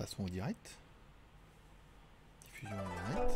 [0.00, 0.78] Passons au direct.
[2.46, 3.32] Diffusion en direct.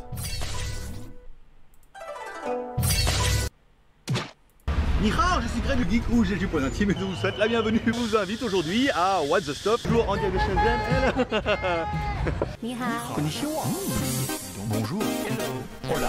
[5.02, 7.36] Nihao, je suis Greg du Geek Rouge et du Point Intime et je vous souhaite
[7.36, 7.82] la bienvenue.
[7.84, 11.26] Je vous invite aujourd'hui à What the Stuff, toujours en direct de Shenzhen.
[12.62, 13.14] Nihao.
[13.14, 13.62] Konnichiwa.
[13.66, 14.68] Mmh.
[14.68, 15.02] Bonjour.
[15.94, 16.08] Hola.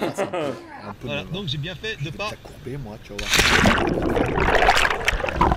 [1.02, 2.30] Voilà, donc j'ai bien fait de pas.
[2.82, 3.30] moi, tu voir.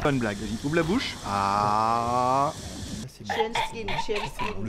[0.02, 1.16] Pas une blague, vas-y, ouvre la bouche.
[1.25, 2.53] Ah.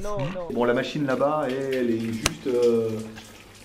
[0.02, 0.19] Non.
[0.52, 2.46] Bon la machine là-bas elle est juste...
[2.46, 2.98] euh,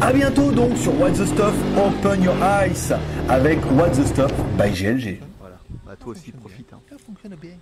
[0.00, 2.92] A bientôt donc sur What the Stuff Open Your Eyes
[3.28, 5.20] avec What the Stuff by GLG.
[5.40, 6.72] Voilà, bah toi aussi profite.
[6.72, 6.80] hein.
[6.90, 7.52] Ça fonctionne bien.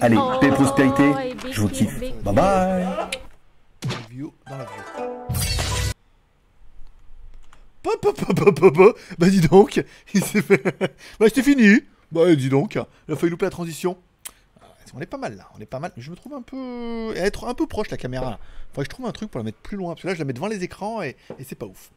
[0.00, 1.98] Allez, Oh, paix et prospérité, oh, je vous kiffe.
[2.22, 2.86] Bye bye
[7.82, 8.98] pop, pop, pop, pop, pop.
[9.18, 9.82] Bah dis donc,
[10.14, 10.62] il s'est fait...
[11.20, 11.80] Bah c'était fini.
[12.12, 12.74] Bah dis donc,
[13.08, 13.96] il a failli louper la transition.
[14.94, 15.92] On est pas mal là, on est pas mal.
[15.96, 17.12] Je me trouve un peu.
[17.16, 18.38] être un peu proche la caméra là.
[18.70, 19.92] Faudrait que je trouve un truc pour la mettre plus loin.
[19.92, 21.90] Parce que là, je la mets devant les écrans et, et c'est pas ouf.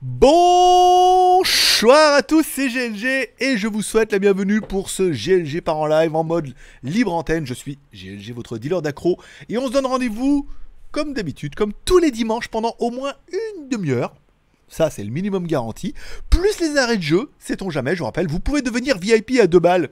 [0.00, 1.34] Bonsoir
[2.14, 5.86] à tous, c'est GLG et je vous souhaite la bienvenue pour ce GLG par en
[5.86, 6.54] live en mode
[6.84, 7.44] libre antenne.
[7.46, 10.48] Je suis GLG, votre dealer d'accro, et on se donne rendez-vous
[10.92, 14.14] comme d'habitude, comme tous les dimanches pendant au moins une demi-heure.
[14.68, 15.94] Ça, c'est le minimum garanti.
[16.30, 19.48] Plus les arrêts de jeu, sait-on jamais, je vous rappelle, vous pouvez devenir VIP à
[19.48, 19.90] deux balles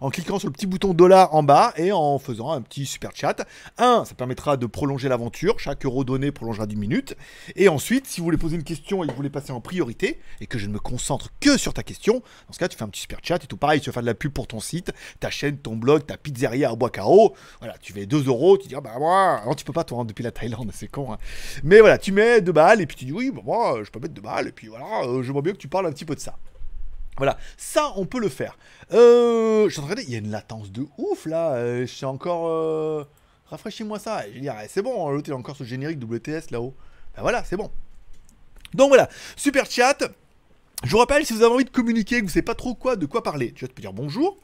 [0.00, 3.10] en cliquant sur le petit bouton dollar en bas et en faisant un petit super
[3.14, 3.46] chat.
[3.78, 5.58] Un, ça permettra de prolonger l'aventure.
[5.58, 7.16] Chaque euro donné prolongera d'une minute.
[7.56, 10.20] Et ensuite, si vous voulez poser une question et que vous voulez passer en priorité
[10.40, 12.84] et que je ne me concentre que sur ta question, dans ce cas, tu fais
[12.84, 13.80] un petit super chat et tout pareil.
[13.80, 16.70] Tu vas faire de la pub pour ton site, ta chaîne, ton blog, ta pizzeria
[16.70, 17.34] à bois carreau.
[17.60, 18.58] Voilà, tu fais 2 euros.
[18.58, 20.88] Tu dis, ah bah moi, non, tu peux pas, toi, hein, depuis la Thaïlande, c'est
[20.88, 21.12] con.
[21.12, 21.18] hein.
[21.62, 24.00] Mais voilà, tu mets 2 balles et puis tu dis, oui, bah moi, je peux
[24.00, 24.48] mettre 2 balles.
[24.48, 26.36] Et puis voilà, euh, j'aimerais bien que tu parles un petit peu de ça.
[27.18, 28.56] Voilà, ça on peut le faire.
[28.92, 31.52] Euh, je suis en train de il y a une latence de ouf là.
[31.54, 32.48] Euh, je suis encore.
[32.48, 33.04] euh,
[33.46, 34.24] Rafraîchis-moi ça.
[34.32, 36.74] Je dire, c'est bon, l'autre il a encore ce générique WTS là-haut.
[37.16, 37.70] Ben voilà, c'est bon.
[38.74, 39.98] Donc voilà, super chat.
[40.84, 42.94] Je vous rappelle, si vous avez envie de communiquer, que vous savez pas trop quoi,
[42.94, 44.36] de quoi parler, tu te dire bonjour.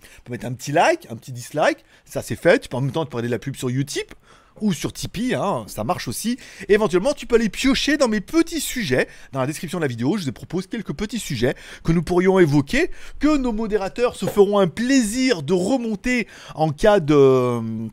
[0.00, 2.60] Tu peux mettre un petit like, un petit dislike, ça c'est fait.
[2.60, 4.14] Tu peux en même temps te parler de la pub sur Utip
[4.60, 6.38] ou sur Tipeee, hein, ça marche aussi.
[6.68, 9.08] Et éventuellement, tu peux aller piocher dans mes petits sujets.
[9.32, 11.54] Dans la description de la vidéo, je vous propose quelques petits sujets
[11.84, 17.00] que nous pourrions évoquer, que nos modérateurs se feront un plaisir de remonter en cas
[17.00, 17.88] de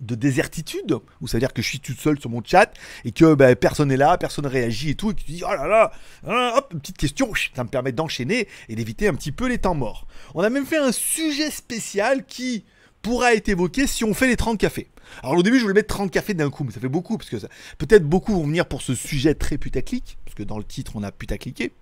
[0.00, 2.72] de désertitude, où ça veut dire que je suis tout seul sur mon chat
[3.04, 5.50] et que ben, personne n'est là, personne réagit et tout, et que tu dis oh
[5.50, 5.92] là là,
[6.26, 9.74] hein, hop, petite question, ça me permet d'enchaîner et d'éviter un petit peu les temps
[9.74, 10.06] morts.
[10.34, 12.64] On a même fait un sujet spécial qui
[13.02, 14.88] pourra être évoqué si on fait les 30 cafés.
[15.22, 17.30] Alors au début je voulais mettre 30 cafés d'un coup, mais ça fait beaucoup, parce
[17.30, 17.36] que
[17.78, 21.02] peut-être beaucoup vont venir pour ce sujet très putaclic, parce que dans le titre on
[21.02, 21.72] a putacliqué.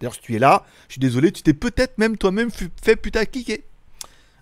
[0.00, 2.50] D'ailleurs si tu es là, je suis désolé, tu t'es peut-être même toi-même
[2.82, 3.64] fait putacliquer.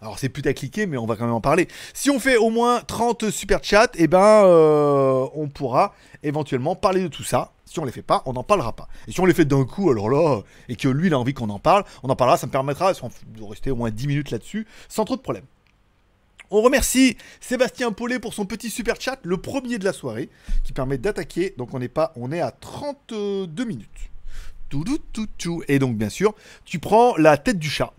[0.04, 1.66] Alors c'est putacliqué, mais on va quand même en parler.
[1.94, 7.02] Si on fait au moins 30 super chats, et ben euh, on pourra éventuellement parler
[7.02, 7.52] de tout ça.
[7.64, 8.86] Si on les fait pas, on n'en parlera pas.
[9.08, 11.32] Et si on les fait d'un coup, alors là, et que lui il a envie
[11.32, 14.30] qu'on en parle, on en parlera, ça me permettra de rester au moins 10 minutes
[14.30, 15.44] là-dessus, sans trop de problème.
[16.56, 20.28] On remercie Sébastien Paulet pour son petit super chat, le premier de la soirée,
[20.62, 21.52] qui permet d'attaquer.
[21.58, 23.88] Donc on est pas, on est à 32 minutes.
[24.68, 25.64] Tout, tout, tout, tout.
[25.66, 26.32] Et donc bien sûr,
[26.64, 27.92] tu prends la tête du chat.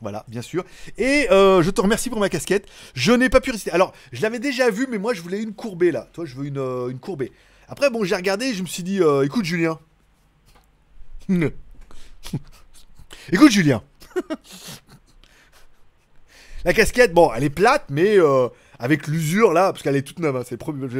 [0.00, 0.64] Voilà, bien sûr.
[0.98, 2.68] Et euh, je te remercie pour ma casquette.
[2.94, 3.72] Je n'ai pas pu résister.
[3.72, 6.08] Alors, je l'avais déjà vu, mais moi, je voulais une courbée là.
[6.12, 7.32] Toi, je veux une, euh, courbée.
[7.66, 9.80] Après, bon, j'ai regardé, je me suis dit, euh, écoute, Julien.
[13.32, 13.82] écoute, Julien.
[16.66, 18.48] La casquette, bon, elle est plate, mais euh,
[18.80, 20.90] avec l'usure là, parce qu'elle est toute neuve, hein, c'est la première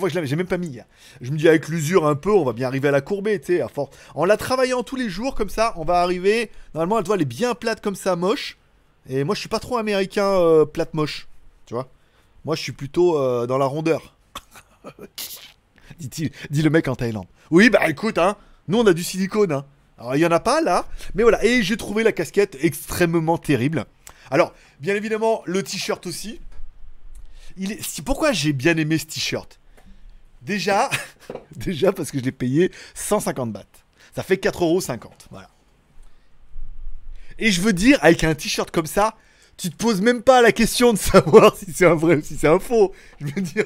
[0.00, 0.86] fois que je l'ai, j'ai même pas mis hier.
[1.20, 3.48] Je me dis avec l'usure un peu, on va bien arriver à la courber, tu
[3.48, 3.94] sais, à force.
[4.14, 6.50] En la travaillant tous les jours comme ça, on va arriver.
[6.72, 8.56] Normalement, elle doit elle bien plate comme ça, moche.
[9.06, 11.28] Et moi, je suis pas trop américain euh, plate moche,
[11.66, 11.90] tu vois.
[12.46, 14.16] Moi, je suis plutôt euh, dans la rondeur.
[15.98, 17.26] dit, dit le mec en Thaïlande.
[17.50, 19.66] Oui, bah écoute, hein, nous on a du silicone, hein.
[19.98, 21.44] Alors il y en a pas là, mais voilà.
[21.44, 23.84] Et j'ai trouvé la casquette extrêmement terrible.
[24.30, 24.54] Alors,
[24.84, 26.42] bien évidemment, le t-shirt aussi.
[27.56, 29.58] Il Pourquoi j'ai bien aimé ce t-shirt?
[30.42, 30.90] Déjà,
[31.56, 33.64] déjà parce que je l'ai payé 150 bahts.
[34.14, 35.08] Ça fait 4,50€.
[35.30, 35.48] Voilà.
[37.38, 39.16] Et je veux dire, avec un t-shirt comme ça,
[39.56, 42.36] tu te poses même pas la question de savoir si c'est un vrai ou si
[42.36, 42.92] c'est un faux.
[43.22, 43.64] Je veux dire,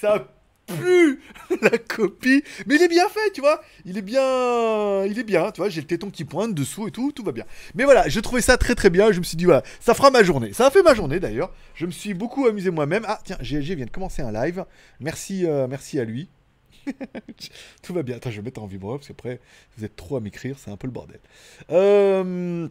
[0.00, 0.26] ça
[0.68, 1.20] pue
[1.62, 2.42] la copie.
[2.66, 3.62] Mais il est bien fait, tu vois.
[3.84, 5.04] Il est bien.
[5.04, 5.68] Il est bien, tu vois.
[5.68, 7.44] J'ai le téton qui pointe dessous et tout, tout va bien.
[7.74, 9.12] Mais voilà, je trouvais ça très très bien.
[9.12, 10.52] Je me suis dit, voilà, ça fera ma journée.
[10.52, 11.52] Ça a fait ma journée d'ailleurs.
[11.74, 13.04] Je me suis beaucoup amusé moi-même.
[13.06, 14.64] Ah, tiens, GLG vient de commencer un live.
[15.00, 16.28] Merci, euh, merci à lui.
[17.82, 18.16] Tout va bien.
[18.16, 19.40] Attends, je vais mettre en vibreur parce qu'après,
[19.76, 21.20] vous êtes trop à m'écrire, c'est un peu le bordel.
[21.70, 22.68] Euh...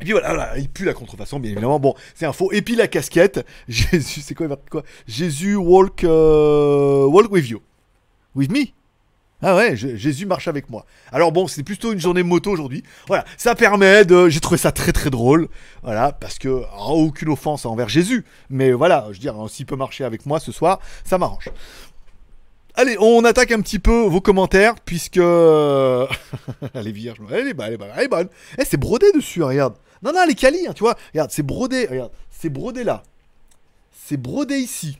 [0.00, 1.78] Et puis voilà, voilà, il pue la contrefaçon, bien évidemment.
[1.78, 2.50] Bon, c'est un faux.
[2.52, 3.46] Et puis la casquette.
[3.68, 7.60] Jésus, c'est quoi, quoi Jésus walk, euh, walk with you.
[8.34, 8.72] With me
[9.44, 10.86] ah ouais, Jésus marche avec moi.
[11.10, 12.84] Alors bon, c'est plutôt une journée moto aujourd'hui.
[13.08, 14.28] Voilà, ça permet de...
[14.28, 15.48] J'ai trouvé ça très très drôle.
[15.82, 16.62] Voilà, parce que...
[16.88, 18.24] aucune offense envers Jésus.
[18.50, 21.48] Mais voilà, je veux dire, hein, s'il peut marcher avec moi ce soir, ça m'arrange.
[22.74, 25.16] Allez, on attaque un petit peu vos commentaires, puisque...
[25.18, 28.28] elle est vierge, elle est bonne, elle est bonne.
[28.58, 29.74] Eh, c'est brodé dessus, regarde.
[30.02, 30.96] Non, non, elle est quali, hein, tu vois.
[31.12, 32.12] Regarde, c'est brodé, regarde.
[32.30, 33.02] C'est brodé là.
[33.92, 34.98] C'est brodé ici.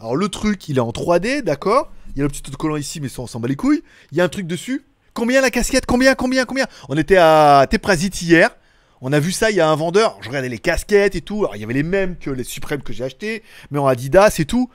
[0.00, 3.00] Alors le truc, il est en 3D, d'accord Il y a le petit autocollant ici,
[3.00, 3.82] mais ça, on s'en bat les couilles.
[4.10, 4.84] Il y a un truc dessus.
[5.14, 5.86] Combien la casquette?
[5.86, 6.66] Combien Combien Combien?
[6.88, 8.56] On était à Teprasit hier.
[9.00, 10.18] On a vu ça, il y a un vendeur.
[10.22, 11.38] Je regardais les casquettes et tout.
[11.40, 14.36] Alors il y avait les mêmes que les suprêmes que j'ai achetés, mais en Adidas
[14.38, 14.70] et tout.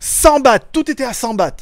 [0.00, 1.56] 100 bahts, tout était à 100 bahts.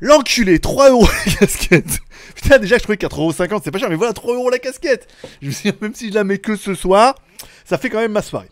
[0.00, 1.98] L'enculé, 3 euros la casquette.
[2.34, 5.06] Putain, déjà, je trouvais 4,50€, c'est pas cher, mais voilà, 3 euros la casquette.
[5.40, 7.14] Je me suis dit, même si je la mets que ce soir,
[7.64, 8.50] ça fait quand même ma soirée.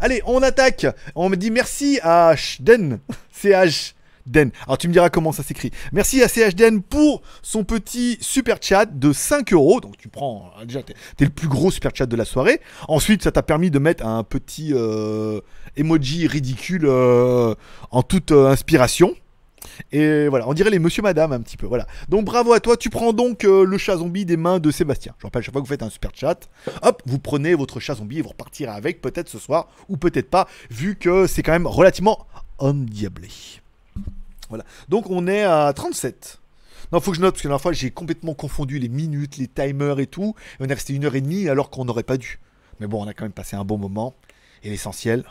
[0.00, 0.86] Allez, on attaque.
[1.14, 2.98] On me dit merci à HDen.
[3.32, 3.94] CH.
[4.26, 4.52] Den.
[4.64, 5.70] Alors tu me diras comment ça s'écrit.
[5.92, 9.80] Merci à CHDN pour son petit super chat de 5 euros.
[9.80, 12.60] Donc tu prends, euh, déjà t'es le plus gros super chat de la soirée.
[12.88, 15.40] Ensuite ça t'a permis de mettre un petit euh,
[15.76, 17.54] emoji ridicule euh,
[17.90, 19.14] en toute inspiration.
[19.92, 21.66] Et voilà, on dirait les monsieur madame un petit peu.
[21.66, 21.86] Voilà.
[22.08, 25.14] Donc bravo à toi, tu prends donc le chat zombie des mains de Sébastien.
[25.18, 26.48] Je rappelle, chaque fois que vous faites un super chat,
[26.82, 30.30] hop, vous prenez votre chat zombie et vous repartirez avec peut-être ce soir ou peut-être
[30.30, 32.26] pas, vu que c'est quand même relativement
[32.58, 33.28] endiablé.
[34.88, 36.40] Donc on est à 37.
[36.92, 39.48] Non, faut que je note parce que la fois j'ai complètement confondu les minutes, les
[39.48, 40.34] timers et tout.
[40.60, 42.38] On est resté une heure et demie alors qu'on n'aurait pas dû.
[42.80, 44.14] Mais bon, on a quand même passé un bon moment.
[44.62, 45.24] Et l'essentiel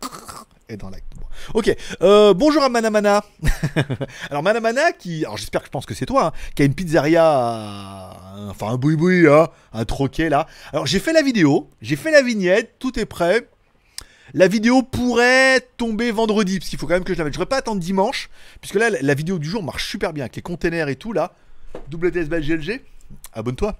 [0.68, 1.04] est dans l'acte.
[1.52, 3.24] Ok, euh, bonjour à Manamana.
[4.30, 6.74] alors Manamana qui, alors j'espère que je pense que c'est toi, hein, qui a une
[6.74, 10.46] pizzeria, à- enfin un boui boui, hein, un troquet là.
[10.72, 13.48] Alors j'ai fait la vidéo, j'ai fait la vignette, tout est prêt.
[14.36, 17.34] La vidéo pourrait tomber vendredi, parce qu'il faut quand même que je la mette.
[17.34, 20.34] Je ne pas attendre dimanche, puisque là, la, vidéo du jour marche super bien, avec
[20.34, 21.32] les containers et tout, là.
[21.92, 22.82] WTS GLG,
[23.32, 23.76] abonne-toi.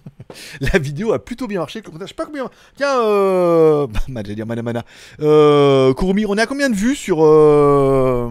[0.60, 1.82] la vidéo a plutôt bien marché.
[1.84, 2.48] Je sais pas combien.
[2.76, 3.86] Tiens, euh.
[4.08, 4.84] j'allais dire Manamana.
[5.20, 5.92] Euh.
[5.92, 7.18] Kurumi, on est à combien de vues sur.
[7.22, 8.30] Euh...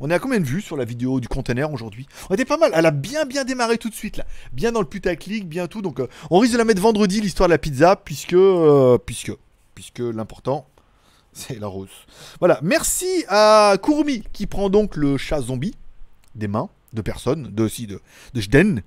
[0.00, 2.08] On est à combien de vues sur la vidéo du container aujourd'hui?
[2.28, 2.72] On était pas mal.
[2.74, 4.26] Elle a bien bien démarré tout de suite là.
[4.52, 5.80] Bien dans le putaclic, bien tout.
[5.80, 9.32] Donc euh, on risque de la mettre vendredi l'histoire de la pizza puisque euh, puisque
[9.74, 10.66] puisque l'important
[11.32, 11.88] c'est la rose.
[12.40, 12.58] Voilà.
[12.62, 15.74] Merci à Kurumi qui prend donc le chat zombie
[16.34, 18.00] des mains de personnes, de aussi de
[18.34, 18.82] de Jden.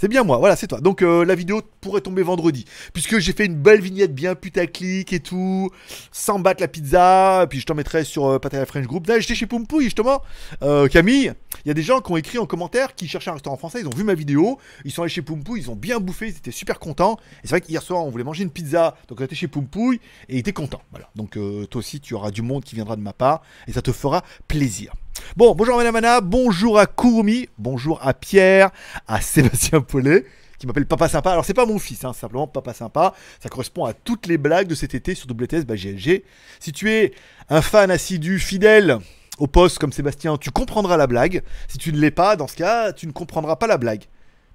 [0.00, 0.80] C'est bien moi, voilà, c'est toi.
[0.80, 2.64] Donc euh, la vidéo pourrait tomber vendredi.
[2.94, 5.68] Puisque j'ai fait une belle vignette bien putaclic et tout,
[6.10, 9.06] sans battre la pizza, puis je t'en mettrai sur euh, French Group.
[9.08, 10.22] Là, j'étais chez Pompouille, justement.
[10.62, 11.34] Euh, Camille,
[11.66, 13.80] il y a des gens qui ont écrit en commentaire qui cherchaient un restaurant français,
[13.82, 16.36] ils ont vu ma vidéo, ils sont allés chez Pompouille, ils ont bien bouffé, ils
[16.38, 17.18] étaient super contents.
[17.44, 20.00] Et c'est vrai qu'hier soir, on voulait manger une pizza, donc on était chez Pompouille,
[20.30, 20.80] et ils étaient contents.
[20.92, 21.10] Voilà.
[21.14, 23.82] Donc euh, toi aussi, tu auras du monde qui viendra de ma part, et ça
[23.82, 24.94] te fera plaisir.
[25.36, 28.70] Bon, bonjour Madame Anna, bonjour à Kurumi, bonjour à Pierre,
[29.06, 30.26] à Sébastien Paulet,
[30.58, 31.32] qui m'appelle Papa Sympa.
[31.32, 33.14] Alors, c'est pas mon fils, hein, simplement Papa Sympa.
[33.42, 36.24] Ça correspond à toutes les blagues de cet été sur WTS bah, GLG.
[36.58, 37.12] Si tu es
[37.48, 38.98] un fan assidu, fidèle
[39.38, 41.42] au poste comme Sébastien, tu comprendras la blague.
[41.68, 44.04] Si tu ne l'es pas, dans ce cas, tu ne comprendras pas la blague.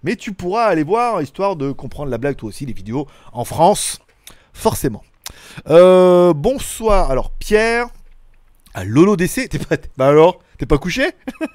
[0.04, 3.44] Mais tu pourras aller voir, histoire de comprendre la blague toi aussi, les vidéos en
[3.44, 4.00] France,
[4.54, 5.04] forcément.
[5.70, 7.88] Euh, bonsoir, alors Pierre,
[8.76, 9.78] à Lolo DC, t'es pas.
[9.98, 11.12] Bah alors T'es pas couché?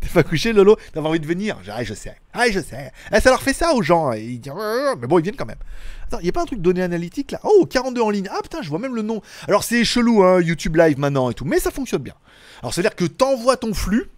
[0.00, 1.58] T'es- pas couché, Lolo T'as envie de venir?
[1.68, 2.14] Ah, je sais.
[2.32, 2.92] Ah, je sais.
[3.12, 4.12] Eh, ça leur fait ça aux gens.
[4.12, 4.52] Et Ils disent,
[5.00, 5.58] mais bon, ils viennent quand même.
[6.06, 7.40] Attends, y a pas un truc donné analytique là?
[7.44, 8.28] Oh, 42 en ligne.
[8.30, 9.20] Ah putain, je vois même le nom.
[9.48, 12.14] Alors c'est chelou, hein, YouTube Live maintenant et tout, mais ça fonctionne bien.
[12.62, 14.10] Alors c'est à dire que t'envoies ton flux.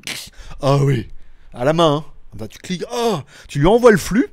[0.62, 1.08] ah oui,
[1.52, 2.04] à la main.
[2.38, 2.46] hein.
[2.50, 4.26] Tu cliques, oh, tu lui envoies le flux.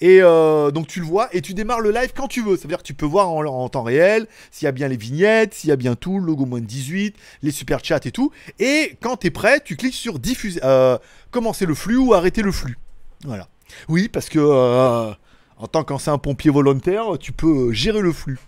[0.00, 2.56] Et euh, donc tu le vois et tu démarres le live quand tu veux.
[2.56, 4.96] Ça veut dire que tu peux voir en, temps réel s'il y a bien les
[4.96, 8.10] vignettes, s'il y a bien tout, le logo moins de 18, les super chats et
[8.10, 8.32] tout.
[8.58, 10.98] Et quand tu es prêt, tu cliques sur diffuser, euh,
[11.30, 12.78] commencer le flux ou arrêter le flux.
[13.24, 13.48] Voilà.
[13.88, 15.12] Oui, parce que euh,
[15.56, 18.38] en tant qu'ancien pompier volontaire, tu peux gérer le flux.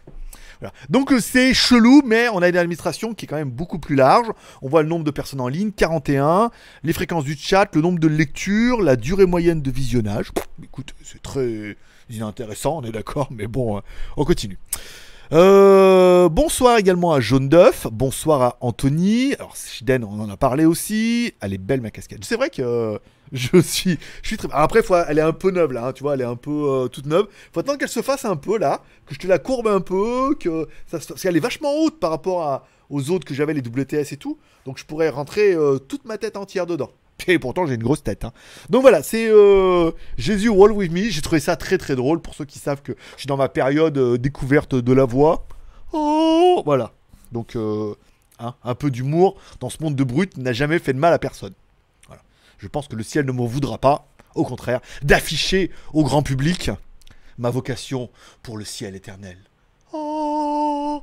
[0.89, 3.97] Donc euh, c'est chelou, mais on a une administration qui est quand même beaucoup plus
[3.97, 4.29] large.
[4.63, 6.51] On voit le nombre de personnes en ligne, 41,
[6.83, 10.31] les fréquences du chat, le nombre de lectures, la durée moyenne de visionnage.
[10.63, 11.77] Écoute, c'est très
[12.11, 13.81] inintéressant, on est d'accord, mais bon, euh,
[14.17, 14.59] on continue.
[15.33, 19.35] Euh, bonsoir également à Jaune d'œuf, bonsoir à Anthony.
[19.35, 21.35] Alors Shiden, on en a parlé aussi.
[21.41, 22.25] Elle est belle ma casquette.
[22.25, 22.99] C'est vrai que
[23.33, 24.49] je suis, je suis très.
[24.53, 26.89] Après, elle est un peu neuve là, hein, tu vois, elle est un peu euh,
[26.89, 27.27] toute neuve.
[27.53, 30.35] Faut attendre qu'elle se fasse un peu là, que je te la courbe un peu,
[30.35, 34.13] que ça, parce qu'elle est vachement haute par rapport aux autres que j'avais les WTS
[34.13, 34.39] et tout.
[34.67, 36.91] Donc je pourrais rentrer euh, toute ma tête entière dedans.
[37.29, 38.25] Et pourtant j'ai une grosse tête.
[38.25, 38.33] hein.
[38.69, 41.11] Donc voilà, c'est euh, Jésus Wall With Me.
[41.11, 43.49] J'ai trouvé ça très très drôle pour ceux qui savent que je suis dans ma
[43.49, 45.47] période découverte de la voix.
[45.93, 46.93] Oh, voilà.
[47.31, 51.13] Donc hein, un peu d'humour dans ce monde de brut n'a jamais fait de mal
[51.13, 51.53] à personne.
[52.61, 56.71] Je pense que le ciel ne m'en voudra pas, au contraire, d'afficher au grand public
[57.39, 58.11] ma vocation
[58.43, 59.39] pour le ciel éternel.
[59.93, 61.03] Oh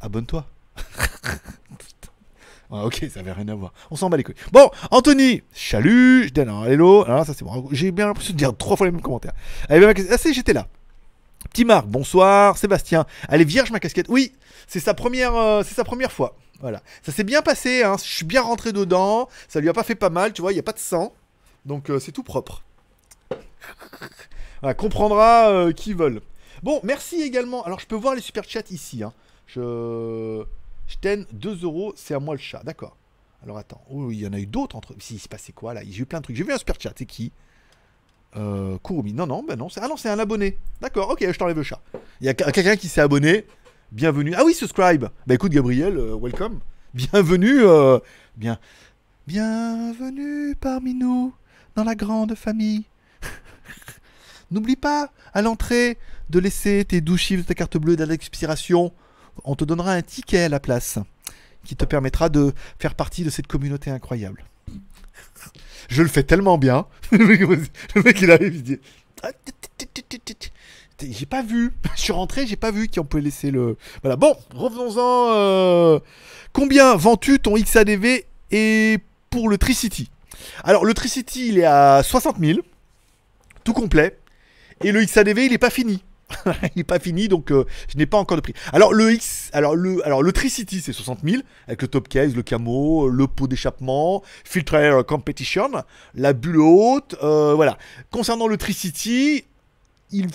[0.00, 0.46] Abonne-toi.
[2.76, 3.72] Ah, ok, ça avait rien à voir.
[3.92, 4.34] On s'en bat les couilles.
[4.50, 7.04] Bon, Anthony, chalut, je hello.
[7.04, 7.68] Alors, ça c'est bon.
[7.70, 9.34] J'ai bien l'impression de dire trois fois les mêmes commentaires.
[9.70, 10.66] Eh ma cas- ah, j'étais là.
[11.50, 12.58] Petit Marc, bonsoir.
[12.58, 14.06] Sébastien, elle est vierge ma casquette.
[14.08, 14.32] Oui,
[14.66, 16.36] c'est sa première, euh, c'est sa première fois.
[16.64, 17.82] Voilà, ça s'est bien passé.
[17.82, 17.96] Hein.
[17.98, 19.28] Je suis bien rentré dedans.
[19.48, 20.50] Ça lui a pas fait pas mal, tu vois.
[20.50, 21.12] Il y a pas de sang,
[21.66, 22.62] donc euh, c'est tout propre.
[24.62, 26.22] Voilà, comprendra euh, qui veulent.
[26.62, 27.62] Bon, merci également.
[27.64, 29.02] Alors, je peux voir les super chats ici.
[29.02, 29.12] Hein.
[29.46, 30.42] Je.
[30.86, 32.62] Je t'aime 2 euros, c'est à moi le chat.
[32.64, 32.96] D'accord.
[33.42, 33.82] Alors attends.
[33.90, 34.94] Oh, il y en a eu d'autres entre.
[34.98, 35.82] Si, il s'est passé quoi là?
[35.86, 36.36] J'ai eu plein de trucs.
[36.36, 36.94] J'ai vu un super chat.
[36.96, 37.30] C'est qui?
[38.36, 39.12] Euh, Kurumi.
[39.12, 39.68] Non, non, ben non.
[39.76, 40.56] Ah non, c'est un abonné.
[40.80, 41.82] D'accord, ok, je t'enlève le chat.
[42.22, 43.44] Il y a quelqu'un qui s'est abonné.
[43.94, 44.34] Bienvenue.
[44.36, 45.04] Ah oui, subscribe.
[45.24, 46.58] Bah écoute, Gabriel, euh, welcome.
[46.94, 47.60] Bienvenue.
[47.60, 48.00] euh,
[48.36, 48.58] bien.
[49.28, 51.32] Bienvenue parmi nous
[51.76, 52.86] dans la grande famille.
[54.50, 55.96] N'oublie pas à l'entrée
[56.28, 58.92] de laisser tes 12 chiffres de ta carte bleue d'expiration.
[59.44, 60.98] On te donnera un ticket à la place
[61.64, 64.42] qui te permettra de faire partie de cette communauté incroyable.
[65.88, 66.86] Je le fais tellement bien.
[67.12, 68.76] le mec, il arrive,
[71.02, 71.72] J'ai pas vu.
[71.96, 73.76] Je suis rentré, j'ai pas vu qu'on peut laisser le.
[74.02, 74.16] Voilà.
[74.16, 75.32] Bon, revenons-en.
[75.34, 75.98] euh,
[76.52, 78.98] Combien vends-tu ton XADV et
[79.30, 80.10] pour le Tricity?
[80.62, 82.60] Alors, le Tricity, il est à 60 000,
[83.64, 84.18] tout complet.
[84.82, 86.04] Et le XADV, il est pas fini.
[86.74, 88.54] il est pas fini, donc euh, je n'ai pas encore de prix.
[88.72, 92.34] Alors le X, alors le, alors le Tricity, c'est 60 000 avec le top case,
[92.34, 95.70] le camo, le pot d'échappement, filtre air competition,
[96.14, 97.78] la bulle haute, euh, voilà.
[98.10, 99.44] Concernant le Tricity,
[100.14, 100.28] il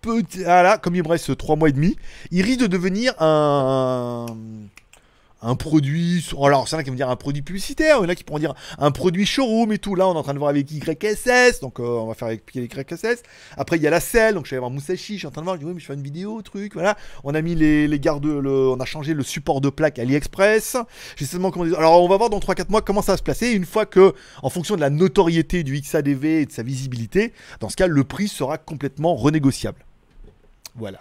[0.00, 1.96] peut, voilà, comme il me reste 3 mois et demi,
[2.30, 4.26] il risque de devenir un
[5.42, 8.38] un produit, alors c'est là qui vont dire un produit publicitaire, il y qui pourront
[8.38, 9.94] dire un produit showroom et tout.
[9.94, 12.42] Là, on est en train de voir avec YSS, donc euh, on va faire avec
[12.54, 13.22] YSS.
[13.56, 15.40] Après, il y a la selle, donc je vais voir Musashi, je suis en train
[15.42, 16.96] de voir, je dis oui, mais je fais une vidéo, truc, voilà.
[17.24, 20.76] On a mis les, les gardes, le, on a changé le support de plaque AliExpress.
[21.16, 21.50] J'ai seulement.
[21.50, 23.50] Alors, on va voir dans 3-4 mois comment ça va se placer.
[23.50, 27.68] Une fois que, en fonction de la notoriété du XADV et de sa visibilité, dans
[27.68, 29.84] ce cas, le prix sera complètement renégociable.
[30.76, 31.00] Voilà.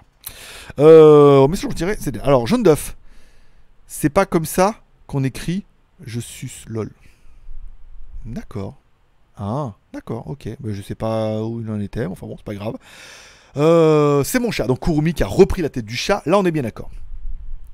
[0.80, 2.96] Euh, mais je dirais, c'est alors jaune d'œuf.
[3.92, 4.76] C'est pas comme ça
[5.08, 5.66] qu'on écrit
[6.06, 6.92] je suce lol.
[8.24, 8.78] D'accord.
[9.36, 10.48] Ah, d'accord, ok.
[10.60, 12.76] Ben, je sais pas où il en était, enfin bon, c'est pas grave.
[13.58, 16.22] Euh, c'est mon chat, donc Kurumi qui a repris la tête du chat.
[16.28, 16.92] Là, on est bien d'accord.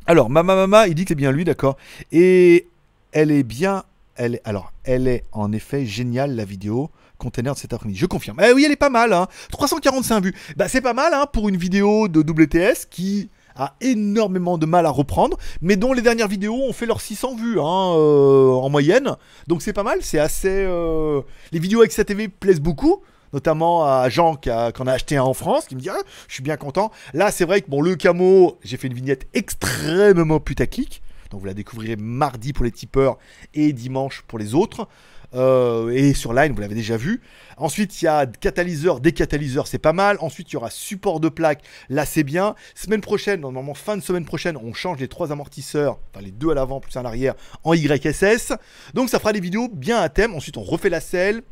[0.07, 1.75] Alors, Mama Mama, il dit que c'est bien lui, d'accord.
[2.13, 2.69] Et
[3.11, 3.83] elle est bien.
[4.15, 7.99] Elle est, alors, elle est en effet géniale, la vidéo container de cet après-midi.
[7.99, 8.39] Je confirme.
[8.41, 9.27] Eh oui, elle est pas mal, hein.
[9.51, 10.35] 345 vues.
[10.55, 14.85] Bah, c'est pas mal, hein, pour une vidéo de WTS qui a énormément de mal
[14.85, 18.69] à reprendre, mais dont les dernières vidéos ont fait leurs 600 vues hein, euh, en
[18.69, 19.15] moyenne.
[19.47, 20.49] Donc c'est pas mal, c'est assez...
[20.49, 21.21] euh,
[21.51, 23.01] Les vidéos avec sa TV plaisent beaucoup,
[23.33, 25.97] notamment à Jean qui, a, en a acheté un en France, qui me dit ah,
[26.27, 26.91] je suis bien content.
[27.13, 31.47] Là c'est vrai que bon le camo, j'ai fait une vignette extrêmement putaclic, donc vous
[31.47, 33.17] la découvrirez mardi pour les tipeurs
[33.53, 34.87] et dimanche pour les autres.
[35.35, 37.21] Euh, et sur Line, vous l'avez déjà vu.
[37.57, 40.17] Ensuite, il y a catalyseur, décatalyseur, c'est pas mal.
[40.19, 42.55] Ensuite, il y aura support de plaque, là c'est bien.
[42.73, 46.51] Semaine prochaine, normalement fin de semaine prochaine, on change les trois amortisseurs, enfin les deux
[46.51, 48.53] à l'avant plus un à l'arrière, en YSS.
[48.93, 50.33] Donc ça fera des vidéos bien à thème.
[50.33, 51.43] Ensuite, on refait la selle.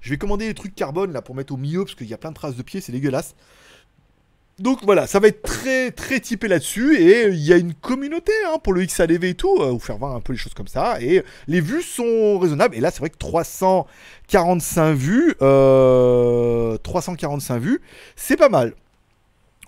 [0.00, 2.18] Je vais commander des trucs carbone là pour mettre au milieu parce qu'il y a
[2.18, 3.34] plein de traces de pieds, c'est dégueulasse.
[4.58, 8.32] Donc voilà, ça va être très très typé là-dessus et il y a une communauté
[8.46, 10.68] hein, pour le XADV et tout, euh, vous faire voir un peu les choses comme
[10.68, 17.58] ça et les vues sont raisonnables et là c'est vrai que 345 vues, euh, 345
[17.58, 17.80] vues,
[18.14, 18.74] c'est pas mal.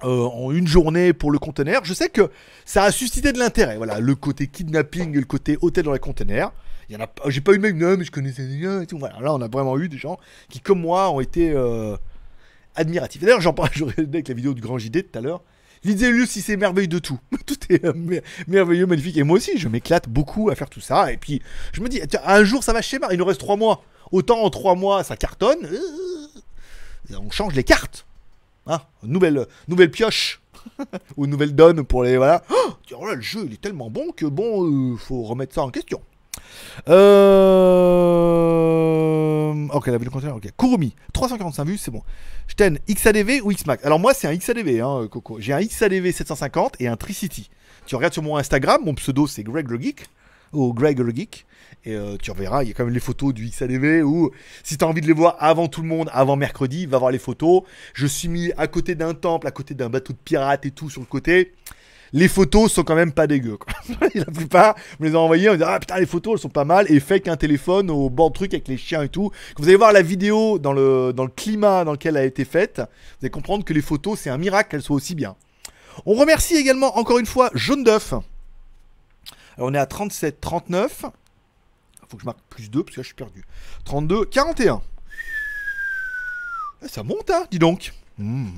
[0.03, 2.31] Euh, en une journée pour le conteneur, je sais que
[2.67, 3.79] ça a suscité de l'intérêt.
[3.79, 6.53] Voilà, le côté kidnapping le côté hôtel dans les conteneurs.
[6.89, 8.99] Il y en a, j'ai pas eu mec, non mais je connaissais gars et tout.
[8.99, 10.19] Voilà, là on a vraiment eu des gens
[10.51, 11.97] qui comme moi ont été euh,
[12.75, 13.23] admiratif.
[13.23, 15.43] D'ailleurs, j'en parlais avec la vidéo du grand JD tout à l'heure.
[15.87, 17.19] Il disait lui si c'est merveilleux de tout.
[17.47, 19.17] tout est euh, mer- merveilleux, magnifique.
[19.19, 21.13] Et moi aussi, je m'éclate beaucoup à faire tout ça.
[21.13, 23.09] Et puis, je me dis, tiens, un jour, ça va schéma.
[23.13, 23.85] Il nous reste trois mois.
[24.13, 25.59] Autant en trois mois, ça cartonne.
[25.65, 28.07] Euh, On change les cartes.
[28.67, 30.41] Hein nouvelle, nouvelle pioche.
[31.19, 32.17] Ou nouvelle donne pour les.
[32.17, 32.43] Voilà.
[32.51, 35.63] Oh, tiens, voilà, le jeu, il est tellement bon que bon, euh, faut remettre ça
[35.63, 36.01] en question.
[36.89, 38.05] Euh...
[39.73, 40.49] Ok, la vidéo conteneur, ok.
[40.59, 42.03] Kurumi, 345 vues, c'est bon.
[42.49, 45.41] Sten, XADV ou XMAX Alors moi, c'est un XADV, hein, Coco.
[45.41, 47.51] J'ai un XADV 750 et un Tricity.
[47.87, 50.07] Tu regardes sur mon Instagram, mon pseudo c'est Greg le Geek,
[50.53, 51.45] ou Greg le Geek.
[51.87, 54.31] Et euh, tu reverras, il y a quand même les photos du XADV où,
[54.63, 57.11] si tu as envie de les voir avant tout le monde, avant mercredi, va voir
[57.11, 57.63] les photos.
[57.93, 60.89] Je suis mis à côté d'un temple, à côté d'un bateau de pirates et tout
[60.89, 61.53] sur le côté.
[62.17, 63.57] Les photos sont quand même pas dégueu.
[63.57, 63.75] quoi.
[64.15, 66.65] la plupart me les ont envoyées, on dit ah putain les photos elles sont pas
[66.65, 69.31] mal et fake un téléphone au bord de truc avec les chiens et tout.
[69.57, 72.25] Quand vous allez voir la vidéo dans le, dans le climat dans lequel elle a
[72.25, 75.35] été faite, vous allez comprendre que les photos c'est un miracle qu'elles soient aussi bien.
[76.07, 78.13] On remercie également encore une fois Jaune d'œuf.
[79.57, 81.07] Alors on est à 37, 39.
[82.09, 83.43] Faut que je marque plus 2 parce que là je suis perdu.
[83.87, 84.81] 32, 41.
[86.85, 87.93] Eh, Ça monte hein, dis donc.
[88.19, 88.51] Hmm,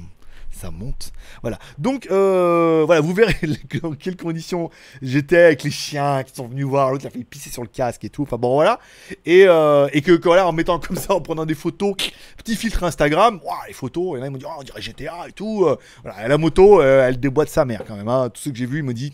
[0.56, 1.12] ça monte.
[1.42, 1.58] Voilà.
[1.78, 3.36] Donc, euh, voilà, vous verrez
[3.82, 4.70] dans quelles conditions
[5.02, 6.90] j'étais avec les chiens qui sont venus voir.
[6.90, 8.22] L'autre, il a fait pisser sur le casque et tout.
[8.22, 8.80] Enfin, bon, voilà.
[9.24, 11.94] Et, euh, que, que, voilà, en mettant comme ça, en prenant des photos,
[12.36, 14.16] petit filtre Instagram, les photos.
[14.16, 15.64] Et là, ils m'ont dit, oh, on dirait GTA et tout.
[15.66, 16.26] euh, voilà.
[16.28, 18.08] La moto, elle déboîte sa mère quand même.
[18.08, 18.30] Hein.
[18.30, 19.12] Tous ceux que j'ai vus, ils me disent.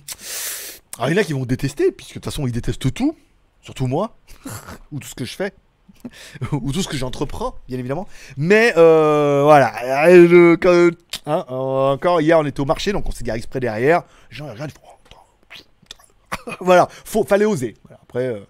[0.99, 3.16] Alors, il y en a qui vont détester, puisque de toute façon, ils détestent tout.
[3.62, 4.16] Surtout moi.
[4.92, 5.52] ou tout ce que je fais.
[6.52, 8.09] Ou tout ce que j'entreprends, bien évidemment.
[8.37, 9.73] Mais euh, voilà,
[10.04, 10.90] hein, euh,
[11.26, 14.03] encore hier on était au marché, donc on s'est garé exprès derrière.
[14.40, 14.44] Oh,
[15.48, 15.66] putain.
[16.61, 17.76] voilà, faut, fallait oser.
[17.85, 18.40] Voilà, après, euh,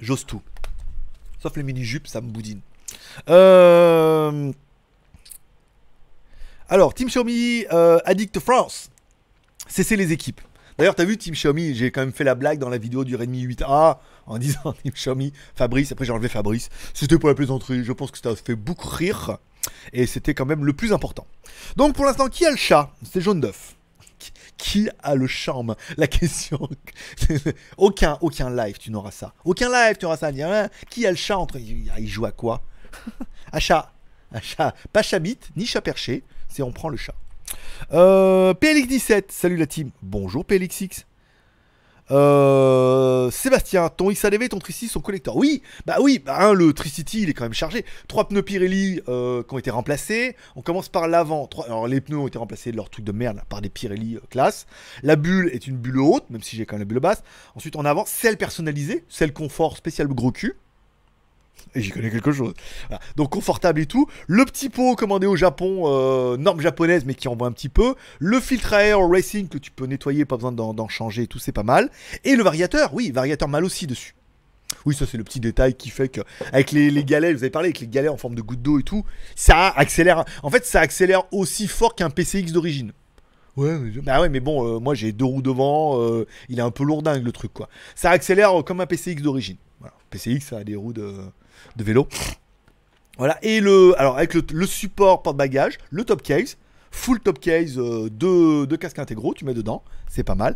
[0.00, 0.42] j'ose tout.
[1.40, 2.60] Sauf les mini-jupes, ça me boudine.
[6.70, 7.64] Alors, Team Xiaomi
[8.04, 8.90] Addict France.
[9.68, 10.40] Cessez les équipes.
[10.78, 13.16] D'ailleurs, t'as vu Team Xiaomi, j'ai quand même fait la blague dans la vidéo du
[13.16, 16.68] Redmi 8A en disant Team Xiaomi, Fabrice, après j'ai enlevé Fabrice.
[16.94, 19.38] C'était pour la plaisanterie, je pense que ça a fait beaucoup rire.
[19.92, 21.26] Et c'était quand même le plus important.
[21.76, 22.92] Donc pour l'instant, qui a le chat?
[23.02, 23.74] C'est jaune d'œuf.
[24.56, 25.74] Qui- a le charme?
[25.96, 26.68] La question.
[27.76, 29.34] aucun, aucun live, tu n'auras ça.
[29.44, 30.30] Aucun live, tu auras ça.
[30.32, 31.58] Dire, qui a le chat entre.
[31.58, 32.62] Il joue à quoi?
[33.52, 33.92] À chat.
[34.32, 34.74] À chat.
[34.92, 36.22] Pas chabit, ni chat perché.
[36.48, 37.14] C'est on prend le chat.
[37.92, 39.90] Euh, PLX17, salut la team.
[40.02, 41.06] Bonjour PLXX.
[42.10, 45.36] Euh, Sébastien, ton XADV ton Tricity sont collecteurs.
[45.36, 47.84] Oui, bah oui, hein, le Tricity il est quand même chargé.
[48.08, 50.36] Trois pneus Pirelli euh, qui ont été remplacés.
[50.56, 51.48] On commence par l'avant.
[51.86, 54.66] Les pneus ont été remplacés de leur truc de merde par des Pirelli classe.
[55.02, 57.22] La bulle est une bulle haute, même si j'ai quand même la bulle basse.
[57.54, 60.56] Ensuite en avant, celle personnalisée, celle confort spécial gros cul.
[61.74, 62.54] Et j'y connais quelque chose.
[62.88, 63.00] Voilà.
[63.16, 64.06] Donc confortable et tout.
[64.26, 67.94] Le petit pot commandé au Japon, euh, norme japonaise, mais qui envoie un petit peu.
[68.18, 71.38] Le filtre à air racing que tu peux nettoyer, pas besoin d'en changer et tout,
[71.38, 71.90] c'est pas mal.
[72.24, 74.14] Et le variateur, oui, variateur mal aussi dessus.
[74.84, 76.20] Oui, ça c'est le petit détail qui fait que
[76.52, 78.78] avec les, les galets, vous avez parlé avec les galets en forme de goutte d'eau
[78.78, 80.24] et tout, ça accélère.
[80.42, 82.92] En fait, ça accélère aussi fort qu'un PCX d'origine.
[83.56, 86.62] Ouais, mais, bah ouais, mais bon, euh, moi j'ai deux roues devant, euh, il est
[86.62, 87.68] un peu lourdingue le truc quoi.
[87.96, 89.56] Ça accélère comme un PCX d'origine.
[89.80, 89.94] Voilà.
[90.10, 91.12] PCX ça a des roues de,
[91.76, 92.08] de vélo.
[93.18, 96.56] Voilà, et le, alors avec le, support porte-bagages, le top case,
[96.90, 100.54] full top case, euh, deux casques intégraux, tu mets dedans, c'est pas mal.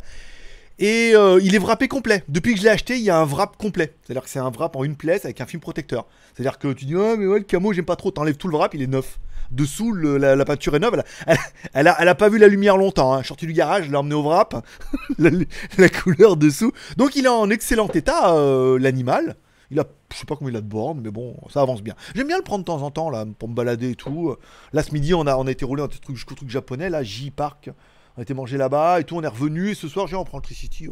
[0.79, 2.25] Et euh, il est wrappé complet.
[2.29, 3.95] Depuis que je l'ai acheté, il y a un wrap complet.
[4.03, 6.07] C'est-à-dire que c'est un wrap en une pièce avec un film protecteur.
[6.35, 8.11] C'est-à-dire que tu dis, ouais, mais ouais, le camo, j'aime pas trop.
[8.11, 9.19] T'enlèves tout le wrap, il est neuf.
[9.51, 11.03] Dessous, la, la peinture est neuve.
[11.27, 11.39] Elle
[11.75, 13.13] elle, a, pas vu la lumière longtemps.
[13.13, 13.19] Hein.
[13.19, 14.67] Je suis sorti du garage, je l'ai emmené au wrap.
[15.19, 15.31] la,
[15.77, 16.73] la couleur dessous.
[16.97, 19.37] Donc il est en excellent état, euh, l'animal.
[19.71, 21.95] Il a, je sais pas combien il a de bornes, mais bon, ça avance bien.
[22.15, 24.37] J'aime bien le prendre de temps en temps, là, pour me balader et tout.
[24.73, 26.17] Là, ce midi, on a, été roulé un truc
[26.49, 27.71] japonais, là, J-Park.
[28.17, 29.71] On a été manger là-bas et tout, on est revenu.
[29.71, 30.89] Et ce soir, j'ai on prend le Tricity.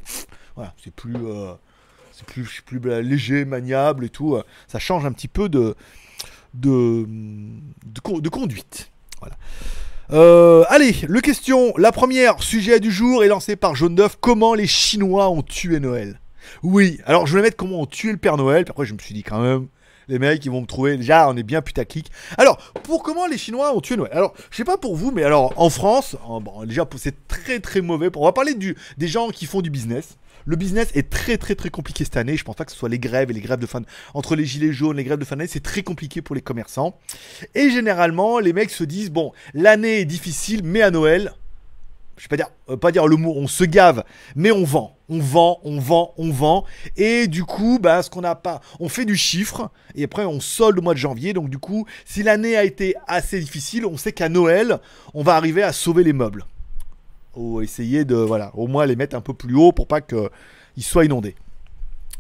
[0.57, 1.15] Voilà, c'est plus.
[1.17, 1.53] euh,
[2.13, 4.35] C'est plus, plus euh, léger, maniable et tout.
[4.37, 5.75] euh, Ça change un petit peu de,
[6.55, 8.91] de, de conduite.
[9.21, 9.37] Voilà.
[10.13, 11.73] Euh, allez, le question.
[11.77, 14.17] La première sujet du jour est lancée par Jaune d'œuf.
[14.21, 16.21] Comment les Chinois ont tué Noël?
[16.63, 18.65] Oui, alors je voulais mettre comment ont tué le Père Noël.
[18.65, 19.69] Puis après, je me suis dit quand même,
[20.09, 20.97] les mecs, ils vont me trouver.
[20.97, 22.11] Déjà, on est bien putaclic.
[22.37, 24.13] Alors, pour comment les Chinois ont tué Noël?
[24.13, 27.81] Alors, je sais pas pour vous, mais alors en France, bon, déjà, c'est très très
[27.81, 28.11] mauvais.
[28.17, 30.17] On va parler du, des gens qui font du business.
[30.47, 32.37] Le business est très très très compliqué cette année.
[32.37, 33.83] Je pense pas que ce soit les grèves et les grèves de fin
[34.15, 36.99] entre les gilets jaunes, les grèves de fin d'année, c'est très compliqué pour les commerçants.
[37.55, 41.35] Et généralement, les mecs se disent bon, l'année est difficile, mais à Noël,
[42.21, 44.05] je vais pas dire, euh, pas dire le mot, on se gave,
[44.37, 46.67] mais on vend, on vend, on vend, on vend,
[46.99, 50.39] et du coup, bah, ce qu'on n'a pas, on fait du chiffre, et après on
[50.39, 53.97] solde au mois de janvier, donc du coup, si l'année a été assez difficile, on
[53.97, 54.81] sait qu'à Noël,
[55.15, 56.45] on va arriver à sauver les meubles,
[57.35, 60.29] ou essayer de, voilà, au moins les mettre un peu plus haut pour pas qu'ils
[60.85, 61.37] soient inondés.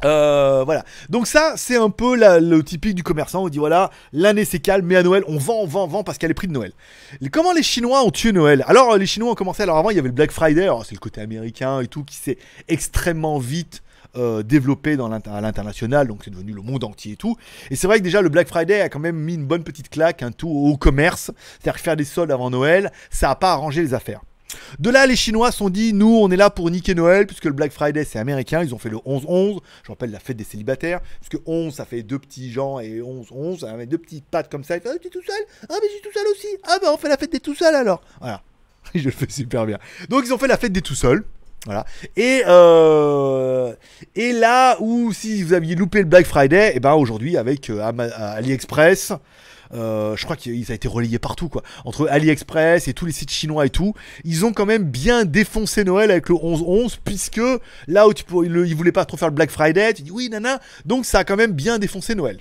[0.04, 0.84] Euh, voilà.
[1.08, 3.44] Donc ça, c'est un peu le typique du commerçant.
[3.44, 6.04] On dit voilà, l'année c'est calme, mais à Noël, on vend, on vend, on vend
[6.04, 6.72] parce qu'il y a les prix de Noël.
[7.32, 8.64] Comment les Chinois ont tué Noël?
[8.66, 9.62] Alors euh, les Chinois ont commencé.
[9.62, 10.68] Alors avant, il y avait le Black Friday.
[10.84, 13.82] C'est le côté américain et tout qui s'est extrêmement vite
[14.16, 16.08] euh, développé à l'international.
[16.08, 17.36] Donc c'est devenu le monde entier et tout.
[17.70, 19.88] Et c'est vrai que déjà le Black Friday a quand même mis une bonne petite
[19.88, 21.30] claque, un tout au commerce.
[21.60, 24.22] C'est-à-dire faire des soldes avant Noël, ça a pas arrangé les affaires.
[24.78, 27.52] De là, les Chinois sont dit, nous, on est là pour niquer Noël, puisque le
[27.52, 28.62] Black Friday, c'est américain.
[28.62, 29.58] Ils ont fait le 11-11.
[29.84, 31.00] Je rappelle la fête des célibataires.
[31.20, 34.76] Puisque 11, ça fait deux petits gens, et 11-11, avec deux petites pattes comme ça.
[34.76, 35.42] Il fait, ah, tu es tout seul?
[35.68, 37.54] Ah, mais je suis tout seul aussi Ah, bah, on fait la fête des tout
[37.54, 38.42] seuls alors Voilà.
[38.94, 39.78] Je le fais super bien.
[40.08, 41.24] Donc, ils ont fait la fête des tout seuls.
[41.66, 41.84] Voilà.
[42.16, 43.72] Et, euh,
[44.16, 47.80] et là où, si vous aviez loupé le Black Friday, et ben aujourd'hui, avec euh,
[47.82, 49.12] Ama- AliExpress,
[49.74, 51.62] euh, je crois qu'il a été relayé partout, quoi.
[51.84, 55.84] Entre AliExpress et tous les sites chinois et tout, ils ont quand même bien défoncé
[55.84, 57.40] Noël avec le 11-11, puisque
[57.86, 60.60] là où le- ils voulaient pas trop faire le Black Friday, tu dis oui, nana,
[60.84, 62.38] donc ça a quand même bien défoncé Noël.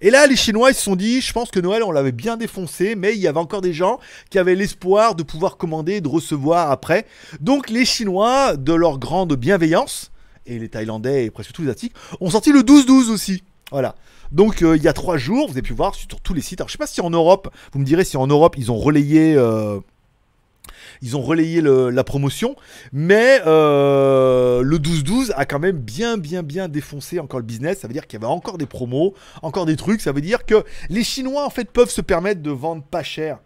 [0.00, 2.36] Et là, les Chinois, ils se sont dit, je pense que Noël, on l'avait bien
[2.36, 3.98] défoncé, mais il y avait encore des gens
[4.30, 7.06] qui avaient l'espoir de pouvoir commander et de recevoir après.
[7.40, 10.12] Donc les Chinois, de leur grande bienveillance,
[10.46, 13.42] et les Thaïlandais et presque tous les Asiatiques, ont sorti le 12-12 aussi.
[13.72, 13.94] Voilà.
[14.32, 16.60] Donc euh, il y a trois jours, vous avez pu voir sur tous les sites.
[16.60, 18.78] Alors je sais pas si en Europe, vous me direz si en Europe ils ont
[18.78, 19.80] relayé, euh,
[21.90, 22.56] la promotion,
[22.92, 27.80] mais euh, le 12-12 a quand même bien bien bien défoncé encore le business.
[27.80, 30.00] Ça veut dire qu'il y avait encore des promos, encore des trucs.
[30.00, 33.38] Ça veut dire que les Chinois en fait peuvent se permettre de vendre pas cher.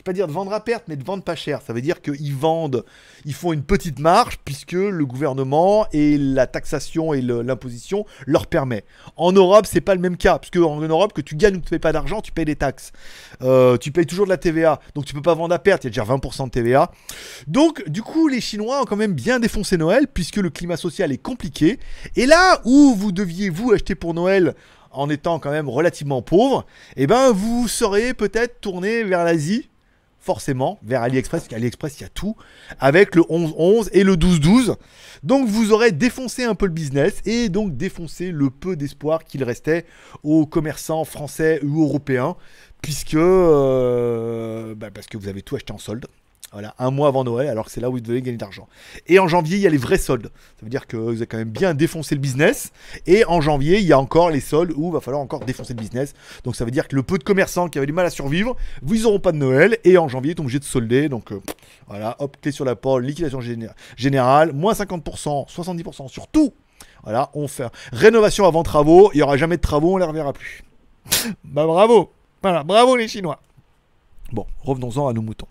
[0.00, 1.60] Je vais pas dire de vendre à perte, mais de vendre pas cher.
[1.60, 2.86] Ça veut dire qu'ils vendent,
[3.26, 8.86] ils font une petite marge puisque le gouvernement et la taxation et l'imposition leur permet.
[9.16, 11.64] En Europe, c'est pas le même cas, puisque en Europe, que tu gagnes ou que
[11.64, 12.92] tu payes pas d'argent, tu payes des taxes.
[13.42, 15.84] Euh, tu payes toujours de la TVA, donc tu peux pas vendre à perte.
[15.84, 16.90] Il y a déjà 20% de TVA.
[17.46, 21.12] Donc, du coup, les Chinois ont quand même bien défoncé Noël puisque le climat social
[21.12, 21.78] est compliqué.
[22.16, 24.54] Et là où vous deviez vous acheter pour Noël
[24.92, 26.64] en étant quand même relativement pauvre,
[26.96, 29.69] eh ben vous serez peut-être tourné vers l'Asie
[30.20, 32.36] forcément vers AliExpress, parce qu'AliExpress, il y a tout,
[32.78, 34.76] avec le 11-11 et le 12-12.
[35.22, 39.42] Donc vous aurez défoncé un peu le business et donc défoncé le peu d'espoir qu'il
[39.44, 39.86] restait
[40.22, 42.36] aux commerçants français ou européens,
[42.82, 46.06] puisque euh, bah, parce que vous avez tout acheté en solde.
[46.52, 48.66] Voilà, un mois avant Noël, alors que c'est là où vous devez gagner de l'argent.
[49.06, 50.32] Et en janvier, il y a les vrais soldes.
[50.56, 52.72] Ça veut dire que vous avez quand même bien défoncé le business.
[53.06, 55.74] Et en janvier, il y a encore les soldes où il va falloir encore défoncer
[55.74, 56.12] le business.
[56.42, 58.56] Donc ça veut dire que le peu de commerçants qui avaient du mal à survivre,
[58.82, 59.78] vous ils pas de Noël.
[59.84, 61.08] Et en janvier, ils sont obligés de solder.
[61.08, 61.40] Donc euh,
[61.86, 66.52] voilà, hop, clé sur la porte, liquidation géné- générale, moins 50%, 70% sur tout.
[67.04, 69.10] Voilà, on fait rénovation avant travaux.
[69.14, 70.64] Il n'y aura jamais de travaux, on ne les reverra plus.
[71.44, 72.12] bah bravo.
[72.42, 73.40] Voilà, bravo les Chinois.
[74.32, 75.46] Bon, revenons-en à nos moutons.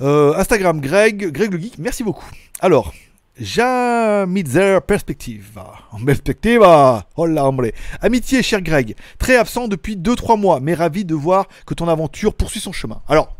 [0.00, 2.26] Euh, Instagram, Greg, Greg le Geek, merci beaucoup.
[2.60, 2.92] Alors,
[3.38, 5.60] Jamitzer Perspective.
[6.04, 7.06] Perspectiva.
[7.16, 7.70] Oh là, hombre.
[8.00, 8.94] Amitié, cher Greg.
[9.18, 13.02] Très absent depuis 2-3 mois, mais ravi de voir que ton aventure poursuit son chemin.
[13.08, 13.34] Alors,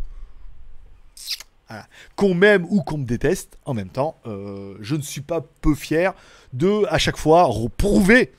[2.15, 5.75] qu'on m'aime ou qu'on me déteste, en même temps, euh, je ne suis pas peu
[5.75, 6.15] fier
[6.53, 8.33] de, à chaque fois, prouver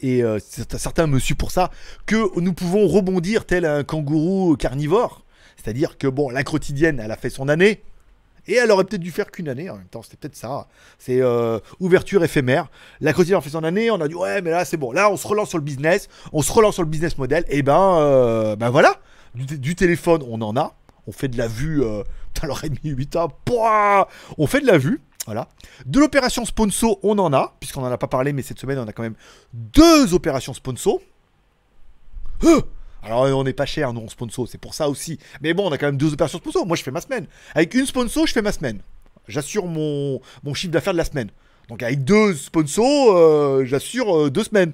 [0.00, 1.70] et euh, certains me suivent pour ça,
[2.06, 5.24] que nous pouvons rebondir tel un kangourou carnivore.
[5.68, 7.82] C'est-à-dire que, bon, la quotidienne, elle a fait son année,
[8.46, 10.66] et elle aurait peut-être dû faire qu'une année en même temps, c'était peut-être ça.
[10.98, 12.70] C'est euh, ouverture éphémère.
[13.02, 15.10] La quotidienne a fait son année, on a dit, ouais, mais là, c'est bon, là,
[15.10, 17.98] on se relance sur le business, on se relance sur le business model, et ben,
[17.98, 18.98] euh, ben voilà,
[19.34, 20.74] du, téléphone, on en a,
[21.06, 22.02] on fait de la vue, euh,
[22.32, 25.48] putain, demie, 8 ans, pouah, on fait de la vue, voilà.
[25.84, 28.88] De l'opération sponsor, on en a, puisqu'on n'en a pas parlé, mais cette semaine, on
[28.88, 29.16] a quand même
[29.52, 31.02] deux opérations sponsor.
[32.44, 32.62] Euh
[33.08, 35.18] alors on n'est pas cher, nous, en sponsor, c'est pour ça aussi.
[35.40, 36.66] Mais bon, on a quand même deux opérations sponsor.
[36.66, 37.26] Moi, je fais ma semaine.
[37.54, 38.80] Avec une sponsor, je fais ma semaine.
[39.28, 40.20] J'assure mon,
[40.54, 41.30] chiffre d'affaires de la semaine.
[41.68, 44.72] Donc avec deux sponsors, euh, j'assure euh, deux semaines.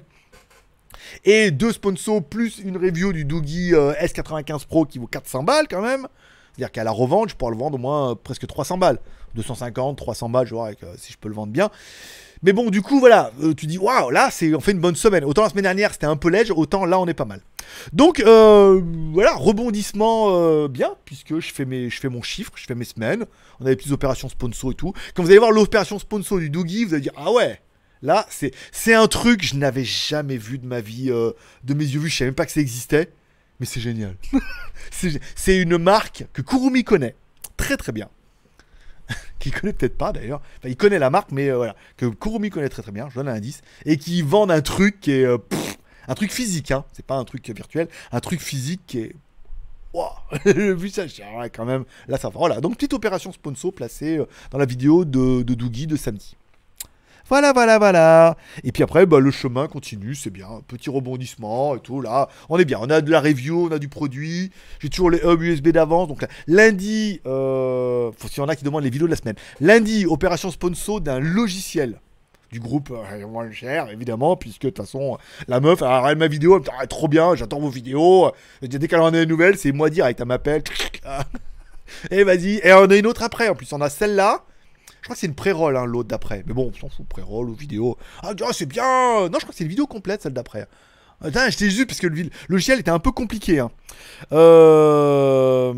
[1.23, 5.67] Et deux sponsors plus une review du Doogie euh, S95 Pro qui vaut 400 balles
[5.69, 6.07] quand même.
[6.53, 8.99] C'est-à-dire qu'à la revente, je pourrais le vendre au moins presque 300 balles.
[9.35, 11.69] 250, 300 balles, je vois si je peux le vendre bien.
[12.45, 14.95] Mais bon, du coup, voilà, euh, tu dis, waouh, là, c'est, on fait une bonne
[14.95, 15.25] semaine.
[15.25, 17.41] Autant la semaine dernière, c'était un peu léger, autant là, on est pas mal.
[17.91, 18.79] Donc, euh,
[19.13, 23.25] voilà, rebondissement euh, bien, puisque je fais, mon chiffre, je fais mes semaines.
[23.59, 24.93] On a des petites opérations sponsor et tout.
[25.15, 27.59] Quand vous allez voir l'opération sponsor du Doogie, vous allez dire, ah ouais,
[28.03, 31.83] là, c'est, c'est un truc que je n'avais jamais vu de ma vie, de mes
[31.83, 32.09] yeux vus.
[32.09, 33.09] Je savais même pas que ça existait,
[33.59, 34.15] mais c'est génial.
[34.91, 37.15] c'est une marque que Kurumi connaît
[37.57, 38.07] très très bien.
[39.39, 40.41] Qu'il connaît peut-être pas d'ailleurs.
[40.59, 41.75] Enfin, il connaît la marque, mais euh, voilà.
[41.97, 43.61] Que Kurumi connaît très très bien, je donne un indice.
[43.85, 45.25] Et qui vendent un truc qui est.
[45.25, 45.37] euh,
[46.07, 46.85] un truc physique, hein.
[46.93, 47.87] C'est pas un truc virtuel.
[48.11, 49.15] Un truc physique qui est.
[49.93, 50.11] Waouh
[50.75, 51.03] Vu ça,
[51.53, 51.85] quand même.
[52.07, 52.37] Là, ça va.
[52.37, 52.61] Voilà.
[52.61, 56.35] Donc, petite opération sponsor placée euh, dans la vidéo de, de Doogie de samedi.
[57.27, 58.37] Voilà, voilà, voilà.
[58.63, 60.61] Et puis après, bah, le chemin continue, c'est bien.
[60.67, 61.99] Petit rebondissement et tout.
[61.99, 62.77] Là, on est bien.
[62.81, 64.51] On a de la review, on a du produit.
[64.79, 66.07] J'ai toujours les hubs USB d'avance.
[66.07, 69.35] Donc là, lundi, euh, s'il y en a qui demandent les vidéos de la semaine.
[69.59, 71.99] Lundi, opération sponsor d'un logiciel
[72.51, 76.53] du groupe euh, moins cher, évidemment, puisque de toute façon, la meuf, elle ma vidéo,
[76.53, 78.31] elle me dit, Ah, trop bien, j'attends vos vidéos.
[78.61, 80.61] Dès qu'elle en a des nouvelles, c'est moi direct, elle m'appelle.
[82.11, 82.59] et vas-y.
[82.63, 83.49] Et on a une autre après.
[83.49, 84.43] En plus, on a celle-là.
[85.05, 86.43] Je crois que c'est une pré-roll, hein, l'autre d'après.
[86.47, 87.95] Mais bon, on s'en fout, pré-roll ou vidéo.
[88.23, 90.67] Ah, ah, c'est bien Non, je crois que c'est une vidéo complète, celle d'après.
[91.21, 93.59] Attends, j'étais juste parce que le, logiciel était un peu compliqué.
[93.59, 93.69] hein.
[94.31, 95.71] Euh...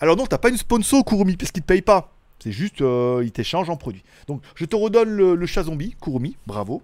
[0.00, 2.14] Alors non, t'as pas une sponsor Kurumi parce qu'il te paye pas.
[2.38, 4.02] C'est juste, euh, il t'échange en produit.
[4.26, 6.82] Donc, je te redonne le, le chat zombie, Kurumi, bravo.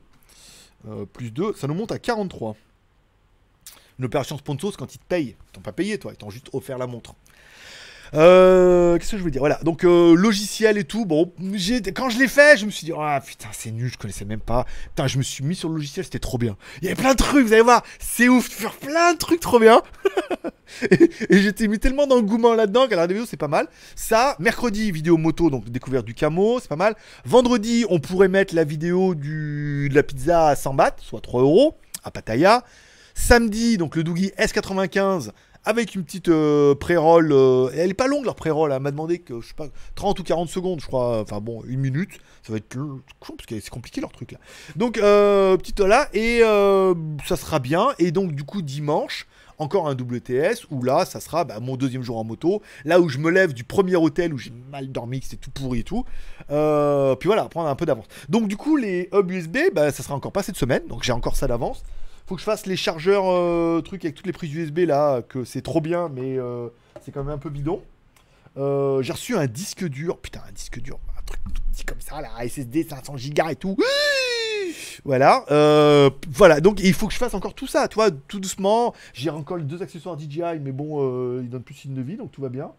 [0.87, 2.55] Euh, plus 2, ça nous monte à 43.
[3.99, 5.37] Une opération sponsor, c'est quand ils te payent.
[5.49, 7.15] Ils t'ont pas payé, toi, ils t'ont juste offert la montre.
[8.17, 9.41] Euh, Qu'est-ce que je veux dire?
[9.41, 11.05] Voilà, donc euh, logiciel et tout.
[11.05, 11.33] Bon,
[11.95, 14.41] quand je l'ai fait, je me suis dit, ah putain, c'est nul, je connaissais même
[14.41, 14.65] pas.
[14.89, 16.57] Putain, je me suis mis sur le logiciel, c'était trop bien.
[16.81, 19.19] Il y avait plein de trucs, vous allez voir, c'est ouf, tu faire plein de
[19.19, 19.83] trucs trop bien.
[20.91, 23.69] et et j'étais mis tellement d'engouement là-dedans qu'à la vidéo, c'est pas mal.
[23.95, 26.97] Ça, mercredi, vidéo moto, donc découverte du camo, c'est pas mal.
[27.25, 31.43] Vendredi, on pourrait mettre la vidéo du, de la pizza à 100 bahts, soit 3
[31.43, 32.65] euros, à Pattaya.
[33.15, 35.31] Samedi, donc le Doogie S95
[35.67, 37.33] avec une petite euh, pré-roll.
[37.33, 38.73] euh, elle est pas longue leur pré-roll.
[38.73, 41.21] Elle m'a demandé que je sais pas 30 ou 40 secondes, je crois.
[41.21, 42.13] Enfin bon, une minute.
[42.43, 44.39] Ça va être long parce que c'est compliqué leur truc là.
[44.77, 46.95] Donc euh, petite là et euh,
[47.27, 47.89] ça sera bien.
[47.99, 49.27] Et donc du coup dimanche.
[49.59, 52.61] Encore un WTS où là, ça sera bah, mon deuxième jour en moto.
[52.85, 55.51] Là où je me lève du premier hôtel où j'ai mal dormi, que c'est tout
[55.51, 56.05] pourri et tout.
[56.51, 58.05] Euh, puis voilà, prendre un peu d'avance.
[58.29, 60.83] Donc du coup, les hubs USB, bah, ça sera encore pas cette semaine.
[60.89, 61.85] Donc j'ai encore ça d'avance.
[62.27, 65.45] Faut que je fasse les chargeurs euh, trucs avec toutes les prises USB là, que
[65.45, 66.69] c'est trop bien, mais euh,
[67.01, 67.83] c'est quand même un peu bidon.
[68.57, 72.01] Euh, j'ai reçu un disque dur, putain un disque dur, un truc tout petit comme
[72.01, 73.77] ça là, SSD 500 Go et tout.
[75.05, 75.45] Voilà,
[76.29, 76.61] voilà.
[76.61, 78.93] Donc il faut que je fasse encore tout ça, tu vois, tout doucement.
[79.15, 82.43] J'ai encore deux accessoires DJI, mais bon, ils donnent plus signe de vie, donc tout
[82.43, 82.73] va bien.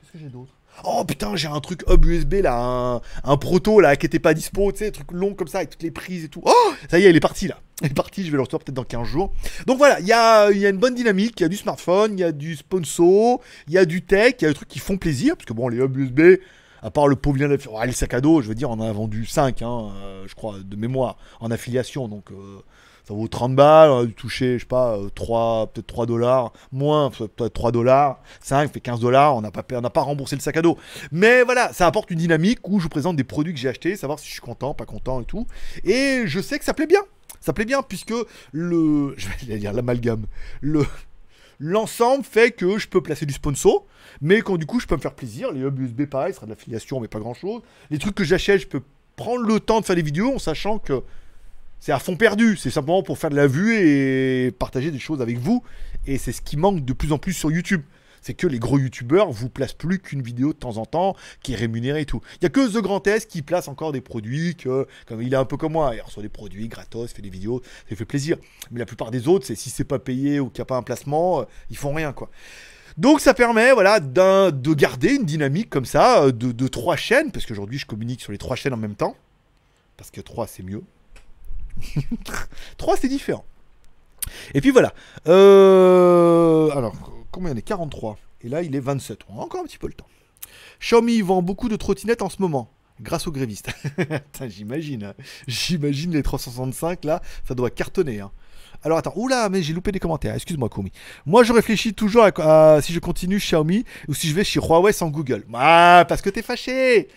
[0.00, 0.52] Qu'est-ce que j'ai d'autre?
[0.84, 4.72] Oh putain, j'ai un truc hub USB là, un, proto là qui était pas dispo,
[4.72, 6.42] tu sais, un truc long comme ça avec toutes les prises et tout.
[6.44, 7.58] Oh, ça y est, il est parti là.
[7.82, 9.34] Il est parti, je vais le recevoir peut-être dans 15 jours.
[9.66, 12.24] Donc voilà, il y a, une bonne dynamique, il y a du smartphone, il y
[12.24, 14.96] a du sponsor, il y a du tech, il y a des trucs qui font
[14.96, 16.38] plaisir, parce que bon, les hubs USB,
[16.80, 18.74] à part le pauvre lien d'aff- oh, les sacs à dos, je veux dire, on
[18.74, 22.62] en a vendu 5, hein, euh, je crois, de mémoire, en affiliation, donc euh,
[23.06, 26.06] ça vaut 30 balles, on a dû toucher, je sais pas, euh, 3, peut-être 3
[26.06, 30.40] dollars, moins, peut-être 3 dollars, 5 fait 15 dollars, on n'a pas, pas remboursé le
[30.40, 30.76] sac à dos.
[31.12, 33.94] Mais voilà, ça apporte une dynamique où je vous présente des produits que j'ai achetés,
[33.94, 35.46] savoir si je suis content, pas content et tout.
[35.84, 37.02] Et je sais que ça plaît bien.
[37.40, 38.14] Ça plaît bien puisque
[38.50, 39.14] le.
[39.18, 40.26] Je vais dire l'amalgame.
[40.60, 40.84] Le.
[41.60, 43.86] L'ensemble fait que je peux placer du sponsor,
[44.20, 45.52] mais quand du coup je peux me faire plaisir.
[45.52, 47.62] Les hubs USB pareil, ce sera de l'affiliation, mais pas grand chose.
[47.90, 48.82] Les trucs que j'achète, je peux
[49.14, 51.02] prendre le temps de faire des vidéos en sachant que
[51.86, 52.56] c'est à fond perdu.
[52.56, 55.62] C'est simplement pour faire de la vue et partager des choses avec vous.
[56.04, 57.82] Et c'est ce qui manque de plus en plus sur YouTube.
[58.22, 61.52] C'est que les gros youtubeurs vous placent plus qu'une vidéo de temps en temps qui
[61.52, 62.20] est rémunérée et tout.
[62.40, 65.32] Il y a que The Grand S qui place encore des produits que, comme il
[65.32, 68.04] est un peu comme moi, il reçoit des produits gratos, fait des vidéos, ça fait
[68.04, 68.36] plaisir.
[68.72, 70.76] Mais la plupart des autres, c'est si c'est pas payé ou qu'il n'y a pas
[70.78, 72.30] un placement, euh, ils font rien quoi.
[72.96, 77.30] Donc ça permet voilà d'un- de garder une dynamique comme ça euh, de trois chaînes
[77.30, 79.14] parce qu'aujourd'hui je communique sur les trois chaînes en même temps
[79.96, 80.82] parce que trois c'est mieux.
[82.76, 83.44] Trois c'est différent.
[84.54, 84.92] Et puis voilà.
[85.28, 86.94] Euh, alors
[87.30, 87.62] combien il est?
[87.62, 89.20] 43 et là il est 27.
[89.28, 90.06] On a encore un petit peu le temps.
[90.80, 92.70] Xiaomi vend beaucoup de trottinettes en ce moment.
[93.00, 93.68] Grâce aux grévistes.
[94.48, 95.04] J'imagine.
[95.04, 95.14] hein.
[95.46, 98.20] J'imagine les 365 là, ça doit cartonner.
[98.20, 98.30] hein.
[98.82, 100.34] Alors attends, oula, mais j'ai loupé des commentaires.
[100.34, 100.92] Excuse-moi, Komi.
[101.24, 104.60] Moi, je réfléchis toujours à, à si je continue Xiaomi ou si je vais chez
[104.60, 105.44] Huawei sans Google.
[105.54, 107.08] Ah, parce que t'es fâché.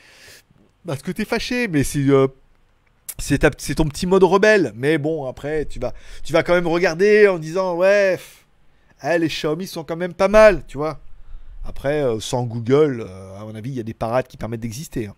[0.85, 1.99] Parce que t'es fâché, mais c'est.
[1.99, 2.27] euh,
[3.19, 4.73] c'est ton petit mode rebelle.
[4.75, 8.19] Mais bon, après, tu vas, tu vas quand même regarder en disant, ouais,
[9.03, 10.99] eh, les Xiaomi sont quand même pas mal, tu vois.
[11.65, 14.61] Après, euh, sans Google, euh, à mon avis, il y a des parades qui permettent
[14.61, 15.07] d'exister.
[15.07, 15.15] hein.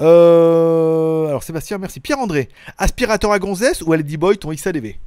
[0.00, 2.00] Euh, alors, Sébastien, merci.
[2.00, 2.48] Pierre-André,
[2.78, 4.98] aspirateur à gonzesse ou LED Boy ton XADV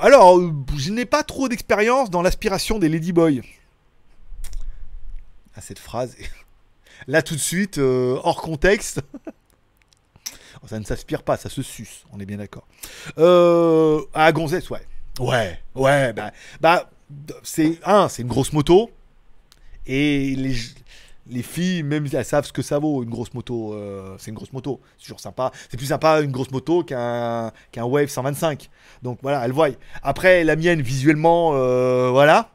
[0.00, 0.40] Alors,
[0.76, 3.42] je n'ai pas trop d'expérience dans l'aspiration des Ladyboy.
[5.56, 6.16] Ah, cette phrase.
[7.06, 9.00] Là, tout de suite, hors contexte.
[10.68, 12.66] ça ne s'aspire pas, ça se suce, on est bien d'accord.
[13.18, 14.86] Euh, à Gonzès, ouais.
[15.18, 16.90] Ouais, ouais, bah, bah
[17.42, 18.90] c'est un, c'est une grosse moto.
[19.86, 20.56] Et les,
[21.28, 23.74] les filles, même elles savent ce que ça vaut, une grosse moto.
[23.74, 25.52] euh, c'est une grosse moto, c'est toujours sympa.
[25.70, 28.68] C'est plus sympa une grosse moto qu'un qu'un Wave 125.
[29.02, 29.68] Donc voilà, elles voient.
[30.02, 32.50] Après, la mienne, visuellement, euh, voilà.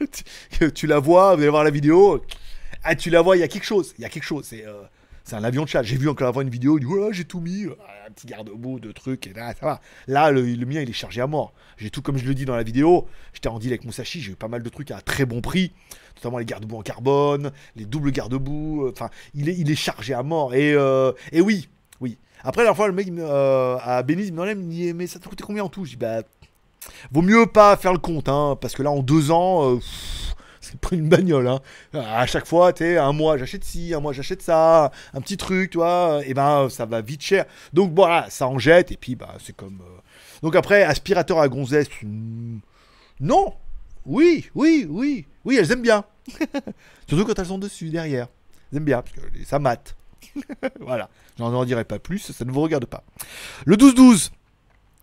[0.74, 2.22] tu la vois, vous allez voir la vidéo.
[2.84, 3.94] Ah, tu la vois, il y a quelque chose.
[3.98, 4.44] Il y a quelque chose.
[4.48, 4.82] C'est euh,
[5.26, 5.82] c'est un avion de chat.
[5.82, 8.78] J'ai vu encore avant une vidéo, il dit ouais, j'ai tout mis, un petit garde-boue
[8.78, 9.80] de trucs, et là, ça va.
[10.06, 11.52] Là, le, le mien, il est chargé à mort.
[11.76, 13.08] J'ai tout comme je le dis dans la vidéo.
[13.34, 15.72] J'étais en deal avec Musashi, j'ai eu pas mal de trucs à très bon prix,
[16.16, 18.86] notamment les garde-boue en carbone, les doubles garde-boue.
[18.86, 20.54] euh, Enfin, il est, il est chargé à mort.
[20.54, 21.68] Et, euh, et oui,
[22.00, 22.16] oui.
[22.44, 25.42] Après, la fois, le mec euh, à Benice, il me dit, mais ça t'a coûté
[25.42, 25.84] combien en tout?
[25.84, 26.22] Je dis, bah,
[27.10, 29.80] vaut mieux pas faire le compte, hein, parce que là, en deux ans, euh,
[30.92, 31.48] une bagnole.
[31.48, 31.60] Hein.
[31.94, 35.70] À chaque fois, tu un mois j'achète ci, un mois j'achète ça, un petit truc,
[35.70, 37.44] tu vois, et ben ça va vite cher.
[37.72, 39.80] Donc voilà, ça en jette, et puis bah c'est comme.
[39.82, 40.00] euh,
[40.42, 41.88] Donc après, aspirateur à gonzesse,
[43.20, 43.54] non,
[44.04, 46.04] oui, oui, oui, oui, elles aiment bien.
[47.08, 48.28] Surtout quand elles sont dessus, derrière.
[48.70, 49.96] Elles aiment bien, parce que ça mate.
[50.80, 51.08] voilà,
[51.38, 53.04] j'en en dirai pas plus, ça ne vous regarde pas.
[53.64, 54.30] Le 12-12.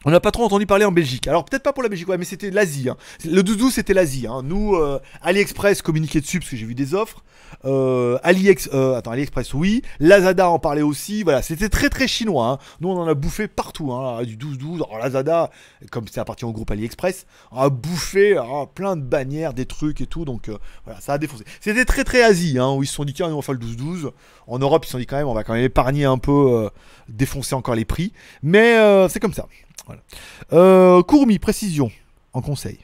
[0.05, 1.27] On n'a pas trop entendu parler en Belgique.
[1.27, 2.89] Alors peut-être pas pour la Belgique, ouais, mais c'était l'Asie.
[2.89, 2.97] hein.
[3.25, 4.27] Le 12-12 c'était l'Asie.
[4.27, 4.41] hein.
[4.43, 7.23] Nous, euh, AliExpress communiquait dessus parce que j'ai vu des offres.
[7.65, 9.81] Euh, AliEx, euh, attends, AliExpress oui.
[9.99, 11.23] Lazada en parlait aussi.
[11.23, 12.47] Voilà, c'était très très chinois.
[12.47, 12.57] hein.
[12.81, 13.91] Nous on en a bouffé partout.
[13.93, 14.75] Hein, du 12-12.
[14.75, 15.49] Alors Lazada,
[15.91, 18.39] comme c'est appartient au groupe AliExpress, a bouffé
[18.75, 20.25] plein de bannières, des trucs et tout.
[20.25, 21.43] Donc euh, voilà, ça a défoncé.
[21.59, 23.59] C'était très très Asie, hein, où ils se sont dit tiens, on va faire le
[23.59, 24.11] 12-12.
[24.47, 26.31] En Europe, ils se sont dit quand même, on va quand même épargner un peu,
[26.65, 26.69] euh,
[27.09, 28.13] défoncer encore les prix.
[28.41, 29.47] Mais euh, c'est comme ça.
[29.85, 31.01] Voilà.
[31.03, 31.91] Courmi, précision,
[32.33, 32.79] en conseil.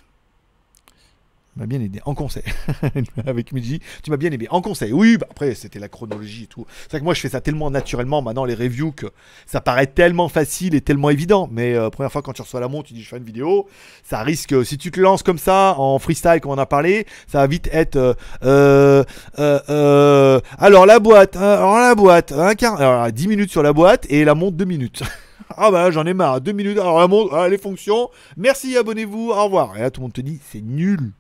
[1.59, 2.43] M'as bien aidé, en conseil.
[3.27, 4.93] Avec Miji, tu m'as bien aidé, en conseil.
[4.93, 6.65] Oui, bah après, c'était la chronologie et tout.
[6.83, 9.07] C'est vrai que moi, je fais ça tellement naturellement maintenant, les reviews, que
[9.45, 11.49] ça paraît tellement facile et tellement évident.
[11.51, 13.67] Mais euh, première fois, quand tu reçois la montre, tu dis, je fais une vidéo.
[14.03, 17.39] Ça risque, si tu te lances comme ça, en freestyle, comme on a parlé, ça
[17.39, 17.97] va vite être.
[17.97, 19.03] euh, euh,
[19.39, 23.63] euh, euh, alors, la boîte, hein, alors la boîte, un quart, alors, 10 minutes sur
[23.63, 25.03] la boîte et la montre 2 minutes.
[25.57, 29.31] Ah bah j'en ai marre, deux minutes, alors la montre, ah, les fonctions, merci, abonnez-vous,
[29.31, 29.77] au revoir.
[29.77, 31.11] Et là tout le monde te dit, c'est nul,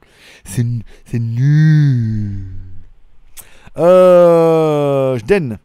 [0.43, 0.65] c'est
[1.05, 2.45] c'est nul.
[3.77, 5.57] Euh, donne.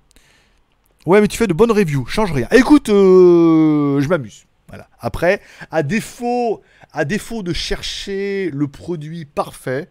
[1.07, 2.49] Ouais mais tu fais de bonnes reviews, change rien.
[2.53, 4.47] Écoute, euh, je m'amuse.
[4.69, 4.89] Voilà.
[4.99, 9.89] Après, à défaut, à défaut de chercher le produit parfait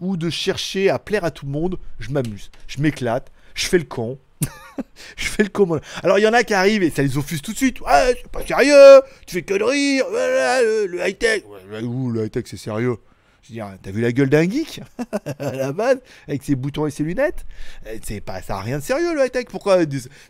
[0.00, 3.78] ou de chercher à plaire à tout le monde, je m'amuse, je m'éclate, je fais
[3.78, 4.18] le con.
[5.16, 5.80] je fais le con.
[6.02, 7.80] Alors il y en a qui arrivent et ça les offuse tout de suite.
[7.80, 11.42] Ouais, c'est pas sérieux, tu fais que de rire, voilà, le, le high-tech.
[11.82, 12.96] Ouh, le high-tech c'est sérieux?
[13.42, 14.82] Je veux dire, t'as vu la gueule d'un geek?
[15.38, 17.46] À la base, avec ses boutons et ses lunettes
[17.86, 19.46] Eh, C'est pas, ça a rien de sérieux le high-tech.
[19.48, 19.78] Pourquoi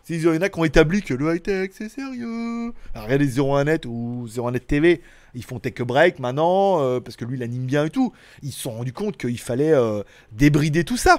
[0.09, 2.71] Il y en a qui ont établi que le high-tech c'est sérieux?
[2.95, 5.01] Regardez 01net ou 01net TV,
[5.35, 8.13] ils font tech break maintenant euh, parce que lui il anime bien et tout.
[8.41, 11.17] Ils se sont rendus compte qu'il fallait euh, débrider tout ça.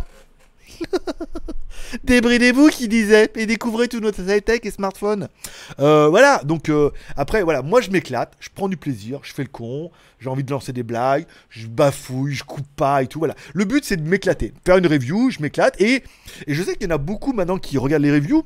[2.04, 5.28] Débridez-vous qui disait et découvrez tout notre high-tech et smartphone.
[5.80, 9.42] Euh, voilà, donc euh, après, voilà, moi je m'éclate, je prends du plaisir, je fais
[9.42, 9.90] le con,
[10.20, 13.18] j'ai envie de lancer des blagues, je bafouille, je coupe pas et tout.
[13.18, 16.02] Voilà, le but c'est de m'éclater, faire une review, je m'éclate et
[16.46, 18.44] je sais qu'il y en a beaucoup maintenant qui regardent les reviews.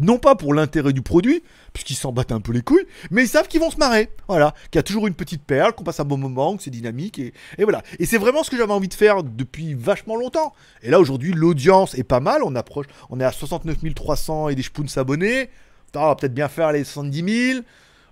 [0.00, 3.28] Non pas pour l'intérêt du produit, puisqu'ils s'en battent un peu les couilles, mais ils
[3.28, 4.10] savent qu'ils vont se marrer.
[4.28, 6.70] Voilà, qu'il y a toujours une petite perle, qu'on passe un bon moment, que c'est
[6.70, 7.82] dynamique, et, voilà.
[7.98, 10.54] Et c'est vraiment ce que j'avais envie de faire depuis vachement longtemps.
[10.82, 14.54] Et là, aujourd'hui, l'audience est pas mal, on approche, on est à 69 300 et
[14.54, 15.50] des spoons abonnés.
[15.94, 17.60] On va peut-être bien faire les 70 000.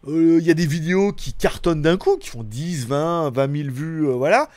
[0.08, 3.56] Euh, Il y a des vidéos qui cartonnent d'un coup, qui font 10, 20, 20
[3.56, 4.48] 000 vues, euh, voilà.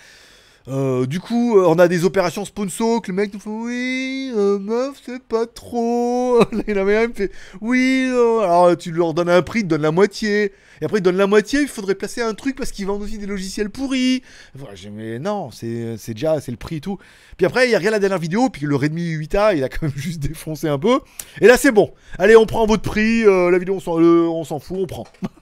[0.69, 4.31] Euh, du coup, euh, on a des opérations sponsor que le mec nous fait oui,
[4.33, 6.39] euh, meuf, c'est pas trop.
[6.67, 9.91] Il a même fait oui, alors tu leur donnes un prix, il te donne la
[9.91, 10.53] moitié.
[10.81, 13.17] Et après, il donne la moitié, il faudrait placer un truc parce qu'ils vendent aussi
[13.17, 14.23] des logiciels pourris.
[14.91, 16.97] Mais non, c'est déjà, c'est le prix et tout.
[17.35, 19.91] Puis après, il regarde la dernière vidéo, puis le Redmi 8A, il a quand même
[19.95, 20.99] juste défoncé un peu.
[21.41, 21.93] Et là, c'est bon.
[22.17, 25.05] Allez, on prend votre prix, la vidéo, on s'en fout, on prend.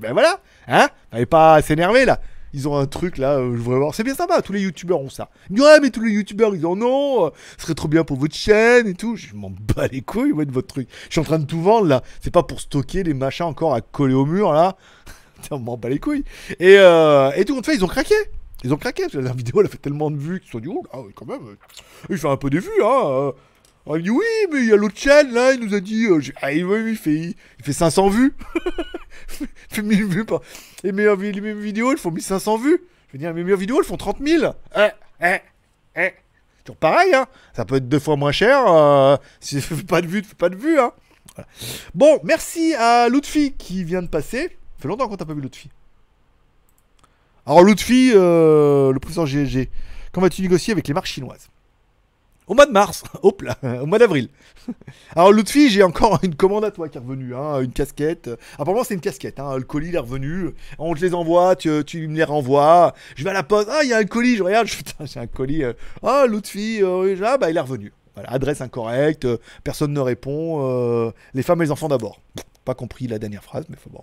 [0.00, 2.18] Ben voilà, hein Fallait pas s'énerver là.
[2.56, 3.94] Ils ont un truc là, euh, je voudrais voir.
[3.94, 5.28] C'est bien sympa, tous les youtubeurs ont ça.
[5.50, 8.34] Ouais, mais tous les youtubeurs ils en ont, euh, ce serait trop bien pour votre
[8.34, 9.14] chaîne et tout.
[9.14, 10.88] Je m'en bats les couilles, ouais, de votre truc.
[11.04, 12.02] Je suis en train de tout vendre là.
[12.22, 14.76] C'est pas pour stocker les machins encore à coller au mur là.
[15.50, 16.24] On m'en bat les couilles.
[16.58, 18.14] Et, euh, et tout compte fait, ils ont craqué.
[18.64, 20.68] Ils ont craqué la vidéo elle a fait tellement de vues qu'ils se sont dit,
[20.68, 21.56] oh, ah, quand même, euh,
[22.08, 23.02] il fait un peu des vues, hein.
[23.04, 23.32] euh.
[23.96, 26.20] Il dit, oui, mais il y a l'autre chaîne là, il nous a dit, euh,
[26.42, 28.34] ah, oui, il, fait, il, fait 500 vues.
[29.40, 30.40] il fait 1000 vues par.
[30.82, 32.82] Les meilleures vidéos, elles font 1500 vues.
[33.08, 34.52] Je veux dire, les meilleures vidéos, elles font 30 000.
[34.76, 34.88] Eh,
[35.20, 35.38] eh,
[35.96, 36.12] eh.
[36.64, 37.26] Toujours pareil, hein.
[37.54, 38.66] Ça peut être deux fois moins cher.
[38.66, 40.92] Euh, si ça fait pas de vues, ça fait pas de vues, hein.
[41.94, 44.42] Bon, merci à Lutfi qui vient de passer.
[44.76, 45.70] Ça fait longtemps qu'on t'a pas vu Lutfi.
[47.46, 49.68] Alors Lutfi, euh, le professeur GLG,
[50.12, 51.48] quand vas-tu négocier avec les marques chinoises?
[52.48, 54.28] Au mois de mars, hop là, au mois d'avril.
[55.16, 58.30] Alors Lutfi, j'ai encore une commande à toi qui est revenue, hein, une casquette.
[58.58, 60.50] Apparemment c'est une casquette, hein, le colis est revenu.
[60.78, 62.94] On te les envoie, tu, tu me les renvoies.
[63.16, 65.18] Je vais à la poste, ah il y a un colis, je regarde, putain j'ai
[65.20, 65.64] un colis.
[65.64, 65.72] euh,
[66.04, 67.92] Ah Lutfi, euh, ah bah il est revenu.
[68.14, 70.62] Voilà, adresse incorrecte, euh, personne ne répond.
[70.62, 72.20] euh, les femmes et les enfants d'abord.
[72.64, 74.02] Pas compris la dernière phrase, mais faut bon.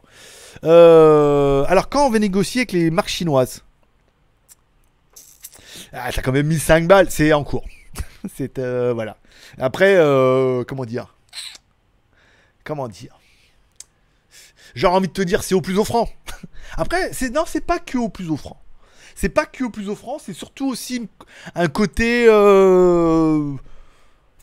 [0.66, 3.64] Euh, alors quand on va négocier avec les marques chinoises?
[5.94, 7.66] Ah, t'as quand même 1005 balles, c'est en cours.
[8.36, 9.18] c'est euh, voilà.
[9.58, 11.16] Après, euh, comment dire?
[12.64, 13.20] Comment dire?
[14.76, 16.10] J'aurais envie de te dire, c'est au plus offrant.
[16.78, 18.60] Après, c'est non, c'est pas que au plus offrant.
[19.16, 21.08] C'est pas que au plus offrant, c'est surtout aussi
[21.54, 22.26] un côté.
[22.28, 23.54] euh,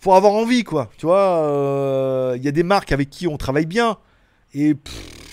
[0.01, 0.91] faut avoir envie, quoi.
[0.97, 3.99] Tu vois, il y a des marques avec qui on travaille bien.
[4.55, 4.77] Et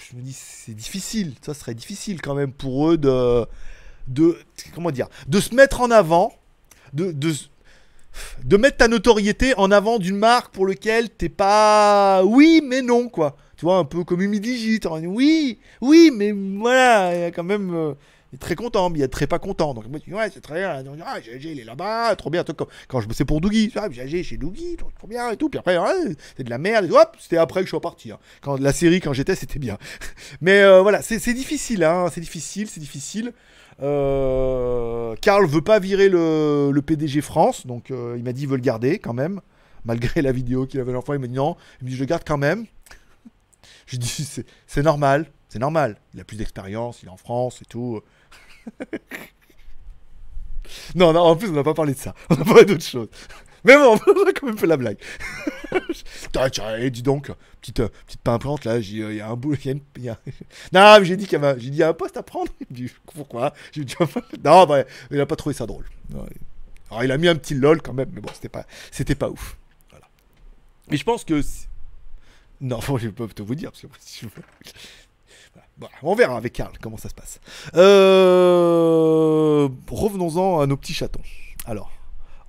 [0.10, 1.36] je me dis, c'est difficile.
[1.42, 3.46] Ça serait difficile quand même pour eux de.
[4.74, 6.34] comment dire De se mettre en avant.
[6.94, 7.14] De
[8.44, 13.10] de mettre ta notoriété en avant d'une marque pour lequel t'es pas oui mais non
[13.10, 13.36] quoi.
[13.58, 17.74] Tu vois un peu comme Humidigit oui oui mais voilà il y a quand même
[17.74, 17.94] euh,
[18.32, 19.74] il est très content mais il a très pas content.
[19.74, 20.84] Donc moi ouais c'est très bien.
[21.06, 22.44] Ah GG il est là-bas trop bien.
[22.44, 25.50] Quand, quand je bossais pour Doogie ah, GG chez Doogie trop, bien et tout.
[25.50, 26.92] Puis après ouais, c'est de la merde.
[26.92, 28.20] Hop c'était après que je suis reparti hein.
[28.42, 29.78] quand la série quand j'étais c'était bien.
[30.42, 32.08] Mais euh, voilà c'est difficile hein.
[32.14, 33.34] C'est difficile c'est difficile
[33.80, 38.62] Karl veut pas virer le, PDG France, donc euh, il m'a dit il veut le
[38.62, 39.42] garder quand même,
[39.86, 41.14] malgré la vidéo qu'il avait l'enfant.
[41.14, 42.66] Il m'a dit non, il me dit je le garde quand même.
[43.94, 45.98] Dis c'est- c'est normal, c'est normal.
[46.14, 48.02] Il a plus d'expérience, il est en France et tout.
[50.96, 53.08] non, non, en plus on n'a pas parlé de ça, on a parlé d'autre chose.
[53.64, 54.98] Mais bon, on a quand même fait la blague.
[56.32, 57.32] tiens, tiens, eh, dis donc,
[57.62, 60.18] petite, euh, petite pimpante là, j'ai, euh, il y a un bout, il y a
[60.26, 60.34] il
[60.74, 62.52] Non, mais j'ai dit qu'il y avait, j'ai dit il a un poste à prendre.
[62.70, 63.54] Il dit pourquoi?
[63.72, 63.96] J'ai dit
[64.44, 65.86] non, bah, il a pas trouvé ça drôle.
[66.12, 66.18] Il-
[66.90, 69.30] Alors il a mis un petit lol quand même, mais bon, c'était pas, c'était pas
[69.30, 69.58] ouf.
[69.90, 70.06] Voilà.
[70.90, 71.42] Mais je pense que
[72.62, 74.32] non, bon, je peux te vous dire parce que si je veux-
[75.80, 75.94] Voilà.
[76.02, 77.40] On verra avec Karl comment ça se passe.
[77.76, 81.22] Euh, Revenons-en à nos petits chatons.
[81.66, 81.92] Alors,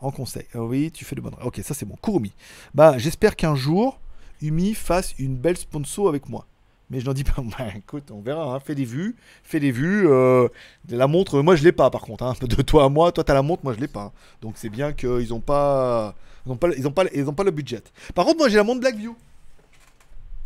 [0.01, 0.45] en conseil.
[0.55, 1.35] Ah oui, tu fais de bonnes.
[1.43, 1.97] Ok, ça c'est bon.
[2.03, 2.33] Kurumi.
[2.75, 3.99] Bah, j'espère qu'un jour,
[4.43, 6.47] Umi fasse une belle sponsor avec moi.
[6.91, 7.35] Mais je n'en dis pas.
[7.59, 8.55] Bah, écoute, on verra.
[8.55, 8.61] hein.
[8.61, 9.17] Fais des vues.
[9.43, 10.09] Fais des vues.
[10.09, 10.49] euh,
[10.89, 12.25] la montre, moi je l'ai pas par contre.
[12.25, 12.35] hein.
[12.41, 14.13] De toi à moi, toi t'as la montre, moi je l'ai pas.
[14.41, 16.15] Donc c'est bien qu'ils ont pas.
[16.47, 17.83] Ils pas, pas, ils pas le budget.
[18.15, 19.15] Par contre, moi j'ai la montre Blackview.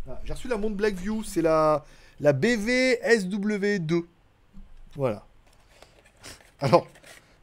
[0.09, 1.23] Ah, j'ai reçu la montre Blackview.
[1.23, 1.85] C'est la,
[2.19, 4.03] la BVSW2.
[4.95, 5.23] Voilà.
[6.59, 6.87] Alors,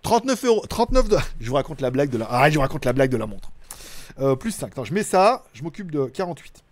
[0.03, 0.64] 39 euros.
[0.68, 1.28] 39 dollars.
[1.40, 2.26] Je vous raconte la blague de la.
[2.30, 3.51] Ah, je vous raconte la blague de la montre.
[4.20, 4.72] Euh, plus 5.
[4.72, 5.44] Attends, je mets ça.
[5.53, 6.62] Je m'occupe de 48.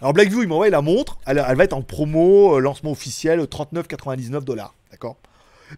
[0.00, 1.18] Alors Blackview, il m'envoie la montre.
[1.26, 4.74] Elle, elle va être en promo, euh, lancement officiel, 39,99 dollars.
[4.90, 5.16] D'accord?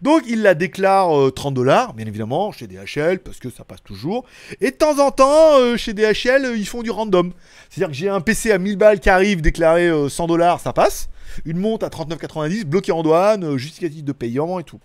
[0.01, 3.83] Donc il la déclare euh, 30 dollars, bien évidemment, chez DHL, parce que ça passe
[3.83, 4.25] toujours.
[4.61, 7.31] Et de temps en temps, euh, chez DHL, euh, ils font du random.
[7.69, 10.73] C'est-à-dire que j'ai un PC à 1000 balles qui arrive, déclaré euh, 100 dollars, ça
[10.73, 11.09] passe.
[11.45, 14.79] Une montre à 39,90, bloqué en douane, euh, justificatif de payant et tout.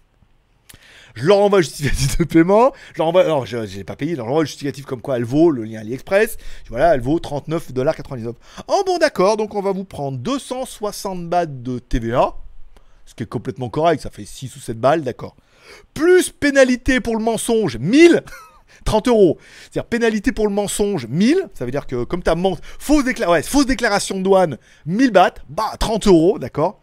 [1.15, 2.73] Je leur envoie le justificatif de paiement.
[2.95, 5.17] Je leur envoie, alors je n'ai pas payé, je leur envoie le justificatif comme quoi
[5.17, 6.37] elle vaut, le lien AliExpress.
[6.69, 8.35] Voilà, elle vaut 39,99$.
[8.69, 12.35] Oh bon d'accord, donc on va vous prendre 260 bahts de TVA,
[13.07, 15.35] ce qui est complètement correct, ça fait 6 ou 7 balles, d'accord.
[15.95, 18.23] Plus pénalité pour le mensonge, 1000
[18.85, 19.37] 30 euros.
[19.71, 21.49] C'est-à-dire pénalité pour le mensonge, 1000.
[21.55, 25.11] Ça veut dire que comme ta ment- fausse, décla- ouais, fausse déclaration de douane, 1000
[25.11, 26.81] bahts, bah 30 euros, d'accord.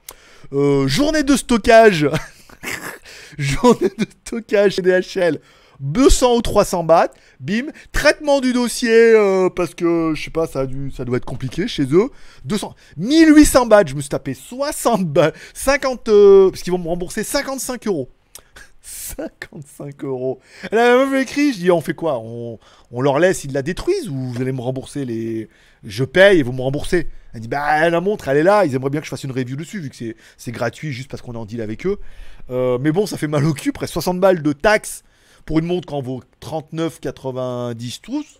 [0.54, 2.08] Euh, journée de stockage,
[3.38, 5.40] journée de stockage chez DHL,
[5.80, 7.68] 200 ou 300 bahts, bim.
[7.92, 10.66] Traitement du dossier, euh, parce que je sais pas, ça,
[10.96, 12.10] ça doit être compliqué chez eux.
[12.46, 16.88] 200, 1800 bahts, je me suis tapé 60 bahts, 50, euh, parce qu'ils vont me
[16.88, 18.10] rembourser 55 euros.
[18.82, 20.40] 55 euros.
[20.72, 22.20] Elle a même écrit, je dis, on fait quoi?
[22.20, 22.60] On,
[23.02, 25.50] leur laisse, ils la détruisent ou vous allez me rembourser les.
[25.84, 27.08] Je paye et vous me remboursez?
[27.34, 29.32] Elle dit bah la montre elle est là, ils aimeraient bien que je fasse une
[29.32, 29.96] review dessus vu que
[30.38, 32.00] c'est gratuit juste parce qu'on est en deal avec eux.
[32.50, 35.04] Euh, mais bon, ça fait mal au cul, presque 60 balles de taxes
[35.46, 38.40] pour une montre qui en vaut 39,90 tous.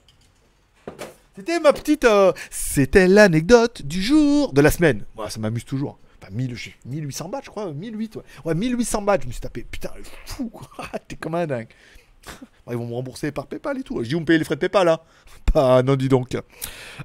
[1.36, 2.06] C'était ma petite.
[2.06, 5.04] euh, C'était l'anecdote du jour, de la semaine.
[5.16, 6.00] Voilà, ça m'amuse toujours.
[6.22, 7.72] Enfin, 1000, je- 1800 bahts, je crois.
[7.74, 8.24] 1008, ouais.
[8.44, 9.66] Ouais, 1800 bahts, je me suis tapé.
[9.70, 9.92] Putain,
[10.26, 10.52] fou.
[11.08, 11.68] T'es comme un dingue.
[12.66, 14.04] Bon, ils vont me rembourser par PayPal et tout.
[14.04, 15.02] Je dis, vous me payez les frais de PayPal, là
[15.54, 16.38] Pas, non, dis donc.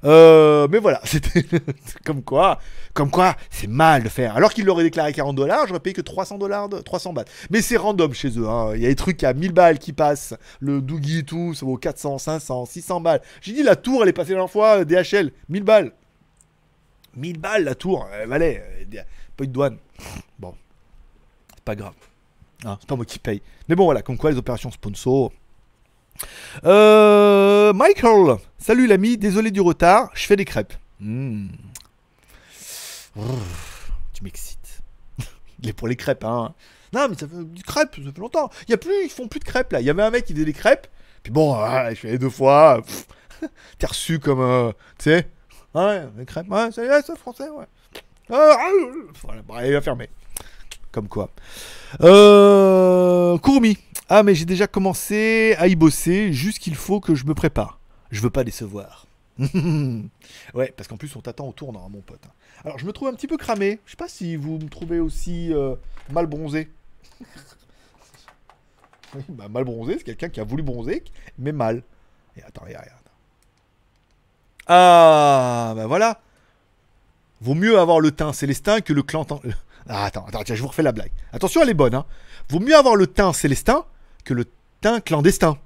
[0.03, 1.45] Euh, mais voilà, c'était
[2.05, 2.59] comme quoi,
[2.93, 4.35] comme quoi, c'est mal de faire.
[4.35, 7.23] Alors qu'ils l'auraient déclaré 40 dollars, j'aurais payé que 300 dollars, 300 bahts.
[7.49, 8.47] Mais c'est random chez eux.
[8.49, 8.73] hein.
[8.75, 10.33] Il y a des trucs à 1000 balles qui passent.
[10.59, 13.21] Le Doogie et tout, ça vaut 400, 500, 600 balles.
[13.41, 15.93] J'ai dit la tour, elle est passée la dernière fois, euh, DHL, 1000 balles.
[17.15, 18.63] 1000 balles la tour, elle valait.
[18.95, 19.01] euh,
[19.37, 19.77] Pas de douane.
[20.39, 20.55] Bon,
[21.55, 21.93] c'est pas grave.
[22.65, 23.41] Hein, c'est pas moi qui paye.
[23.67, 25.31] Mais bon, voilà, comme quoi les opérations sponsor.
[26.63, 30.73] Euh, Michael, salut l'ami, désolé du retard, je fais des crêpes.
[30.99, 31.47] Hmm.
[34.13, 34.81] Tu m'excites.
[35.61, 36.53] Il est pour les crêpes, hein.
[36.93, 38.49] Non, mais ça fait du crêpe, ça fait longtemps.
[38.67, 39.81] Il y a plus, ils font plus de crêpes là.
[39.81, 40.87] Il y avait un mec qui faisait des crêpes.
[41.23, 42.81] Puis bon, ah, je fais les deux fois.
[43.79, 45.27] T'es reçu comme, euh, tu sais.
[45.73, 47.65] Ouais, les crêpes, ouais, c'est français, ouais.
[48.29, 48.69] Ah, ah,
[49.47, 50.09] voilà, il va fermer.
[50.93, 51.31] Comme quoi.
[52.01, 53.77] Euh, Courmi.
[54.09, 57.79] Ah, mais j'ai déjà commencé à y bosser, juste qu'il faut que je me prépare.
[58.11, 59.07] Je veux pas décevoir.
[60.53, 62.21] ouais, parce qu'en plus, on t'attend au tournant, hein, mon pote.
[62.63, 63.79] Alors, je me trouve un petit peu cramé.
[63.85, 65.75] Je sais pas si vous me trouvez aussi euh,
[66.11, 66.69] mal bronzé.
[69.29, 71.03] bah, mal bronzé, c'est quelqu'un qui a voulu bronzer,
[71.39, 71.81] mais mal.
[72.37, 73.01] Et attends, regarde, regarde.
[74.67, 76.21] Ah, bah voilà.
[77.41, 79.25] Vaut mieux avoir le teint célestin que le clan.
[79.89, 81.11] Ah, attends, attends, tiens, je vous refais la blague.
[81.33, 81.93] Attention, elle est bonne.
[81.95, 82.05] Hein.
[82.49, 83.85] Vaut mieux avoir le teint célestin
[84.23, 84.45] que le
[84.81, 85.57] teint clandestin.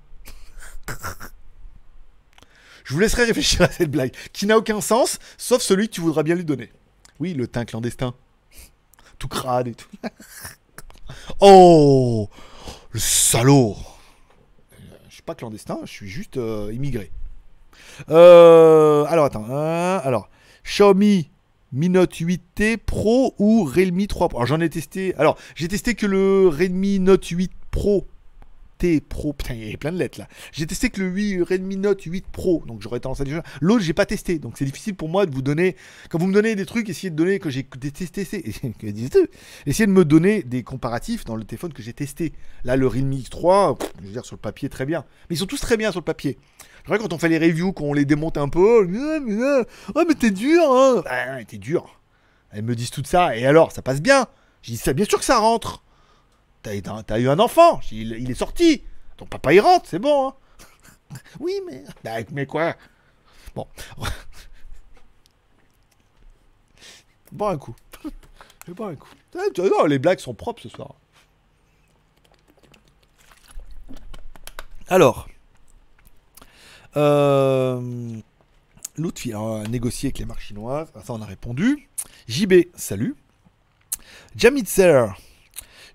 [2.83, 6.01] Je vous laisserai réfléchir à cette blague, qui n'a aucun sens, sauf celui que tu
[6.01, 6.71] voudras bien lui donner.
[7.19, 8.13] Oui, le teint clandestin.
[9.19, 9.89] Tout crade et tout.
[11.39, 12.29] Oh
[12.91, 13.77] Le salaud
[15.07, 17.11] Je suis pas clandestin, je suis juste euh, immigré.
[18.09, 19.45] Euh, alors, attends.
[19.49, 20.29] hein, alors,
[20.65, 21.29] Xiaomi
[21.77, 24.39] Mi Note 8T Pro ou Realme 3 Pro?
[24.39, 25.13] Alors, j'en ai testé.
[25.17, 28.07] Alors, j'ai testé que le Redmi Note 8 Pro.
[28.77, 30.27] T Pro, putain, il y a plein de lettres là.
[30.51, 33.41] J'ai testé que le 8 Redmi Note 8 Pro, donc j'aurais tendance à dire.
[33.61, 35.75] L'autre, j'ai pas testé, donc c'est difficile pour moi de vous donner.
[36.09, 38.21] Quand vous me donnez des trucs, essayez de donner que j'ai testé.
[39.65, 42.33] Essayez de me donner des comparatifs dans le téléphone que j'ai testé.
[42.63, 45.05] Là, le Realme X3, pff, je veux dire, sur le papier, très bien.
[45.29, 46.37] Mais ils sont tous très bien sur le papier.
[46.81, 48.87] C'est vrai, quand on fait les reviews, qu'on les démonte un peu,
[49.95, 51.03] ah, mais t'es dur, hein.
[51.05, 51.99] Ah, t'es dur.
[52.51, 54.27] Elles me disent tout ça, et alors, ça passe bien.
[54.61, 55.83] J'ai dit, ça, bien sûr que ça rentre.
[57.05, 58.83] T'as eu un- enfant, il, il est sorti.
[59.17, 60.29] Ton papa, il rentre, c'est bon.
[60.29, 60.35] hein.
[61.39, 61.83] oui, mais.
[62.03, 62.75] Bah, mais quoi?
[63.55, 63.67] Bon.
[67.31, 67.75] Bois un coup.
[68.69, 69.09] Boire un coup.
[69.35, 70.95] Non, les blagues sont propres ce soir.
[74.87, 75.27] Alors.
[76.95, 78.19] Euh,
[78.97, 80.91] Lutfi a négocié avec les marques chinoises.
[81.03, 81.87] Ça, on a répondu.
[82.27, 83.15] JB, salut.
[84.35, 85.15] Jamitzer,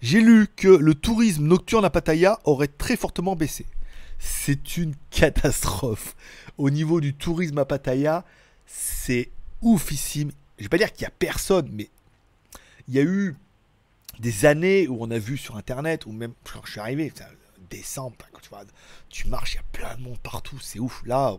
[0.03, 3.65] j'ai lu que le tourisme nocturne à Pattaya aurait très fortement baissé.
[4.19, 6.17] C'est une catastrophe.
[6.59, 8.25] Au niveau du tourisme à Pattaya,
[8.67, 9.31] c'est
[9.63, 10.33] oufissime.
[10.59, 11.89] Je vais pas dire qu'il y a personne, mais
[12.89, 13.37] il y a eu
[14.19, 17.13] des années où on a vu sur internet, ou même quand je suis arrivé,
[17.71, 18.17] décembre,
[19.09, 21.03] tu marches, il y a plein de monde partout, c'est ouf.
[21.07, 21.37] Là,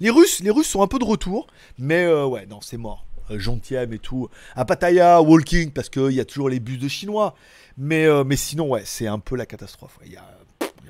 [0.00, 1.46] les Russes, les Russes sont un peu de retour,
[1.78, 3.06] mais euh, ouais, non, c'est mort.
[3.32, 4.28] Euh, Gentième et tout.
[4.54, 7.34] À Pattaya, walking, parce qu'il y a toujours les bus de Chinois.
[7.76, 9.98] Mais, euh, mais sinon, ouais, c'est un peu la catastrophe.
[10.04, 10.28] Il y a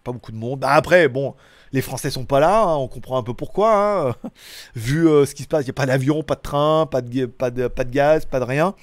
[0.03, 0.61] pas beaucoup de monde.
[0.61, 1.35] Bah, après, bon,
[1.73, 4.11] les Français sont pas là, hein, on comprend un peu pourquoi.
[4.11, 4.29] hein.
[4.75, 7.01] Vu euh, ce qui se passe, il n'y a pas d'avion, pas de train, pas
[7.01, 7.31] de,
[7.91, 8.75] gaz, pas de rien.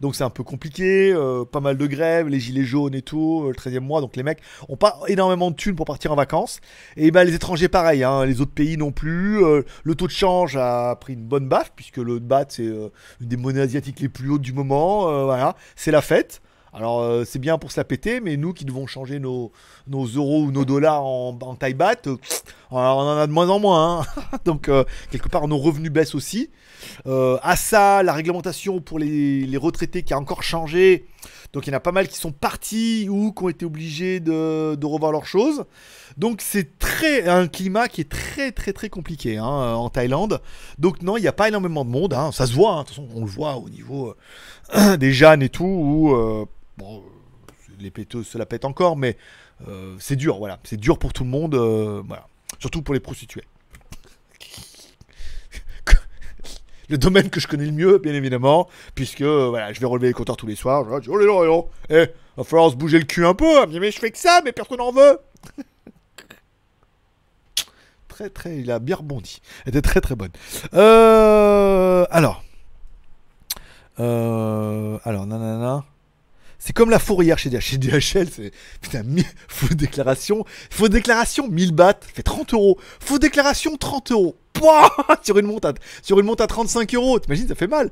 [0.00, 1.12] Donc c'est un peu compliqué.
[1.12, 4.00] euh, pas mal de grèves, les gilets jaunes et tout, euh, le 13e mois.
[4.00, 6.60] Donc les mecs ont pas énormément de thunes pour partir en vacances.
[6.96, 9.40] Et ben les étrangers, pareil, hein, les autres pays non plus.
[9.84, 13.36] le taux de change a pris une bonne baffe, puisque le baht, c'est une des
[13.36, 15.24] monnaies asiatiques les plus hautes du moment.
[15.24, 16.40] voilà, c'est la fête.
[16.74, 19.52] Alors euh, c'est bien pour se la péter, mais nous qui devons changer nos,
[19.88, 22.16] euros ou nos dollars en, en taille euh,
[22.72, 24.00] on en a de moins en moins.
[24.00, 24.38] hein.
[24.44, 26.50] Donc euh, quelque part nos revenus baissent aussi.
[27.06, 31.06] À ça, la réglementation pour les, retraités qui a encore changé.
[31.52, 34.18] Donc il y en a pas mal qui sont partis ou qui ont été obligés
[34.18, 35.64] de, revoir leurs choses.
[36.16, 40.40] Donc c'est très un climat qui est très très très compliqué hein, en Thaïlande.
[40.78, 42.14] Donc non, il n'y a pas énormément de monde.
[42.14, 42.32] hein.
[42.32, 44.14] Ça se voit, de toute façon on le voit au niveau
[44.98, 45.64] des Jeannes et tout.
[45.64, 46.48] Où,
[46.78, 47.02] bon, euh,
[47.78, 49.16] les péteuses se la pètent encore, mais
[49.68, 50.58] euh, c'est dur, voilà.
[50.64, 52.26] C'est dur pour tout le monde, euh, voilà.
[52.58, 53.44] Surtout pour les prostituées.
[56.88, 60.14] le domaine que je connais le mieux, bien évidemment, puisque voilà, je vais relever les
[60.14, 60.84] compteurs tous les soirs.
[60.84, 62.06] Je dis, oh là là, là, eh,
[62.36, 63.66] va falloir se bouger le cul un peu.
[63.66, 65.18] Dit, mais je fais que ça, mais personne n'en veut.
[68.14, 69.40] très, très, il a bien rebondi.
[69.64, 70.30] Elle était très, très bonne.
[70.74, 72.44] Euh, alors.
[73.98, 75.84] Euh, alors, nanana.
[76.66, 78.00] C'est comme la fourrière chez DHL.
[78.00, 78.50] C'est.
[78.80, 79.02] Putain,
[79.48, 80.46] faux déclaration.
[80.70, 82.78] Faux déclaration, 1000 bahts, fait 30 euros.
[83.00, 84.34] Faux déclaration, 30 euros.
[84.54, 84.90] Pouah
[85.22, 87.18] sur, une monte à, sur une à 35 euros.
[87.18, 87.90] T'imagines, ça fait mal.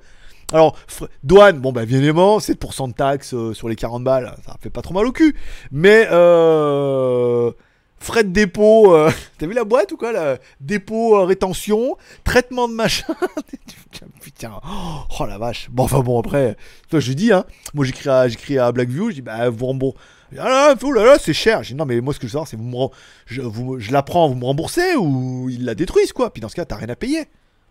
[0.54, 0.74] Alors,
[1.22, 4.70] douane, bon, bah, bien évidemment, 7% de taxes euh, sur les 40 balles, ça fait
[4.70, 5.36] pas trop mal au cul.
[5.70, 7.52] Mais, euh,
[8.03, 10.38] frais de dépôt, euh, t'as vu la boîte ou quoi là?
[10.61, 13.14] Dépôt, euh, rétention, traitement de machin.
[14.20, 15.68] Putain, oh la vache.
[15.70, 16.57] Bon, enfin bon, après,
[16.90, 17.44] toi, je dis, hein,
[17.74, 19.98] moi j'écris à, à Blackview, je dis, bah, vous remboursez.
[20.38, 21.61] Ah là, là là, c'est cher.
[21.61, 22.88] Dis, non, mais moi, ce que je veux savoir, c'est vous me
[23.26, 26.32] je, vous, je la prends, vous me remboursez ou ils la détruisent, quoi?
[26.32, 27.26] Puis dans ce cas, t'as rien à payer.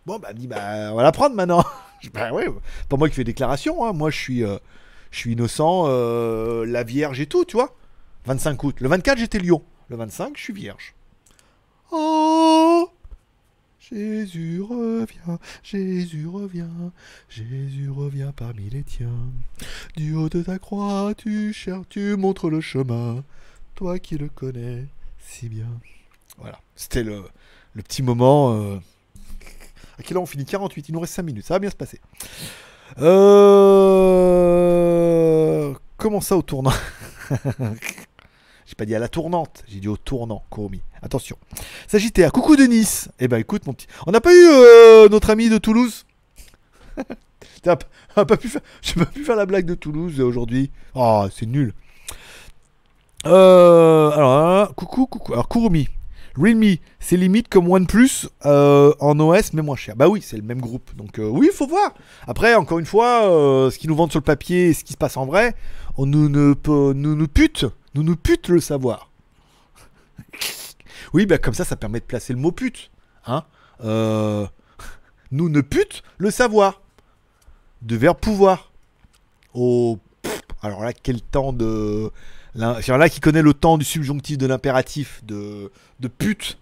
[0.06, 1.64] Bon, bah, dit, bah, on va la prendre maintenant.
[2.12, 2.46] Bah, ouais,
[2.88, 3.92] pas moi qui fais déclaration, hein.
[3.92, 4.58] Moi, je suis, euh,
[5.12, 7.76] je suis innocent, la vierge et tout, tu vois.
[8.26, 8.76] 25 août.
[8.80, 9.62] Le 24, j'étais Lyon.
[9.92, 10.94] Le 25, je suis vierge.
[11.90, 12.88] Oh
[13.78, 16.64] Jésus revient, Jésus revient,
[17.28, 19.10] Jésus revient parmi les tiens.
[19.94, 23.22] Du haut de ta croix, tu cherches, tu montres le chemin,
[23.74, 24.86] toi qui le connais
[25.18, 25.68] si bien.
[26.38, 27.24] Voilà, c'était le,
[27.74, 28.54] le petit moment.
[28.54, 28.78] euh,
[29.98, 30.46] À quelle heure on finit?
[30.46, 32.00] 48, il nous reste 5 minutes, ça va bien se passer.
[32.98, 33.12] Euh...
[35.98, 36.72] Comment ça au tournant
[38.72, 40.80] J'ai pas dit à la tournante, j'ai dit au tournant, Komi.
[41.02, 41.36] Attention.
[41.86, 43.10] Sagittaire, coucou de Nice.
[43.20, 43.86] Eh ben écoute mon petit.
[44.06, 46.06] On n'a pas eu euh, notre ami de Toulouse
[47.62, 48.62] T'as pas faire...
[48.80, 50.70] J'ai pas pu faire la blague de Toulouse euh, aujourd'hui.
[50.94, 51.74] Oh, c'est nul.
[53.26, 55.34] Euh, alors, coucou, coucou.
[55.34, 55.90] Alors, Kurumi.
[56.34, 59.96] Realme, c'est limite comme OnePlus euh, en OS, mais moins cher.
[59.96, 60.96] Bah oui, c'est le même groupe.
[60.96, 61.92] Donc euh, oui, il faut voir.
[62.26, 63.24] Après, encore une fois,
[63.70, 65.54] ce qu'ils nous vendent sur le papier et ce qui se passe en vrai,
[65.98, 66.54] on nous, ne
[66.94, 67.66] nous pute.
[67.94, 69.10] Nous nous pute le savoir.
[71.12, 72.90] Oui, bah comme ça, ça permet de placer le mot pute.
[73.26, 73.44] Hein
[73.84, 74.46] Euh,
[75.30, 76.80] Nous ne pute le savoir.
[77.82, 78.70] De verbe pouvoir.
[79.54, 82.10] Oh, pff, alors là, quel temps de.
[82.54, 86.58] Là, a qui connaît le temps du subjonctif de l'impératif de, de pute.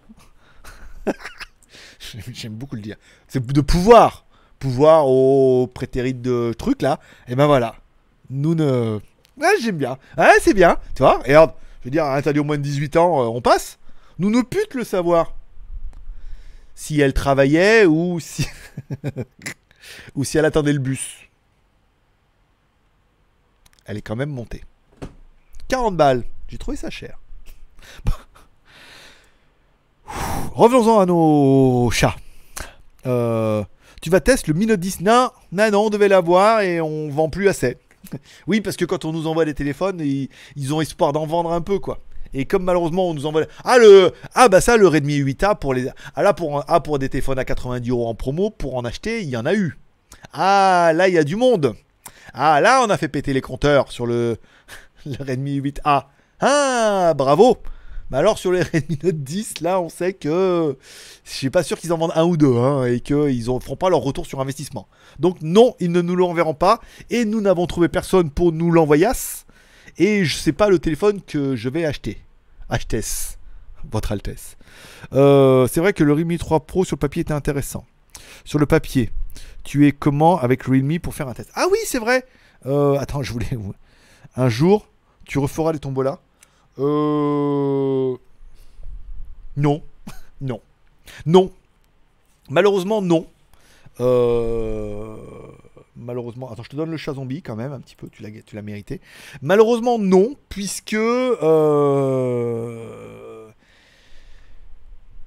[2.33, 2.95] J'aime- beaucoup le dire.
[3.27, 4.25] C'est de pouvoir.
[4.59, 6.99] Pouvoir au prétérit de truc là.
[7.27, 7.75] Et ben voilà.
[8.29, 8.99] Nous ne.
[9.61, 9.97] J'aime bien.
[10.41, 10.77] C'est bien.
[10.95, 13.79] Tu vois Et je veux dire, l'intérieur au moins de 18 ans, euh, on passe.
[14.19, 15.33] Nous ne pute le savoir.
[16.75, 18.47] Si elle travaillait ou si.
[20.15, 21.27] ou si elle attendait le bus.
[23.85, 24.63] Elle est quand même montée.
[25.69, 26.23] 40 balles.
[26.47, 27.17] J'ai trouvé ça cher.
[30.53, 32.15] Revenons-en à nos chats.
[33.05, 33.63] Euh,
[34.01, 37.09] tu vas tester le Mi Note 10 Non, non, non, on devait l'avoir et on
[37.09, 37.77] vend plus assez.
[38.47, 41.61] oui, parce que quand on nous envoie des téléphones, ils, ont espoir d'en vendre un
[41.61, 41.99] peu, quoi.
[42.33, 45.73] Et comme malheureusement on nous envoie ah le ah bah ça le Redmi 8A pour
[45.73, 49.21] les ah là pour ah des téléphones à 90 euros en promo pour en acheter
[49.21, 49.77] il y en a eu.
[50.31, 51.75] Ah là il y a du monde.
[52.33, 54.37] Ah là on a fait péter les compteurs sur le
[55.05, 56.05] le Redmi 8A
[56.39, 57.57] ah bravo
[58.11, 60.77] mais alors sur les Redmi Note 10 là on sait que
[61.23, 63.75] je suis pas sûr qu'ils en vendent un ou deux hein, et qu'ils ne feront
[63.75, 64.87] pas leur retour sur investissement
[65.19, 69.01] donc non ils ne nous l'enverront pas et nous n'avons trouvé personne pour nous l'envoyer
[69.97, 72.21] et je sais pas le téléphone que je vais acheter.
[72.69, 73.37] Achetesse,
[73.91, 74.57] votre Altesse.
[75.13, 77.85] Euh, c'est vrai que le Realme 3 Pro sur le papier était intéressant.
[78.45, 79.11] Sur le papier,
[79.63, 81.51] tu es comment avec le Realme pour faire un test?
[81.55, 82.25] Ah oui, c'est vrai.
[82.65, 83.49] Euh, attends, je voulais.
[84.35, 84.87] Un jour,
[85.25, 86.19] tu referas les tombolas.
[86.79, 88.15] Euh...
[89.57, 89.81] Non,
[90.41, 90.61] non,
[91.25, 91.51] non.
[92.49, 93.27] Malheureusement, non.
[93.99, 95.17] Euh,
[95.95, 98.61] Malheureusement, attends, je te donne le chat zombie quand même un petit peu, tu l'as,
[98.61, 98.99] mérité.
[99.41, 100.93] Malheureusement, non, puisque.
[100.93, 101.37] euh,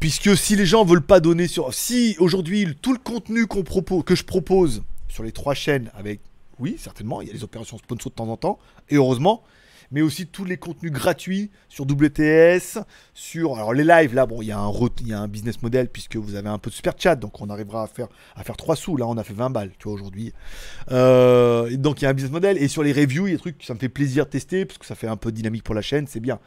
[0.01, 1.73] Puisque si les gens veulent pas donner sur.
[1.73, 6.21] Si aujourd'hui, tout le contenu que je propose sur les trois chaînes, avec.
[6.59, 9.43] Oui, certainement, il y a les opérations sponsor de temps en temps, et heureusement,
[9.95, 12.81] mais aussi tous les contenus gratuits sur WTS,
[13.15, 15.63] sur alors les lives là bon il y a un il y a un business
[15.63, 18.43] model puisque vous avez un peu de super chat donc on arrivera à faire à
[18.43, 18.97] faire 3 sous.
[18.97, 20.33] Là on a fait 20 balles tu vois aujourd'hui.
[20.91, 22.59] Euh, donc il y a un business model.
[22.59, 24.31] Et sur les reviews il y a des trucs que ça me fait plaisir de
[24.31, 26.41] tester parce que ça fait un peu dynamique pour la chaîne c'est bien.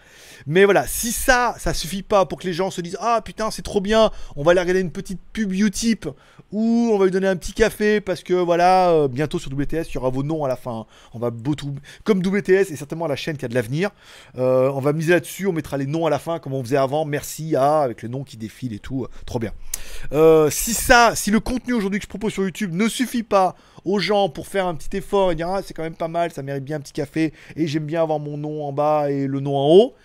[0.45, 3.50] Mais voilà si ça ça suffit pas pour que les gens se disent ah putain
[3.50, 6.06] c'est trop bien on va aller regarder une petite pub Utip
[6.52, 9.88] ou on va lui donner un petit café parce que voilà euh, bientôt sur WTS
[9.89, 10.86] il y aura vos noms à la fin.
[11.14, 11.74] On va beaucoup
[12.04, 13.92] comme WTS est certainement la chaîne qui a de l'avenir.
[14.38, 16.78] Euh, on va miser là-dessus, on mettra les noms à la fin comme on faisait
[16.78, 17.06] avant.
[17.06, 19.04] Merci à, avec les noms qui défilent et tout.
[19.04, 19.52] euh, Trop bien.
[20.12, 23.56] Euh, si ça, si le contenu aujourd'hui que je propose sur YouTube ne suffit pas
[23.86, 26.32] aux gens pour faire un petit effort et dire ah c'est quand même pas mal,
[26.32, 29.28] ça mérite bien un petit café et j'aime bien avoir mon nom en bas et
[29.28, 29.96] le nom en haut,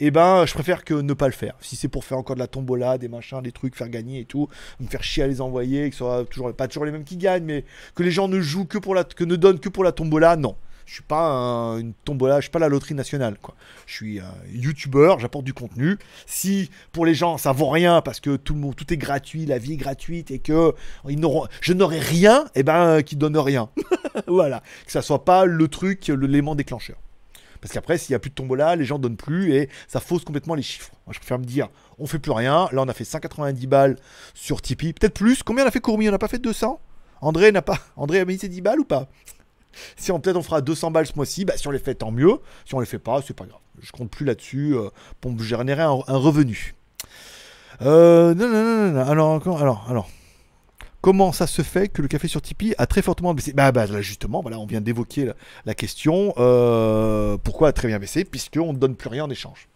[0.00, 1.54] eh ben je préfère que ne pas le faire.
[1.60, 4.24] Si c'est pour faire encore de la tombola, des machins, des trucs, faire gagner et
[4.24, 4.48] tout,
[4.80, 7.16] me faire chier à les envoyer, que ce soit toujours pas toujours les mêmes qui
[7.16, 7.64] gagnent, mais
[7.94, 10.36] que les gens ne jouent que pour la, que ne donnent que pour la tombola,
[10.36, 10.56] non.
[10.88, 13.54] Je suis pas un- une tombola, je suis pas la loterie nationale quoi.
[13.84, 15.98] Je suis un youtubeur, j'apporte du contenu.
[16.24, 19.44] Si pour les gens ça vaut rien parce que tout le monde, tout est gratuit,
[19.44, 20.72] la vie est gratuite et que
[21.06, 21.20] ils
[21.60, 23.68] je n'aurai rien, et ben euh, qu'ils donnent rien.
[24.26, 26.96] voilà, que ça soit pas le truc, l'élément déclencheur.
[27.60, 30.24] Parce qu'après, s'il n'y a plus de tombola, les gens donnent plus et ça fausse
[30.24, 30.92] complètement les chiffres.
[31.10, 31.68] Je préfère me dire,
[31.98, 32.68] on fait plus rien.
[32.72, 33.96] Là, on a fait 190 balles
[34.32, 35.42] sur Tipeee, peut-être plus.
[35.42, 36.80] Combien on a fait Courmi On n'a pas fait 200
[37.20, 37.78] André n'a pas.
[37.96, 39.08] André a mis ses 10 balles ou pas?
[39.96, 42.10] Si on peut-être on fera 200 balles ce mois-ci, bah, si on les fait, tant
[42.10, 42.38] mieux.
[42.64, 43.60] Si on les fait pas, c'est pas grave.
[43.80, 44.88] Je compte plus là-dessus euh,
[45.20, 46.74] pour me générer un, revenu.
[47.82, 49.10] Euh, non, non, non, non.
[49.10, 50.08] Alors, alors, alors.
[51.00, 53.52] Comment ça se fait que le café sur Tipeee a très fortement baissé?
[53.52, 55.30] Bah, bah là, justement, voilà, on vient d'évoquer
[55.64, 56.34] la, question.
[56.38, 58.24] Euh, pourquoi a très bien baissé?
[58.24, 59.68] Puisqu'on ne donne plus rien en échange.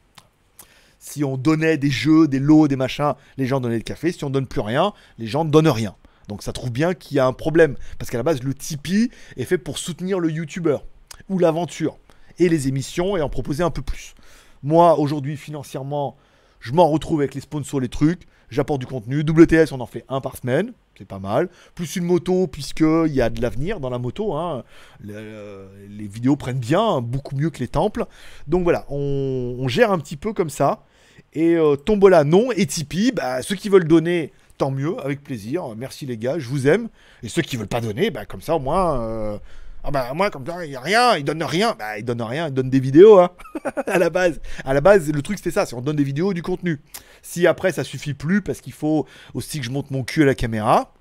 [0.99, 4.11] Si on donnait des jeux, des lots, des machins, les gens donnaient le café.
[4.11, 5.95] Si on donne plus rien, les gens ne donnent rien.
[6.29, 7.77] Donc ça trouve bien qu'il y a un problème.
[7.99, 10.85] Parce qu'à la base, le Tipeee est fait pour soutenir le youtubeur
[11.29, 11.99] ou l'aventure
[12.39, 14.15] et les émissions et en proposer un peu plus.
[14.63, 16.17] Moi, aujourd'hui, financièrement,
[16.61, 18.23] je m'en retrouve avec les sponsors, les trucs.
[18.51, 19.21] J'apporte du contenu.
[19.21, 20.73] WTS, on en fait un par semaine.
[20.99, 21.49] C'est pas mal.
[21.75, 24.35] Plus une moto, puisqu'il y a de l'avenir dans la moto.
[24.35, 24.63] hein.
[25.09, 28.05] Euh, les vidéos prennent bien, beaucoup mieux que les temples.
[28.47, 30.85] Donc voilà, on, on gère un petit peu comme ça.
[31.33, 32.53] Et euh, Tombola, non.
[32.53, 34.33] Et Tipeee, bah, ceux qui veulent donner,
[34.63, 35.65] tant mieux, avec plaisir.
[35.77, 36.89] Merci les gars, je vous aime.
[37.25, 39.01] Et ceux qui veulent pas donner, bah, comme ça, au moins.
[39.03, 39.39] euh,
[39.83, 42.23] Ah bah moi comme ça il y a rien, ils donnent rien, bah ils donnent
[42.23, 43.31] rien, ils donnent des vidéos hein.
[43.89, 44.41] à la base.
[44.65, 46.79] À la base le truc c'était ça, c'est on donne des vidéos du contenu.
[47.23, 50.27] Si après ça suffit plus parce qu'il faut aussi que je monte mon cul à
[50.27, 50.93] la caméra.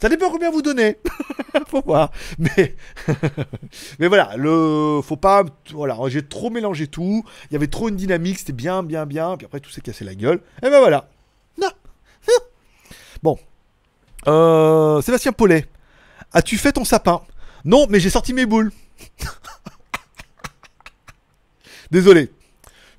[0.00, 0.96] Ça dépend combien vous donnez.
[1.68, 2.10] faut voir.
[2.38, 2.74] Mais
[3.98, 7.96] mais voilà, le faut pas voilà, j'ai trop mélangé tout, il y avait trop une
[7.96, 10.40] dynamique, c'était bien bien bien, puis après tout s'est cassé la gueule.
[10.62, 11.10] Et ben voilà.
[13.24, 13.38] Bon.
[14.26, 15.66] Euh, Sébastien Paulet,
[16.34, 17.22] as-tu fait ton sapin?
[17.64, 18.70] Non, mais j'ai sorti mes boules.
[21.90, 22.30] désolé.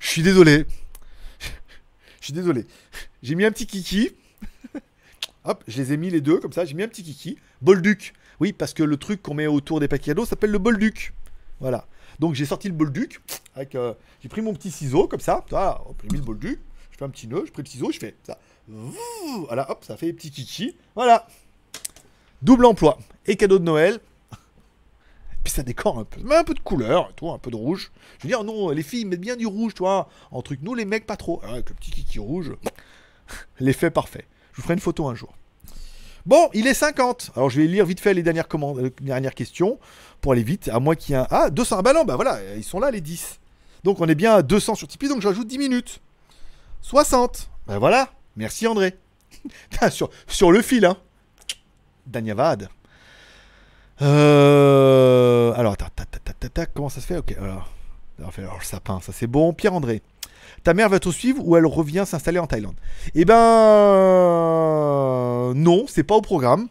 [0.00, 0.66] Je suis désolé.
[2.20, 2.66] Je suis désolé.
[3.22, 4.10] J'ai mis un petit kiki.
[5.44, 6.64] Hop, je les ai mis les deux comme ça.
[6.64, 7.38] J'ai mis un petit kiki.
[7.62, 8.12] Bolduc.
[8.40, 11.14] Oui, parce que le truc qu'on met autour des paquets cadeaux s'appelle le bolduc.
[11.60, 11.86] Voilà.
[12.18, 13.20] Donc j'ai sorti le bolduc.
[13.76, 15.44] Euh, j'ai pris mon petit ciseau comme ça.
[15.50, 16.58] Voilà, j'ai mis le bolduc.
[16.90, 17.44] Je fais un petit nœud.
[17.46, 17.92] Je prends le ciseau.
[17.92, 18.40] Je fais ça.
[18.68, 20.76] Voilà, hop, ça fait des petits kiki.
[20.94, 21.26] Voilà.
[22.42, 22.98] Double emploi.
[23.26, 24.00] Et cadeau de Noël.
[25.44, 26.20] Puis ça décore un peu.
[26.24, 27.92] Mais un peu de couleur, toi, un peu de rouge.
[28.18, 30.08] Je veux dire, non, les filles mettent bien du rouge, toi.
[30.32, 31.40] En truc, nous, les mecs, pas trop.
[31.42, 32.52] Alors, avec le petit kiki rouge,
[33.60, 34.26] l'effet parfait.
[34.52, 35.32] Je vous ferai une photo un jour.
[36.24, 37.30] Bon, il est 50.
[37.36, 39.78] Alors, je vais lire vite fait les dernières, commandes, euh, dernières questions
[40.20, 40.68] pour aller vite.
[40.72, 41.18] À moins qu'il y.
[41.30, 41.76] Ah, 200.
[41.78, 43.38] Ah, bah non, bah voilà, ils sont là, les 10.
[43.84, 46.00] Donc, on est bien à 200 sur Tipeee, donc j'ajoute 10 minutes.
[46.82, 47.48] 60.
[47.68, 48.10] Ben voilà.
[48.36, 48.96] Merci, André.
[49.90, 50.96] sur, sur le fil, hein.
[52.06, 52.68] Danyavad.
[54.02, 55.52] Euh...
[55.54, 55.86] Alors, attends,
[56.74, 57.16] comment ça se fait?
[57.16, 57.70] Ok, alors,
[58.18, 59.52] alors, sapin, ça c'est bon.
[59.52, 60.02] Pierre-André,
[60.62, 62.76] ta mère va te suivre ou elle revient s'installer en Thaïlande?
[63.14, 63.34] Eh ben,
[65.54, 66.68] non, c'est pas au programme.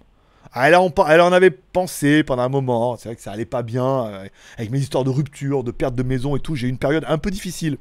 [0.53, 2.95] Ah, Elle en, elle en avait pensé pendant un moment.
[2.97, 5.95] C'est vrai que ça allait pas bien euh, avec mes histoires de rupture, de perte
[5.95, 6.55] de maison et tout.
[6.55, 7.77] J'ai eu une période un peu difficile,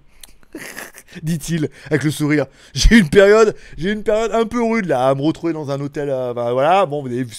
[1.22, 2.46] dit-il avec le sourire.
[2.74, 5.80] J'ai une période, j'ai une période un peu rude là, à me retrouver dans un
[5.80, 6.08] hôtel.
[6.08, 7.34] bah, voilà, bon, vous avez vu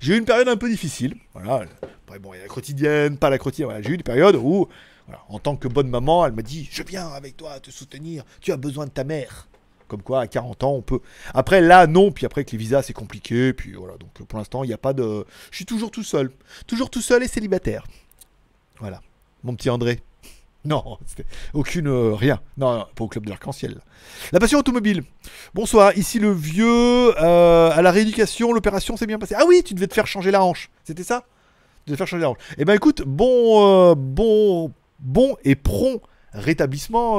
[0.00, 1.16] J'ai eu une période un peu difficile.
[1.34, 1.64] Voilà.
[2.06, 3.82] Après, bon, il y a la quotidienne, pas la quotidienne.
[3.82, 4.68] J'ai eu des périodes où,
[5.28, 8.52] en tant que bonne maman, elle m'a dit Je viens avec toi te soutenir, tu
[8.52, 9.48] as besoin de ta mère.
[9.88, 11.00] Comme quoi, à 40 ans, on peut.
[11.34, 12.12] Après, là, non.
[12.12, 13.52] Puis après, avec les visas, c'est compliqué.
[13.52, 13.98] Puis voilà.
[13.98, 15.26] Donc, pour l'instant, il n'y a pas de.
[15.50, 16.32] Je suis toujours tout seul.
[16.66, 17.84] Toujours tout seul et célibataire.
[18.80, 19.02] Voilà.
[19.44, 20.00] Mon petit André.
[20.64, 20.98] Non,
[21.54, 21.88] aucune.
[21.88, 22.40] euh, rien.
[22.56, 23.80] Non, non, pas au club de l'arc-en-ciel.
[24.32, 25.02] La passion automobile.
[25.54, 25.96] Bonsoir.
[25.98, 26.66] Ici le vieux.
[27.20, 29.34] euh, à la rééducation, l'opération s'est bien passée.
[29.36, 30.70] Ah oui, tu devais te faire changer la hanche.
[30.84, 31.24] C'était ça?
[31.84, 32.38] Tu devais te faire changer la hanche.
[32.58, 33.90] Eh ben écoute, bon.
[33.90, 34.72] euh, bon.
[35.00, 36.00] Bon et prompt
[36.32, 37.18] rétablissement,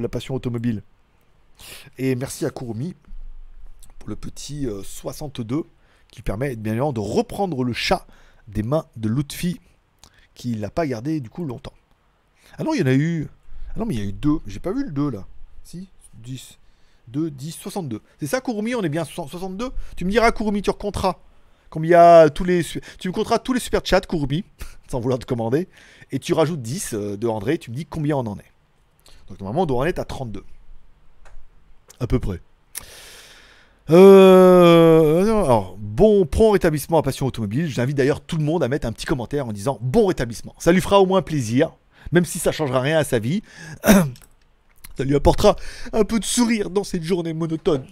[0.00, 0.82] la passion automobile.
[1.98, 2.94] Et merci à Kurumi
[3.98, 5.64] pour le petit euh, 62
[6.10, 8.06] qui permet bien évidemment de reprendre le chat
[8.48, 9.60] des mains de Lutfi
[10.34, 11.72] qui l'a pas gardé du coup longtemps.
[12.58, 13.28] Ah non, il y en a eu.
[13.70, 14.38] Ah non, mais il y a eu deux.
[14.46, 15.26] J'ai pas vu le 2 là.
[15.64, 15.88] Si
[16.22, 16.58] 10.
[17.08, 18.00] 2, 10, 62.
[18.20, 21.16] C'est ça, Kurumi On est bien 62 Tu me diras, Kurumi, tu recompteras.
[21.70, 22.62] Comme il y a tous les.
[22.98, 24.44] Tu me compteras tous les super chats, Courbi,
[24.90, 25.68] sans vouloir te commander.
[26.12, 28.52] Et tu rajoutes 10 euh, de André, tu me dis combien on en est.
[29.28, 30.42] Donc normalement, on doit en être à 32.
[32.00, 32.40] À peu près.
[33.90, 37.68] Euh, alors, bon prompt rétablissement à Passion Automobile.
[37.68, 40.54] J'invite d'ailleurs tout le monde à mettre un petit commentaire en disant bon rétablissement.
[40.58, 41.72] Ça lui fera au moins plaisir,
[42.12, 43.42] même si ça changera rien à sa vie.
[43.84, 45.56] ça lui apportera
[45.92, 47.86] un peu de sourire dans cette journée monotone.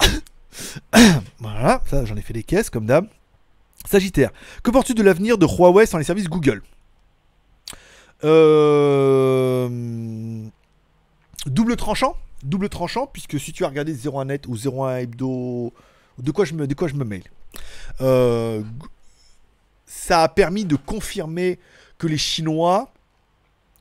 [1.38, 3.06] voilà, j'en ai fait des caisses comme d'hab.
[3.88, 4.30] Sagittaire,
[4.62, 6.62] que penses-tu de l'avenir de Huawei sans les services Google?
[8.22, 9.68] Euh,
[11.46, 15.72] Double tranchant Double tranchant, puisque si tu as regardé 01net ou 01 hebdo,
[16.18, 17.24] de quoi je me, de quoi je me mêle?
[18.00, 18.62] Euh,
[19.86, 21.58] Ça a permis de confirmer
[22.00, 22.90] que les Chinois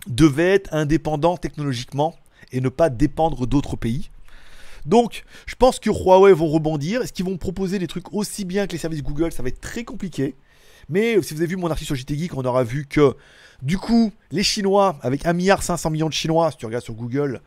[0.05, 2.15] devaient être indépendants technologiquement
[2.51, 4.11] et ne pas dépendre d'autres pays.
[4.86, 7.01] Donc, je pense que Huawei vont rebondir.
[7.01, 9.32] Est-ce qu'ils vont proposer des trucs aussi bien que les services Google?
[9.32, 10.36] Ça va être très compliqué.
[10.89, 13.15] Mais si vous avez vu mon article sur JT Geek, on aura vu que
[13.61, 17.41] du coup, les Chinois, avec 1,5 milliard de Chinois, si tu regardes sur Google,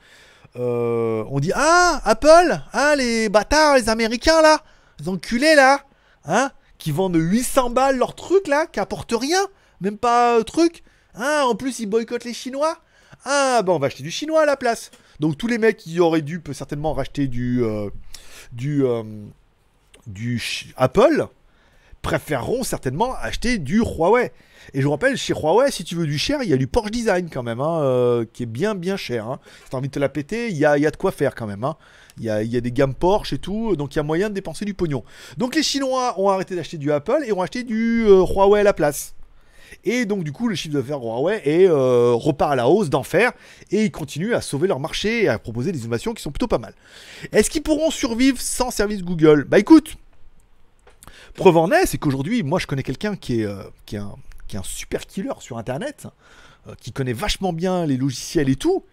[0.56, 4.62] euh, on dit Ah, Apple Ah, les bâtards, les Américains là
[5.00, 5.80] Les enculés là
[6.24, 9.40] Hein Qui vendent 800 balles leur truc là, qui apportent rien
[9.82, 10.82] Même pas euh, truc
[11.14, 12.78] Hein En plus, ils boycottent les Chinois
[13.26, 16.00] Ah, bah on va acheter du chinois à la place donc tous les mecs qui
[16.00, 17.90] auraient dû peut certainement racheter du euh,
[18.50, 19.04] du euh,
[20.08, 20.42] du
[20.76, 21.28] Apple
[22.00, 24.32] préféreront certainement acheter du Huawei.
[24.74, 26.66] Et je vous rappelle, chez Huawei, si tu veux du cher, il y a du
[26.66, 29.28] Porsche Design quand même, hein, qui est bien bien cher.
[29.28, 29.38] hein.
[29.64, 31.36] Si t'as envie de te la péter, il y a, y a de quoi faire
[31.36, 31.64] quand même.
[32.18, 34.28] Il y, a, y a des gammes Porsche et tout, donc il y a moyen
[34.28, 35.04] de dépenser du pognon.
[35.36, 38.72] Donc les Chinois ont arrêté d'acheter du Apple et ont acheté du Huawei à la
[38.72, 39.14] place.
[39.84, 43.32] Et donc du coup, le chiffre d'affaires Huawei est, euh, repart à la hausse d'enfer
[43.70, 46.48] et ils continuent à sauver leur marché et à proposer des innovations qui sont plutôt
[46.48, 46.74] pas mal.
[47.32, 49.44] Est-ce qu'ils pourront survivre sans service Google?
[49.44, 49.96] Bah écoute,
[51.34, 54.14] preuve en est, c'est qu'aujourd'hui, moi je connais quelqu'un qui est, euh, qui, un,
[54.48, 56.06] qui est un super killer sur Internet,
[56.68, 58.84] euh, qui connaît vachement bien les logiciels et tout,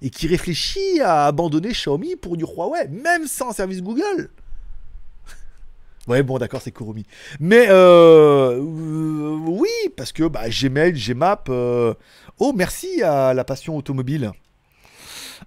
[0.00, 4.30] et qui réfléchit à abandonner Xiaomi pour du Huawei, même sans service Google.
[6.08, 7.04] Ouais, bon, d'accord, c'est Kurumi.
[7.38, 11.48] Mais euh, euh, oui, parce que bah, Gmail, Gmap.
[11.50, 11.94] euh,
[12.38, 14.32] Oh, merci à la passion automobile.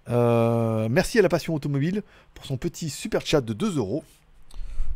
[0.07, 2.03] Merci à la passion automobile
[2.33, 4.03] pour son petit super chat de 2 euros.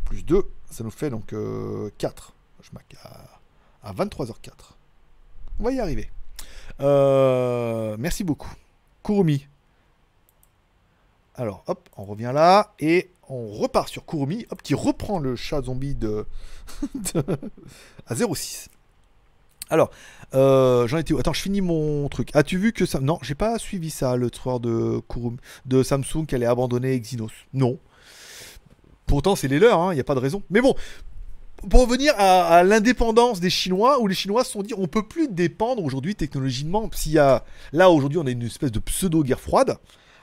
[0.05, 2.33] Plus 2, ça nous fait donc euh, 4.
[2.61, 4.51] Je marque à, à 23h04.
[5.59, 6.09] On va y arriver.
[6.79, 8.53] Merci beaucoup.
[9.03, 9.47] Kurumi.
[11.35, 15.63] Alors, hop, on revient là et on repart sur Kurumi, hop, qui reprend le chat
[15.63, 16.25] zombie de,
[18.07, 18.69] à 06.
[19.69, 19.89] Alors,
[20.35, 21.19] euh, j'en étais où?
[21.19, 22.29] Attends, je finis mon truc.
[22.35, 26.25] As-tu vu que ça Non, j'ai pas suivi ça, le soir de Kurumi, de Samsung
[26.27, 27.31] qui allait abandonner Exynos.
[27.53, 27.79] Non.
[29.07, 30.43] Pourtant, c'est les leurs, il n'y a pas de raison.
[30.49, 30.75] Mais bon,
[31.69, 35.27] pour revenir à, l'indépendance des Chinois, où les Chinois se sont dit on peut plus
[35.27, 36.89] dépendre aujourd'hui technologiquement.
[36.93, 39.77] S'il y a là aujourd'hui, on a une espèce de pseudo guerre froide.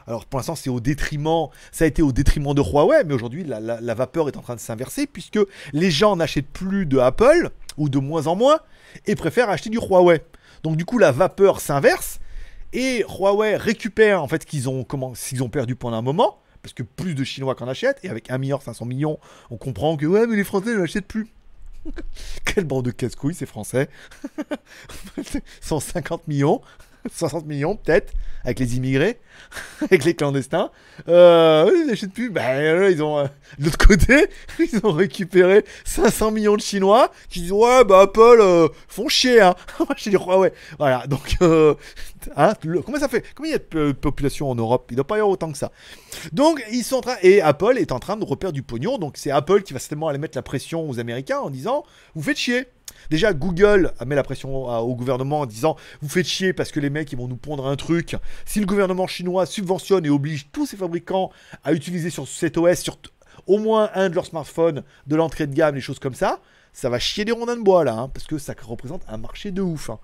[0.07, 3.44] Alors pour l'instant, c'est au détriment, ça a été au détriment de Huawei, mais aujourd'hui,
[3.44, 5.38] la, vapeur est en train de s'inverser puisque
[5.72, 8.61] les gens n'achètent plus de Apple ou de moins en moins
[9.07, 10.22] et préfèrent acheter du Huawei.
[10.62, 12.20] Donc du coup, la vapeur s'inverse
[12.72, 16.72] et Huawei récupère en fait qu'ils ont, comment, qu'ils ont perdu pendant un moment parce
[16.74, 19.18] que plus de Chinois qu'en achètent et avec 1 milliard 500 millions,
[19.50, 21.26] on comprend que ouais, mais les Français ne l'achètent plus.
[22.44, 23.88] Quelle bande de casse-couilles, ces Français
[25.61, 26.61] 150 millions,
[27.14, 28.12] 60 millions peut-être,
[28.44, 29.18] avec les immigrés,
[29.82, 30.70] avec les clandestins.
[31.09, 32.30] Euh, ils n'achètent plus.
[32.30, 33.26] Ben, euh, ils ont, euh,
[33.59, 34.26] de l'autre côté,
[34.59, 39.55] ils ont récupéré 500 millions de Chinois qui disent Ouais, bah Apple, font chier, hein.
[39.78, 40.53] Moi, je dis ouais.
[40.78, 43.24] Voilà, donc, hein, comment ça fait?
[43.34, 44.86] Combien il y a de po- population en Europe?
[44.90, 45.72] Il ne doit pas y avoir autant que ça.
[46.32, 47.16] Donc, ils sont en train.
[47.22, 48.98] Et Apple est en train de repérer du pognon.
[48.98, 51.84] Donc, c'est Apple qui va certainement aller mettre la pression aux Américains en disant
[52.14, 52.66] Vous faites chier.
[53.11, 56.90] Déjà, Google met la pression au gouvernement en disant Vous faites chier parce que les
[56.90, 58.16] mecs ils vont nous pondre un truc.
[58.44, 61.30] Si le gouvernement chinois subventionne et oblige tous ses fabricants
[61.64, 62.98] à utiliser sur cet OS, sur
[63.46, 66.40] au moins un de leurs smartphones, de l'entrée de gamme, des choses comme ça,
[66.74, 69.50] ça va chier des rondins de bois là, hein, parce que ça représente un marché
[69.50, 69.90] de ouf.
[69.90, 69.98] hein.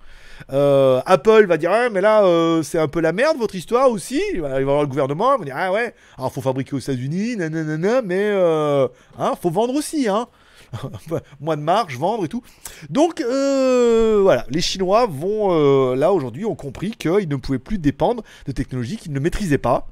[0.51, 3.89] Euh, Apple va dire Ah, mais là euh, c'est un peu la merde votre histoire
[3.89, 4.21] aussi.
[4.33, 6.79] Il va y avoir le gouvernement, il va dire ah ouais, alors faut fabriquer aux
[6.79, 8.87] États-Unis, nanana, mais euh,
[9.17, 10.27] hein, faut vendre aussi, hein.
[11.39, 12.43] Mois de marge, vendre et tout.
[12.89, 17.77] Donc euh, voilà, les Chinois vont euh, là aujourd'hui ont compris qu'ils ne pouvaient plus
[17.77, 19.87] dépendre de technologies qu'ils ne maîtrisaient pas.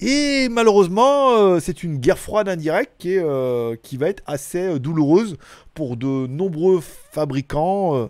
[0.00, 5.36] Et malheureusement, euh, c'est une guerre froide indirecte qui, va être assez douloureuse
[5.74, 8.08] pour de nombreux fabricants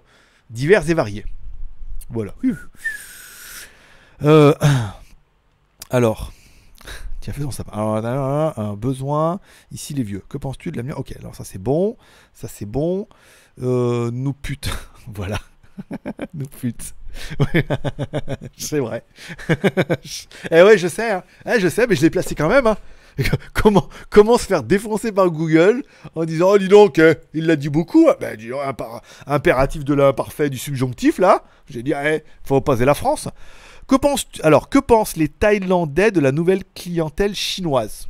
[0.50, 1.24] divers et variés.
[2.11, 2.34] Voilà.
[5.90, 6.32] Alors,
[7.29, 7.62] Tiens, faisons ça.
[7.70, 9.39] Alors, on a un, besoin.
[9.70, 10.22] Ici, les vieux.
[10.31, 10.99] Que penses-tu de l'avenir?
[10.99, 11.99] Ok, alors ça c'est bon.
[12.33, 13.07] Ça c'est bon.
[13.62, 14.70] Euh, nous putes.
[15.12, 15.39] voilà.
[16.33, 16.95] nous putes.
[18.57, 19.05] C'est vrai.
[20.51, 21.11] eh ouais, je sais.
[21.11, 21.22] hein.
[21.47, 22.66] Eh, je sais, mais je l'ai placé quand même.
[22.66, 22.76] hein.
[23.53, 25.83] Comment, comment se faire défoncer par Google
[26.14, 28.09] en disant Oh, dis donc, eh, il l'a dit beaucoup.
[28.09, 28.14] hein.
[28.20, 28.61] Ben, dis donc,
[29.26, 31.45] impératif de l'imparfait du subjonctif, là.
[31.68, 33.29] J'ai dit Eh, faut passer la France.
[33.89, 38.09] Que penses alors que pensent les Thaïlandais de la nouvelle clientèle chinoise?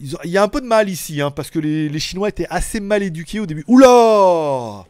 [0.00, 2.78] Il y a un peu de mal ici, hein, parce que les, Chinois étaient assez
[2.78, 3.64] mal éduqués au début.
[3.66, 4.86] Oula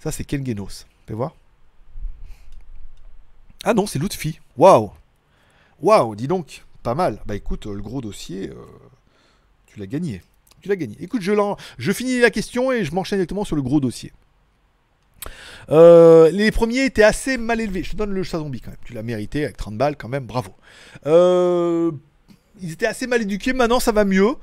[0.00, 0.86] Ça c'est Ken Genos.
[1.06, 1.36] Pouvez voir
[3.62, 4.40] Ah non, c'est Lutfi.
[4.56, 4.90] Waouh
[5.80, 7.20] Waouh, dis donc, pas mal.
[7.26, 8.54] Bah écoute, euh, le gros dossier, euh,
[9.66, 10.22] tu l'as gagné.
[10.60, 10.96] Tu l'as gagné.
[10.98, 11.32] Écoute, je,
[11.78, 14.12] je finis la question et je m'enchaîne directement sur le gros dossier.
[15.70, 17.82] Euh, les premiers étaient assez mal élevés.
[17.82, 18.80] Je te donne le chat zombie quand même.
[18.84, 20.26] Tu l'as mérité avec 30 balles quand même.
[20.26, 20.50] Bravo.
[21.06, 21.90] Euh,
[22.60, 23.52] ils étaient assez mal éduqués.
[23.52, 24.34] Maintenant, ça va mieux.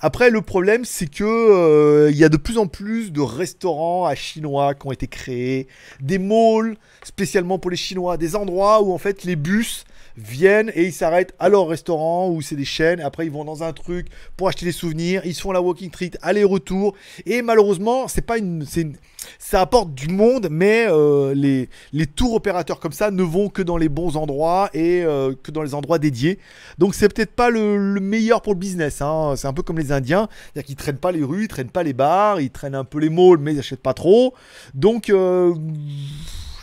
[0.00, 4.06] Après, le problème, c'est que euh, il y a de plus en plus de restaurants
[4.06, 5.68] à chinois qui ont été créés,
[6.00, 9.84] des malls spécialement pour les Chinois, des endroits où en fait les bus
[10.16, 13.00] viennent et ils s'arrêtent à leur restaurant où c'est des chaînes.
[13.00, 14.06] Après, ils vont dans un truc
[14.36, 15.22] pour acheter des souvenirs.
[15.24, 16.94] Ils se font la walking street aller-retour.
[17.26, 18.96] Et malheureusement, c'est pas une, une-
[19.38, 23.62] ça apporte du monde, mais euh, les, les tours opérateurs comme ça ne vont que
[23.62, 26.38] dans les bons endroits et euh, que dans les endroits dédiés.
[26.78, 29.00] Donc c'est peut-être pas le, le meilleur pour le business.
[29.00, 29.34] hein.
[29.36, 31.84] C'est un peu comme les Indiens, c'est-à-dire qu'ils traînent pas les rues, ils traînent pas
[31.84, 34.34] les bars, ils traînent un peu les malls, mais ils achètent pas trop.
[34.74, 35.54] Donc euh,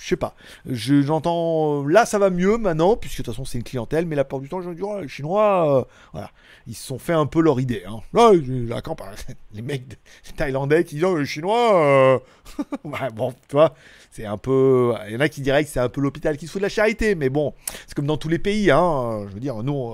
[0.10, 0.36] je pas.
[0.66, 1.86] Je- J'entends.
[1.86, 4.40] Là, ça va mieux maintenant, puisque de toute façon, c'est une clientèle, mais la plupart
[4.40, 5.84] du temps, je dis, les Chinois, euh,
[6.14, 6.32] voilà.
[6.68, 7.84] Ils se sont fait un peu leur idée.
[7.88, 8.00] Hein.
[8.14, 8.32] Là.
[9.54, 9.84] Les mecs
[10.36, 12.20] Thaïlandais qui disent, oh, les Chinois, euh,
[13.14, 13.74] bon, tu vois,
[14.12, 14.94] c'est un peu.
[15.08, 16.66] Il y en a qui diraient que c'est un peu l'hôpital qui se fout de
[16.66, 17.54] la charité, mais bon,
[17.86, 19.26] c'est comme dans tous les pays, hein.
[19.28, 19.94] Je veux dire, nous,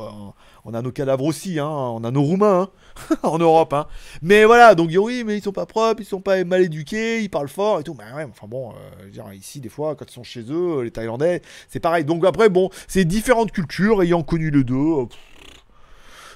[0.63, 1.68] on, a nos cadavres aussi, hein.
[1.68, 2.70] On a nos Roumains,
[3.11, 3.88] hein, en Europe, hein.
[4.22, 7.30] Mais voilà, donc oui, mais ils sont pas propres, ils sont pas mal éduqués, ils
[7.30, 7.95] parlent fort et tout.
[7.97, 10.45] Mais ouais, enfin bon, euh, je veux dire, ici, des fois, quand ils sont chez
[10.49, 12.05] eux, les Thaïlandais, c'est pareil.
[12.05, 14.76] Donc après, bon, c'est différentes cultures, ayant connu les deux.
[14.76, 15.05] euh,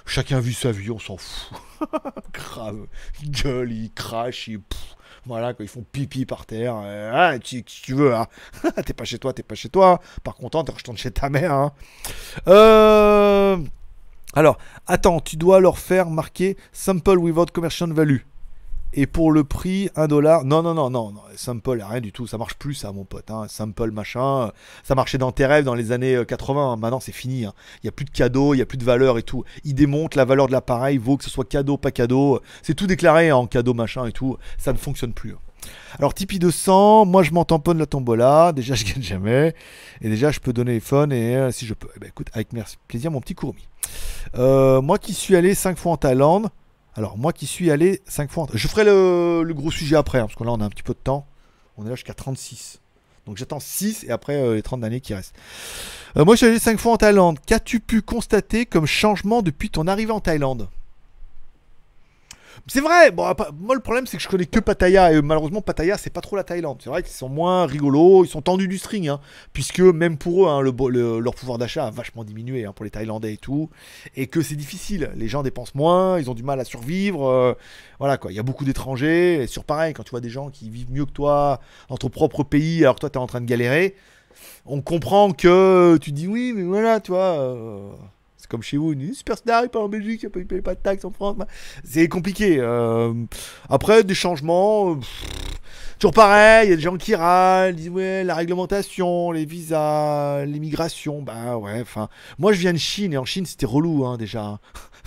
[0.05, 1.57] chacun vit sa vie, on s'en fout.
[3.23, 4.59] Gueulent, ils crachent, ils.
[4.59, 4.95] pff,
[5.25, 6.75] voilà, quand ils font pipi par terre.
[6.83, 8.27] euh, ah, tu, si tu veux, hein.
[8.85, 9.99] t'es pas chez toi, t'es pas chez toi.
[10.23, 11.51] Par contre, tu retournes chez ta mère.
[11.53, 11.71] Hein.
[12.47, 13.57] Euh.
[14.35, 14.57] Alors,
[14.87, 18.19] attends, tu dois leur faire marquer sample without commercial value.
[18.93, 20.43] Et pour le prix, 1 dollar.
[20.45, 21.21] Non, non, non, non, non.
[21.35, 22.25] Sample, rien du tout.
[22.25, 23.29] Ça marche plus, ça, mon pote.
[23.29, 23.45] hein.
[23.91, 24.51] Machin.
[24.83, 26.75] Ça marchait dans tes rêves dans les années euh, 80.
[26.77, 27.45] Maintenant, c'est fini.
[27.45, 27.53] hein.
[27.75, 29.43] Il n'y a plus de cadeaux, il n'y a plus de valeur et tout.
[29.63, 32.41] Ils démontent la valeur de l'appareil, vaut que ce soit cadeau, pas cadeau.
[32.63, 34.37] C'est tout déclaré hein, en cadeau, machin et tout.
[34.57, 35.33] Ça ne fonctionne plus.
[35.33, 35.39] hein.
[35.99, 38.53] Alors, Tipeee 200, moi je m'en tamponne la tombola.
[38.53, 39.53] Déjà, je gagne jamais.
[40.01, 41.89] Et déjà, je peux donner les fun et euh, si je peux.
[41.95, 42.47] Eh ben, écoute, avec
[42.87, 43.67] plaisir, mon petit Courmi.
[44.35, 46.47] Euh, moi qui suis allé 5 fois en Thaïlande.
[46.95, 50.25] Alors, moi qui suis allé 5 fois Je ferai le, le gros sujet après, hein,
[50.25, 51.25] parce que là, on a un petit peu de temps.
[51.77, 52.79] On est là jusqu'à 36.
[53.25, 55.35] Donc, j'attends 6 et après euh, les 30 années qui restent.
[56.17, 57.39] Euh, moi, je suis allé 5 fois en Thaïlande.
[57.45, 60.67] Qu'as-tu pu constater comme changement depuis ton arrivée en Thaïlande?
[62.69, 63.25] C'est vrai, bon,
[63.59, 66.35] moi le problème c'est que je connais que Pattaya et malheureusement Pattaya c'est pas trop
[66.35, 66.79] la Thaïlande.
[66.83, 69.19] C'est vrai qu'ils sont moins rigolos, ils sont tendus du string, hein,
[69.53, 73.33] puisque même pour eux hein, leur pouvoir d'achat a vachement diminué hein, pour les Thaïlandais
[73.33, 73.69] et tout,
[74.15, 75.11] et que c'est difficile.
[75.15, 77.53] Les gens dépensent moins, ils ont du mal à survivre, euh,
[77.97, 78.31] voilà quoi.
[78.31, 79.43] Il y a beaucoup d'étrangers.
[79.43, 81.59] Et sur pareil, quand tu vois des gens qui vivent mieux que toi
[81.89, 83.95] dans ton propre pays, alors que toi t'es en train de galérer,
[84.65, 87.39] on comprend que tu dis oui, mais voilà, tu vois.
[87.39, 87.91] euh,
[88.49, 91.11] comme chez vous, une superstar, il part en Belgique, il paye pas de taxes en
[91.11, 91.37] France.
[91.83, 92.57] C'est compliqué.
[92.59, 93.13] euh.
[93.69, 94.91] Après, des changements.
[94.91, 94.95] euh,
[95.99, 100.45] Toujours pareil, il y a des gens qui râlent, disent ouais, la réglementation, les visas,
[100.45, 102.07] l'immigration, bah ouais, enfin.
[102.37, 104.59] Moi je viens de Chine et en Chine c'était relou hein, déjà.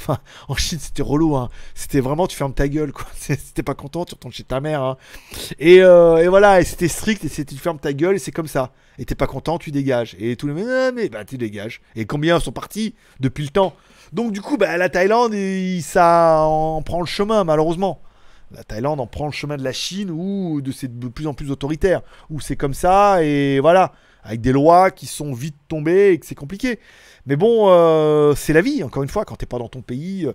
[0.02, 1.48] Enfin, en Chine c'était relou, hein.
[1.74, 3.06] C'était vraiment tu fermes ta gueule quoi.
[3.54, 4.82] T'es pas content, tu retournes chez ta mère.
[4.82, 4.96] hein.
[5.58, 8.32] Et, euh, et voilà, et c'était strict, et c'était tu fermes ta gueule et c'est
[8.32, 8.72] comme ça.
[8.98, 10.16] Et t'es pas content, tu dégages.
[10.18, 11.80] Et tous les mecs, ah, mais bah tu dégages.
[11.96, 13.74] Et combien sont partis depuis le temps?
[14.12, 15.34] Donc du coup, bah, la Thaïlande,
[15.80, 18.02] ça en prend le chemin malheureusement.
[18.54, 21.32] La Thaïlande en prend le chemin de la Chine ou de c'est de plus en
[21.32, 23.92] plus autoritaire, où c'est comme ça et voilà,
[24.22, 26.78] avec des lois qui sont vite tombées et que c'est compliqué.
[27.26, 28.82] Mais bon, euh, c'est la vie.
[28.82, 30.32] Encore une fois, quand t'es pas dans ton pays, euh,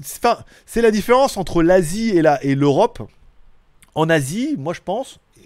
[0.00, 2.10] enfin, c'est la différence entre l'Asie
[2.42, 3.02] et l'Europe.
[3.96, 5.42] En Asie, moi je pense, euh,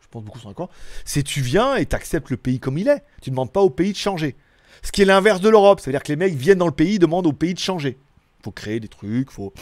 [0.00, 0.70] je pense beaucoup sont d'accord,
[1.04, 3.02] c'est tu viens et t'acceptes le pays comme il est.
[3.22, 4.34] Tu demandes pas au pays de changer.
[4.82, 7.26] Ce qui est l'inverse de l'Europe, c'est-à-dire que les mecs viennent dans le pays, demandent
[7.26, 7.96] au pays de changer.
[8.42, 9.52] Faut créer des trucs, faut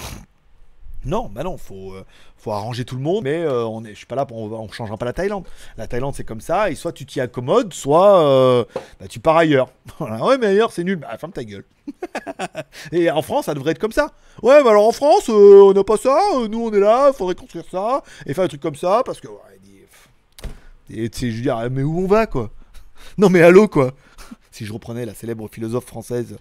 [1.07, 2.05] Non, bah non, faut, euh,
[2.37, 4.69] faut arranger tout le monde, mais euh, on est, je suis pas là pour, on,
[4.71, 5.47] changera pas la Thaïlande.
[5.79, 8.65] La Thaïlande c'est comme ça, et soit tu t'y accommodes, soit euh,
[8.99, 9.69] bah, tu pars ailleurs.
[10.01, 11.65] Ouais, mais ailleurs c'est nul, bah ferme ta gueule.
[12.93, 14.11] et en France ça devrait être comme ça.
[14.43, 16.19] Ouais, bah alors en France on n'a pas ça,
[16.51, 19.29] nous on est là, faudrait construire ça, et faire un truc comme ça, parce que,
[19.29, 19.57] ouais,
[20.89, 22.51] et tu sais, je veux dire, mais où on va quoi?
[23.19, 23.93] Non mais allô quoi?
[24.57, 26.39] Si je reprenais la célèbre philosophe française.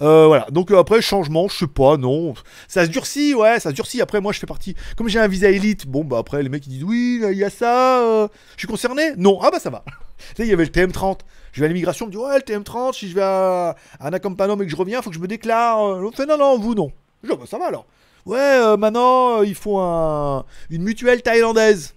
[0.00, 2.32] Euh, voilà, donc euh, après, changement, je sais pas, non.
[2.68, 4.00] Ça se durcit, ouais, ça se durcit.
[4.00, 4.74] Après, moi, je fais partie.
[4.96, 7.44] Comme j'ai un visa élite, bon, bah après, les mecs, ils disent oui, il y
[7.44, 8.00] a ça.
[8.02, 9.12] euh, Je suis concerné?
[9.18, 9.84] Non, ah bah ça va.
[10.36, 11.18] tu il y avait le TM30.
[11.52, 14.06] Je vais à l'immigration, on me dit ouais, le TM30, si je vais à, à
[14.06, 15.98] Anacampano et que je reviens, faut que je me déclare.
[15.98, 16.90] L'autre fait non, non, vous non.
[17.22, 17.84] Je dis, ah bah ça va alors.
[18.24, 21.94] Ouais, maintenant, il faut un, une mutuelle thaïlandaise.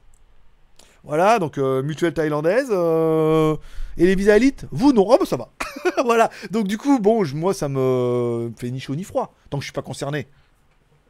[1.06, 2.68] Voilà, donc mutuelle thaïlandaise.
[2.72, 3.56] euh,
[3.98, 5.50] et les visas élites Vous non, ah bah ça va.
[6.04, 9.62] voilà, donc du coup, bon, moi, ça me fait ni chaud ni froid, tant que
[9.62, 10.28] je suis pas concerné.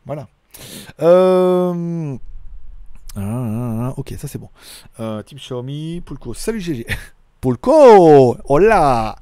[0.06, 0.28] Voilà.
[1.02, 2.18] Euh...
[3.16, 4.50] ah, ah, ok, ça c'est bon.
[5.00, 6.86] Euh, Team Xiaomi, Pulco, salut GG.
[7.42, 9.16] Pulco Hola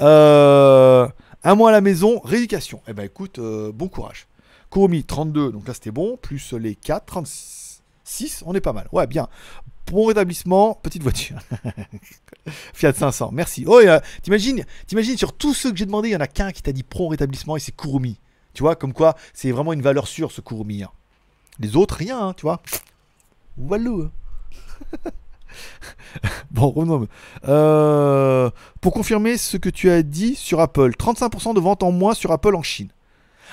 [0.00, 1.06] euh,
[1.44, 2.80] Un mois à la maison, rééducation.
[2.88, 4.26] Eh ben écoute, euh, bon courage.
[4.70, 7.58] Kurumi, 32, donc là c'était bon, plus les 4, 36.
[8.08, 8.88] 6, on est pas mal.
[8.90, 9.28] Ouais, bien.
[9.90, 11.38] Bon rétablissement, petite voiture.
[12.74, 13.64] Fiat 500, merci.
[13.66, 13.80] Oh,
[14.22, 16.72] t'imagines, t'imagines sur tous ceux que j'ai demandé, il y en a qu'un qui t'a
[16.72, 18.20] dit prompt rétablissement et c'est Kurumi.
[18.54, 20.82] Tu vois, comme quoi, c'est vraiment une valeur sûre ce Kurumi.
[20.82, 20.90] hein.
[21.58, 22.60] Les autres, rien, hein, tu vois.
[23.56, 23.90] Voilà.
[23.90, 24.10] hein.
[26.50, 27.08] bon, revenons.
[27.46, 32.14] Euh, pour confirmer ce que tu as dit sur Apple, 35% de ventes en moins
[32.14, 32.88] sur Apple en Chine.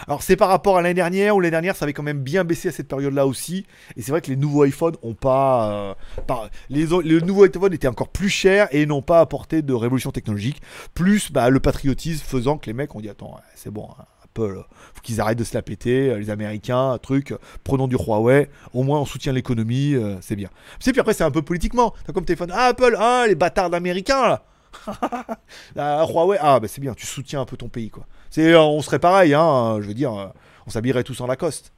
[0.07, 2.43] Alors c'est par rapport à l'année dernière, où l'année dernière ça avait quand même bien
[2.43, 3.65] baissé à cette période-là aussi.
[3.95, 5.95] Et c'est vrai que les nouveaux iPhones ont pas...
[6.29, 6.33] euh,
[6.69, 6.85] les,
[7.21, 10.61] nouveaux iPhones étaient encore plus chers et n'ont pas apporté de révolution technologique.
[10.93, 14.63] Plus bah, le patriotisme faisant que les mecs ont dit attends, c'est bon, hein, Apple,
[14.93, 17.33] faut qu'ils arrêtent de se la péter, euh, les Américains, truc,
[17.63, 20.49] prenons du Huawei, au moins on soutient l'économie, euh, c'est bien.
[20.79, 21.93] Sais, puis après c'est un peu politiquement.
[22.05, 24.45] T'as comme téléphone, ah Apple, ah les bâtards d'Américains là
[25.77, 28.05] Ah, Huawei, ah bah c'est bien, tu soutiens un peu ton pays quoi.
[28.37, 30.27] Euh, on serait pareil, hein, je veux dire, euh,
[30.67, 31.71] on s'habillerait tous en Lacoste.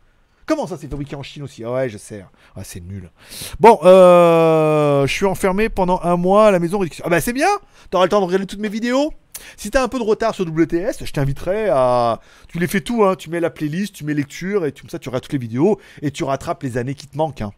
[0.45, 1.63] Comment ça, c'est fabriqué en Chine aussi?
[1.65, 2.25] Ah Ouais, je sais.
[2.55, 3.11] Ah, c'est nul.
[3.59, 6.81] Bon, euh, je suis enfermé pendant un mois à la maison.
[7.03, 7.49] Ah bah c'est bien
[7.89, 9.13] T'auras le temps de regarder toutes mes vidéos
[9.57, 12.21] Si t'as un peu de retard sur WTS, je t'inviterai à...
[12.47, 13.15] Tu les fais tout, hein.
[13.15, 15.79] Tu mets la playlist, tu mets lecture, et comme ça, tu regardes toutes les vidéos,
[16.01, 17.51] et tu rattrapes les années qui te manquent, hein.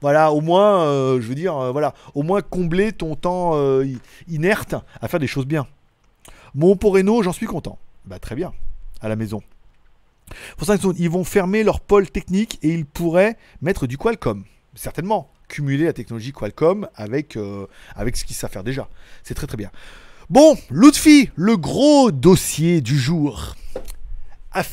[0.00, 0.86] Voilà, au moins,
[1.20, 3.60] je veux dire, voilà, au moins combler ton temps
[4.28, 5.66] inerte à faire des choses bien.
[6.54, 7.78] Mon Renault, j'en suis content.
[8.10, 8.52] Bah très bien,
[9.00, 9.40] à la maison.
[10.56, 14.42] Pour ça, ils vont fermer leur pôle technique et ils pourraient mettre du Qualcomm.
[14.74, 18.88] Certainement, cumuler la technologie Qualcomm avec, euh, avec ce qu'ils savent faire déjà.
[19.22, 19.70] C'est très très bien.
[20.28, 23.54] Bon, Lutfi, le gros dossier du jour.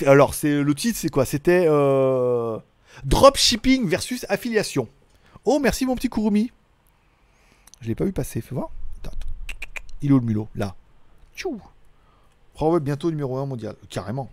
[0.07, 1.23] Alors, c'est le titre, c'est quoi?
[1.23, 2.57] C'était euh,
[3.05, 4.89] Dropshipping versus affiliation.
[5.45, 6.51] Oh, merci mon petit Kurumi.
[7.81, 8.71] Je l'ai pas vu passer, fais voir.
[10.01, 10.47] Il est où le mulot?
[10.55, 10.75] Là.
[11.35, 11.61] Tchou.
[12.59, 13.75] Huawei bientôt numéro 1 mondial.
[13.89, 14.29] Carrément.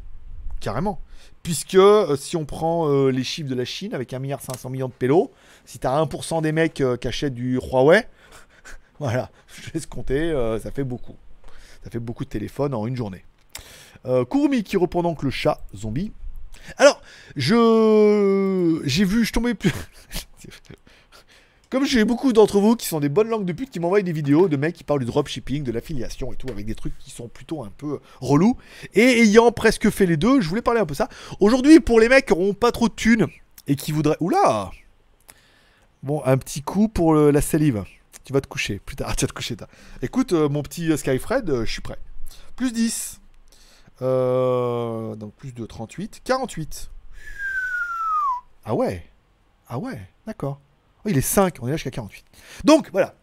[0.61, 1.01] Carrément.
[1.43, 4.95] Puisque euh, si on prend euh, les chiffres de la Chine avec 1,5 milliard de
[4.95, 5.31] pélos,
[5.66, 8.07] si tu as 1% des mecs euh, qui achètent du Huawei,
[8.99, 9.31] voilà,
[9.62, 11.16] je laisse compter, ça fait beaucoup.
[11.83, 13.25] Ça fait beaucoup de téléphones en une journée.
[14.05, 16.12] Kurumi qui reprend donc le chat zombie.
[16.79, 17.01] Alors,
[17.37, 19.72] je j'ai vu, je tombais plus.
[21.75, 24.12] Comme j'ai beaucoup d'entre vous qui sont des bonnes langues de pute qui m'envoient des
[24.12, 27.11] vidéos de mecs qui parlent du dropshipping, de l'affiliation et tout, avec des trucs qui
[27.11, 28.57] sont plutôt un peu relous.
[28.95, 31.09] Et ayant presque fait les deux, je voulais parler un peu ça.
[31.41, 33.27] Aujourd'hui, pour les mecs qui n'auront pas trop de thunes
[33.66, 34.16] et qui voudraient.
[34.20, 34.70] Oula
[36.05, 37.83] Bon, un petit coup pour la salive.
[38.22, 38.79] Tu vas te coucher.
[38.79, 39.57] Plus tard, tu vas te coucher.
[39.57, 39.66] toi.
[40.01, 41.99] Écoute, euh, mon petit euh, Skyfred, euh, je suis prêt.
[42.55, 43.20] Plus 10.
[44.01, 46.20] Euh, donc plus de 38.
[46.22, 46.93] 48.
[48.64, 49.05] Ah ouais
[49.66, 50.61] Ah ouais, d'accord.
[51.05, 52.24] Oh, il est 5, on est là jusqu'à 48.
[52.64, 53.14] Donc, voilà.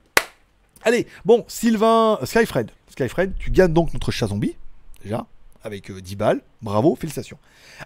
[0.84, 2.72] Allez, bon, Sylvain, euh, Skyfred.
[2.90, 4.56] Skyfred, tu gagnes donc notre chat zombie,
[5.04, 5.26] déjà,
[5.64, 6.42] avec euh, 10 balles.
[6.62, 7.38] Bravo, félicitations.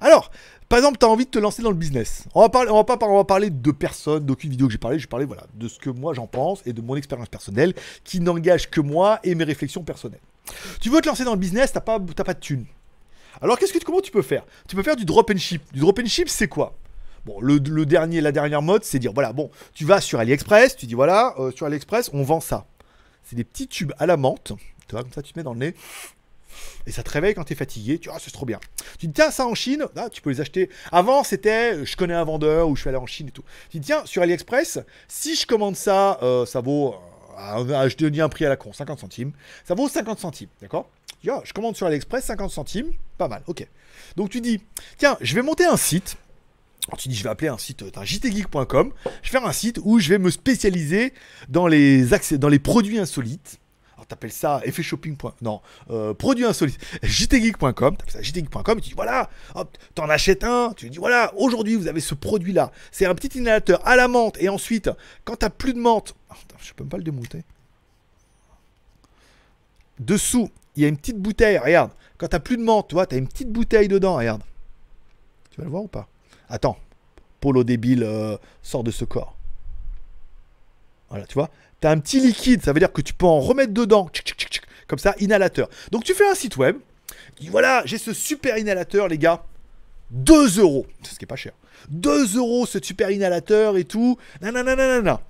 [0.01, 0.31] Alors,
[0.67, 2.25] par exemple, tu as envie de te lancer dans le business.
[2.33, 4.77] On va, parler, on va pas on va parler de personne, d'aucune vidéo que j'ai
[4.77, 4.97] parlé.
[4.97, 7.73] Je vais parler voilà, de ce que moi j'en pense et de mon expérience personnelle
[8.03, 10.21] qui n'engage que moi et mes réflexions personnelles.
[10.81, 12.65] Tu veux te lancer dans le business, t'as pas, pas de thunes.
[13.41, 14.45] Alors, qu'est-ce que comment tu peux faire?
[14.67, 15.61] Tu peux faire du drop and ship.
[15.73, 16.75] Du drop and ship, c'est quoi?
[17.25, 20.85] Bon, le, dernier, la dernière mode, c'est dire voilà, bon, tu vas sur AliExpress, tu
[20.85, 22.67] dis voilà, euh, sur AliExpress, on vend ça.
[23.23, 24.53] C'est des petits tubes à la menthe,
[24.87, 25.75] tu vois, comme ça, tu te mets dans le nez.
[26.87, 27.99] Et ça te réveille quand t'es fatigué.
[27.99, 28.59] Tu vois, ah, c'est trop bien.
[28.99, 30.69] Tu dis, tiens, ça en Chine, là, tu peux les acheter.
[30.91, 33.43] Avant, c'était, euh, je connais un vendeur ou je suis allé en Chine et tout.
[33.69, 36.95] Tu dis, tiens, sur AliExpress, si je commande ça, euh, ça vaut,
[37.37, 39.31] euh, ah, je te dis un prix à la con, 50 centimes.
[39.63, 40.89] Ça vaut 50 centimes, d'accord?
[41.21, 43.67] Tu ah, je commande sur AliExpress, 50 centimes, pas mal, ok.
[44.15, 44.61] Donc tu dis,
[44.97, 46.17] tiens, je vais monter un site
[46.97, 48.91] Tu dis, je vais appeler un site, jtgeek.com.
[49.05, 51.13] Je vais faire un site où je vais me spécialiser
[51.49, 53.59] dans les, accès, dans les produits insolites.
[53.95, 55.17] Alors t'appelles ça effet shopping.
[55.41, 56.79] Non, euh, produits insolites.
[57.01, 57.97] jtgeek.com.
[57.97, 58.79] T'appelles ça jtgeek.com.
[58.81, 60.73] Tu dis, voilà, hop, t'en achètes un.
[60.75, 62.71] Tu dis, voilà, aujourd'hui vous avez ce produit-là.
[62.91, 64.37] C'est un petit inhalateur à la menthe.
[64.39, 64.89] Et ensuite,
[65.23, 66.13] quand t'as plus de menthe.
[66.29, 67.43] Putain, je peux même pas le démonter.
[69.99, 71.57] Dessous, il y a une petite bouteille.
[71.57, 74.17] Regarde, quand t'as plus de menthe, tu vois, t'as une petite bouteille dedans.
[74.17, 74.43] Regarde.
[75.51, 76.07] Tu vas le voir ou pas?
[76.49, 76.77] Attends,
[77.39, 79.35] Polo débile euh, sort de ce corps.
[81.09, 81.49] Voilà, tu vois
[81.81, 84.09] Tu as un petit liquide, ça veut dire que tu peux en remettre dedans.
[84.87, 85.69] Comme ça, inhalateur.
[85.91, 86.77] Donc tu fais un site web.
[87.39, 89.43] Dis voilà, j'ai ce super inhalateur, les gars.
[90.11, 90.85] 2 euros.
[91.03, 91.53] Ce qui est pas cher.
[91.89, 94.17] 2 euros ce super inhalateur et tout.
[94.41, 95.21] Nanana.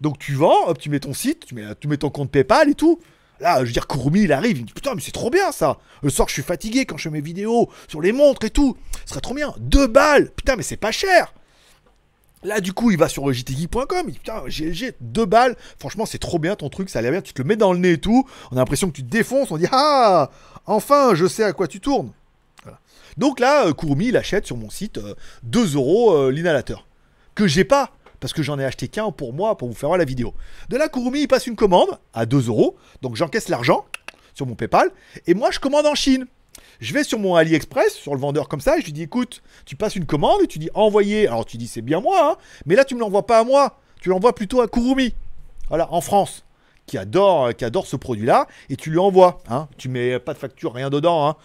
[0.00, 3.00] Donc tu vends, hop, tu mets ton site, tu mets ton compte PayPal et tout.
[3.40, 5.52] Là, je veux dire, Kurumi, il arrive, il me dit Putain, mais c'est trop bien
[5.52, 5.78] ça.
[6.02, 8.76] Le soir, je suis fatigué quand je fais mes vidéos sur les montres et tout.
[9.04, 9.54] Ce serait trop bien.
[9.58, 10.30] Deux balles.
[10.30, 11.34] Putain, mais c'est pas cher.
[12.44, 14.04] Là, du coup, il va sur jtgeek.com.
[14.06, 15.56] Il dit Putain, GLG, deux balles.
[15.78, 17.22] Franchement, c'est trop bien ton truc, ça a l'air bien.
[17.22, 18.28] Tu te le mets dans le nez et tout.
[18.50, 19.50] On a l'impression que tu te défonces.
[19.50, 20.30] On dit Ah,
[20.66, 22.12] enfin, je sais à quoi tu tournes.
[23.16, 26.86] Donc là, euh, Kurumi, il achète sur mon site euh, 2 euros euh, l'inhalateur.
[27.34, 27.90] Que j'ai pas
[28.20, 30.34] parce que j'en ai acheté qu'un pour moi pour vous faire voir la vidéo.
[30.68, 33.84] De là, Kurumi, il passe une commande à 2 euros, donc j'encaisse l'argent
[34.34, 34.90] sur mon PayPal,
[35.26, 36.26] et moi je commande en Chine.
[36.80, 39.42] Je vais sur mon AliExpress, sur le vendeur comme ça, et je lui dis écoute,
[39.64, 41.26] tu passes une commande et tu dis envoyer.
[41.26, 42.36] Alors tu dis c'est bien moi, hein,
[42.66, 45.14] mais là tu me l'envoies pas à moi, tu l'envoies plutôt à Kurumi.
[45.68, 46.44] Voilà, en France,
[46.86, 49.38] qui adore, euh, qui adore ce produit-là, et tu lui envoies.
[49.48, 49.68] Hein.
[49.78, 51.36] Tu mets pas de facture, rien dedans, hein,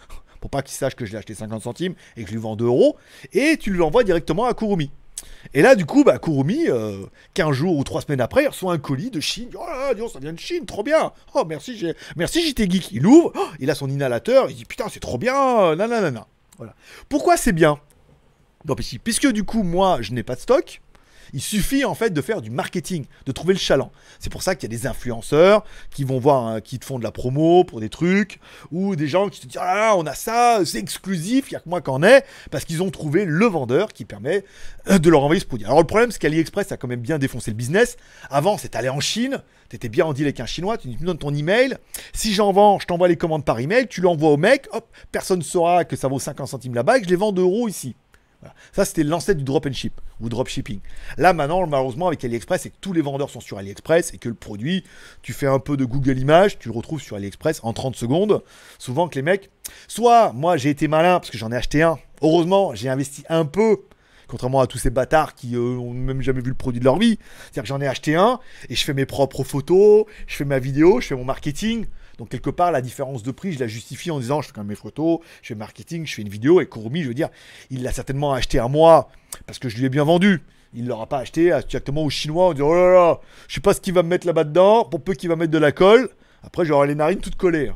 [0.42, 2.56] pour pas qu'il sache que je l'ai acheté 50 centimes et que je lui vends
[2.56, 2.98] 2 euros,
[3.34, 4.92] et tu lui envoies directement à Kurumi.
[5.54, 8.74] Et là, du coup, bah, Kurumi, euh, 15 jours ou 3 semaines après, il reçoit
[8.74, 9.50] un colis de Chine.
[9.56, 11.12] Oh là là, ça vient de Chine, trop bien.
[11.34, 12.92] Oh, merci, j'ai- merci JT Geek.
[12.92, 15.76] Il ouvre, oh, il a son inhalateur, il dit putain, c'est trop bien.
[15.76, 16.28] Nanana.
[16.58, 16.76] Voilà.
[17.08, 17.80] Pourquoi c'est bien?
[18.66, 20.82] Non, Puisque du coup, moi, je n'ai pas de stock.
[21.34, 23.92] Il suffit en fait de faire du marketing, de trouver le chaland.
[24.20, 27.00] C'est pour ça qu'il y a des influenceurs qui vont voir, hein, qui te font
[27.00, 28.40] de la promo pour des trucs,
[28.72, 31.60] ou des gens qui te disent ah on a ça, c'est exclusif, il y a
[31.60, 34.44] que moi qui en ai, parce qu'ils ont trouvé le vendeur qui permet
[34.90, 35.66] euh, de leur envoyer ce produit.
[35.66, 37.98] Alors le problème, c'est qu'AliExpress a quand même bien défoncé le business.
[38.30, 41.18] Avant, c'est aller en Chine, t'étais bien en deal avec un Chinois, tu me donnes
[41.18, 41.78] ton email.
[42.14, 45.40] Si j'en vends, je t'envoie les commandes par email, tu l'envoies au mec, hop, personne
[45.40, 47.96] ne saura que ça vaut 50 centimes là-bas je les vends 2 euros ici.
[48.72, 50.80] Ça, c'était l'ancêtre du drop and ship ou drop shipping.
[51.18, 54.30] Là, maintenant, malheureusement, avec AliExpress, c'est que tous les vendeurs sont sur AliExpress et que
[54.30, 54.84] le produit,
[55.22, 58.44] tu fais un peu de Google Images, tu le retrouves sur AliExpress en 30 secondes.
[58.78, 59.50] Souvent que les mecs,
[59.88, 62.00] soit moi j'ai été malin parce que j'en ai acheté un.
[62.22, 63.82] Heureusement, j'ai investi un peu.
[64.28, 67.00] Contrairement à tous ces bâtards qui euh, ont même jamais vu le produit de leur
[67.00, 67.18] vie.
[67.46, 68.40] C'est-à-dire que j'en ai acheté un
[68.70, 71.88] et je fais mes propres photos, je fais ma vidéo, je fais mon marketing.
[72.20, 74.62] Donc quelque part, la différence de prix, je la justifie en disant, je fais quand
[74.62, 76.60] même mes photos, je fais marketing, je fais une vidéo.
[76.60, 77.30] Et Kurumi, je veux dire,
[77.72, 79.10] il l'a certainement acheté à moi
[79.48, 80.44] parce que je lui ai bien vendu.
[80.74, 83.62] Il ne l'aura pas acheté directement aux Chinois en disant, oh là là, je sais
[83.62, 85.72] pas ce qu'il va me mettre là-bas dedans, pour peu qu'il va mettre de la
[85.72, 86.10] colle.
[86.44, 87.72] Après, j'aurai les narines toutes collées.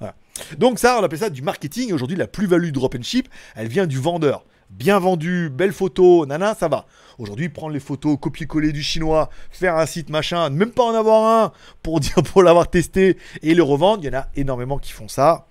[0.00, 0.14] Voilà.
[0.58, 1.90] Donc ça, on appelle ça du marketing.
[1.90, 4.44] Et Aujourd'hui, la plus-value drop and ship, elle vient du vendeur.
[4.70, 6.86] Bien vendu, belle photo, nana, ça va.
[7.18, 11.44] Aujourd'hui, prendre les photos, copier-coller du chinois, faire un site machin, même pas en avoir
[11.44, 14.92] un pour dire pour l'avoir testé et le revendre, il y en a énormément qui
[14.92, 15.46] font ça.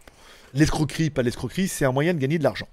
[0.54, 2.68] L'escroquerie, pas l'escroquerie, c'est un moyen de gagner de l'argent.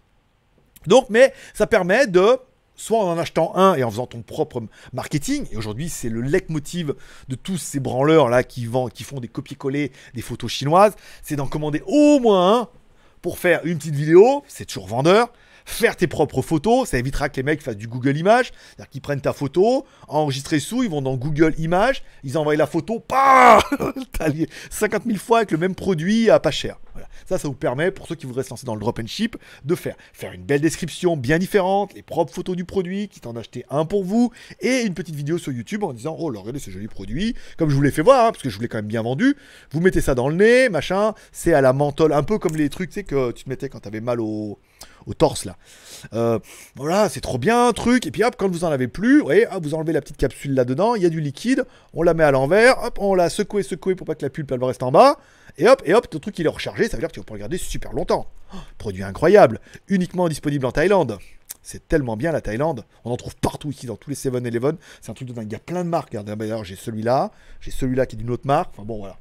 [0.86, 2.38] Donc, mais ça permet de,
[2.74, 4.62] soit en en achetant un et en faisant ton propre
[4.92, 6.94] marketing, et aujourd'hui c'est le leitmotiv
[7.28, 11.36] de tous ces branleurs là qui, vendent, qui font des copier-coller des photos chinoises, c'est
[11.36, 12.68] d'en commander au moins un
[13.22, 15.30] pour faire une petite vidéo, c'est toujours vendeur.
[15.64, 19.00] Faire tes propres photos, ça évitera que les mecs fassent du Google Images, c'est-à-dire qu'ils
[19.00, 23.60] prennent ta photo, enregistrent sous, ils vont dans Google Images, ils envoient la photo, pas
[24.28, 26.78] lié 50 000 fois avec le même produit à pas cher.
[26.92, 27.08] Voilà.
[27.26, 29.36] Ça, ça vous permet, pour ceux qui voudraient se lancer dans le drop and ship,
[29.64, 33.30] de faire, faire une belle description bien différente, les propres photos du produit, quitte à
[33.30, 36.40] en acheter un pour vous, et une petite vidéo sur YouTube en disant, oh là,
[36.40, 38.62] regardez ce joli produit, comme je vous l'ai fait voir, hein, parce que je vous
[38.62, 39.36] l'ai quand même bien vendu.
[39.70, 42.68] Vous mettez ça dans le nez, machin, c'est à la menthol, un peu comme les
[42.68, 44.58] trucs, tu sais, que tu te mettais quand t'avais mal au,
[45.06, 45.56] au torse là.
[46.14, 46.38] Euh,
[46.76, 48.06] voilà, c'est trop bien, truc.
[48.06, 49.30] Et puis hop, quand vous en avez plus, vous
[49.62, 51.64] vous enlevez la petite capsule là-dedans, il y a du liquide,
[51.94, 54.50] on la met à l'envers, hop, on la secoue, secoué pour pas que la pulpe
[54.52, 55.18] elle reste en bas.
[55.58, 57.24] Et hop, et hop, le truc il est rechargé, ça veut dire que tu vas
[57.24, 58.26] pouvoir le garder super longtemps.
[58.54, 61.18] Oh, produit incroyable, uniquement disponible en Thaïlande.
[61.62, 62.84] C'est tellement bien la Thaïlande.
[63.04, 64.76] On en trouve partout ici, dans tous les 7-Eleven.
[65.00, 65.46] C'est un truc de dingue.
[65.48, 66.08] Il y a plein de marques.
[66.10, 68.70] Regardez, d'ailleurs, j'ai celui-là, j'ai celui-là qui est d'une autre marque.
[68.72, 69.18] Enfin bon, voilà.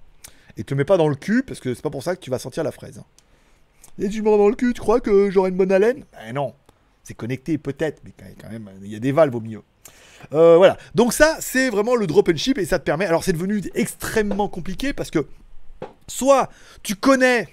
[0.57, 2.22] Et te le mets pas dans le cul, parce que c'est pas pour ça que
[2.22, 3.01] tu vas sentir la fraise.
[4.00, 6.06] Et tu me dans le cul, tu crois que j'aurai une bonne haleine?
[6.14, 6.54] Ben non.
[7.04, 9.62] C'est connecté peut-être, mais quand même, il y a des valves au milieu.
[10.34, 10.78] Euh, voilà.
[10.96, 13.06] Donc ça, c'est vraiment le drop and ship et ça te permet.
[13.06, 15.26] Alors c'est devenu extrêmement compliqué parce que
[16.08, 16.50] soit
[16.84, 17.48] tu connais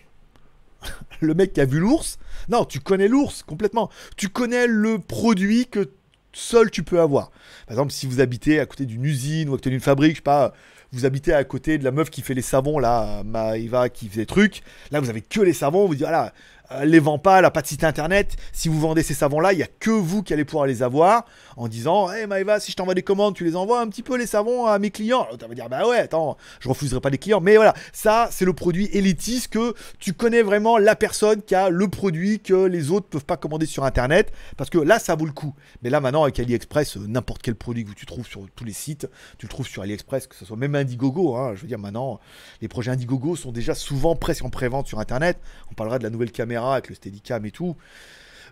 [1.21, 2.19] le mec qui a vu l'ours,
[2.49, 3.91] Non, tu connais l'ours complètement.
[4.17, 5.91] Tu connais le produit que
[6.33, 7.31] seul tu peux avoir.
[7.67, 10.17] Par exemple, si vous habitez à côté d'une usine ou à côté d'une fabrique, je
[10.17, 10.53] sais pas,
[10.97, 14.23] vous habitez à côté de la meuf qui fait les savons, là, Maïva qui faisait
[14.23, 16.33] des trucs, là vous avez que les savons, vous dites, voilà,
[16.73, 18.37] euh, les vend pas, elle a pas de site internet.
[18.53, 21.25] Si vous vendez ces savons-là, il y a que vous qui allez pouvoir les avoir
[21.57, 24.17] en disant Hey Maëva, si je t'envoie des commandes, tu les envoies un petit peu
[24.17, 25.23] les savons à mes clients.
[25.23, 27.41] Alors, tu vas dire Bah ouais, attends, je refuserai pas des clients.
[27.41, 31.71] Mais voilà, ça, c'est le produit élitiste que tu connais vraiment la personne qui a
[31.71, 34.33] le produit que les autres peuvent pas commander sur internet.
[34.57, 35.55] Parce que là, ça vaut le coup.
[35.83, 38.73] Mais là, maintenant, avec AliExpress, euh, n'importe quel produit que tu trouves sur tous les
[38.73, 41.37] sites, tu le trouves sur AliExpress, que ce soit même Indiegogo.
[41.37, 42.19] Hein, je veux dire, maintenant,
[42.61, 45.39] les projets Indiegogo sont déjà souvent presque en pré-vente sur internet.
[45.71, 47.77] On parlera de la nouvelle caméra avec le Steadicam et tout.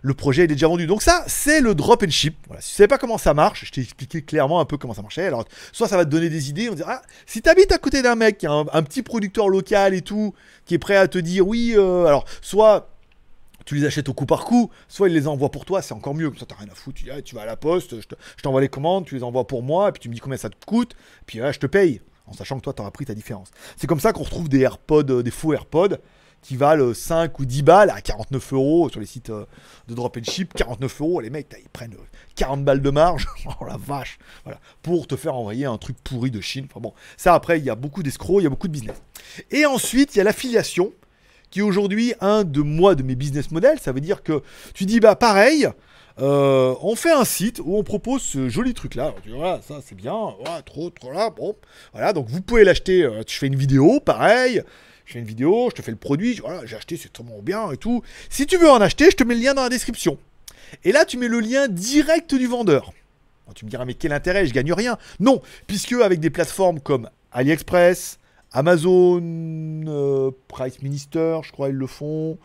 [0.01, 0.85] Le projet est déjà vendu.
[0.85, 2.35] Donc ça, c'est le drop and ship.
[2.47, 2.61] Voilà.
[2.61, 5.01] Si tu savais pas comment ça marche, je t'ai expliqué clairement un peu comment ça
[5.01, 5.25] marchait.
[5.25, 7.79] Alors, soit ça va te donner des idées, on dira, ah, si tu habites à
[7.79, 11.47] côté d'un mec un, petit producteur local et tout, qui est prêt à te dire,
[11.47, 12.95] oui, euh, alors, soit
[13.65, 16.13] tu les achètes au coup par coup, soit il les envoie pour toi, c'est encore
[16.13, 18.69] mieux, ça t'as rien à foutre, tu, ah, vas à la poste, je t'envoie les
[18.69, 20.95] commandes, tu les envoies pour moi, et puis tu me dis combien ça te coûte,
[21.25, 23.49] puis là je te paye, en sachant que toi t'auras pris ta différence.
[23.75, 25.97] C'est comme ça qu'on retrouve des AirPods, euh, des faux AirPods,
[26.45, 29.45] qui valent 5 ou 10 balles à 49 euros sur les sites euh,
[29.87, 30.53] de drop and ship.
[30.53, 31.95] 49 euros, les mecs, ils prennent
[32.35, 33.25] 40 balles de marge.
[33.47, 34.19] oh la vache.
[34.43, 34.59] Voilà.
[34.83, 36.67] Pour te faire envoyer un truc pourri de Chine.
[36.69, 39.01] Enfin bon, ça après, il y a beaucoup d'escrocs, il y a beaucoup de business.
[39.49, 40.93] Et ensuite, il y a l'affiliation
[41.49, 43.79] qui est aujourd'hui un de moi de mes business models.
[43.79, 44.43] Ça veut dire que
[44.75, 45.67] tu dis, bah pareil.
[46.17, 49.13] Euh, on fait un site où on propose ce joli truc là.
[49.21, 51.57] Tu voilà, ça c'est bien, voilà, trop, trop là, bon.
[51.91, 53.03] Voilà, donc vous pouvez l'acheter.
[53.03, 54.61] Euh, je fais une vidéo, pareil
[55.05, 57.71] je fais une vidéo, je te fais le produit, voilà, j'ai acheté, c'est tellement bien
[57.71, 58.01] et tout.
[58.29, 60.17] Si tu veux en acheter, je te mets le lien dans la description.
[60.83, 62.91] Et là, tu mets le lien direct du vendeur.
[63.53, 64.97] tu me diras, mais quel intérêt, je gagne rien.
[65.19, 68.17] Non, puisque avec des plateformes comme AliExpress,
[68.51, 72.37] Amazon, euh, Price Minister, je crois ils le font,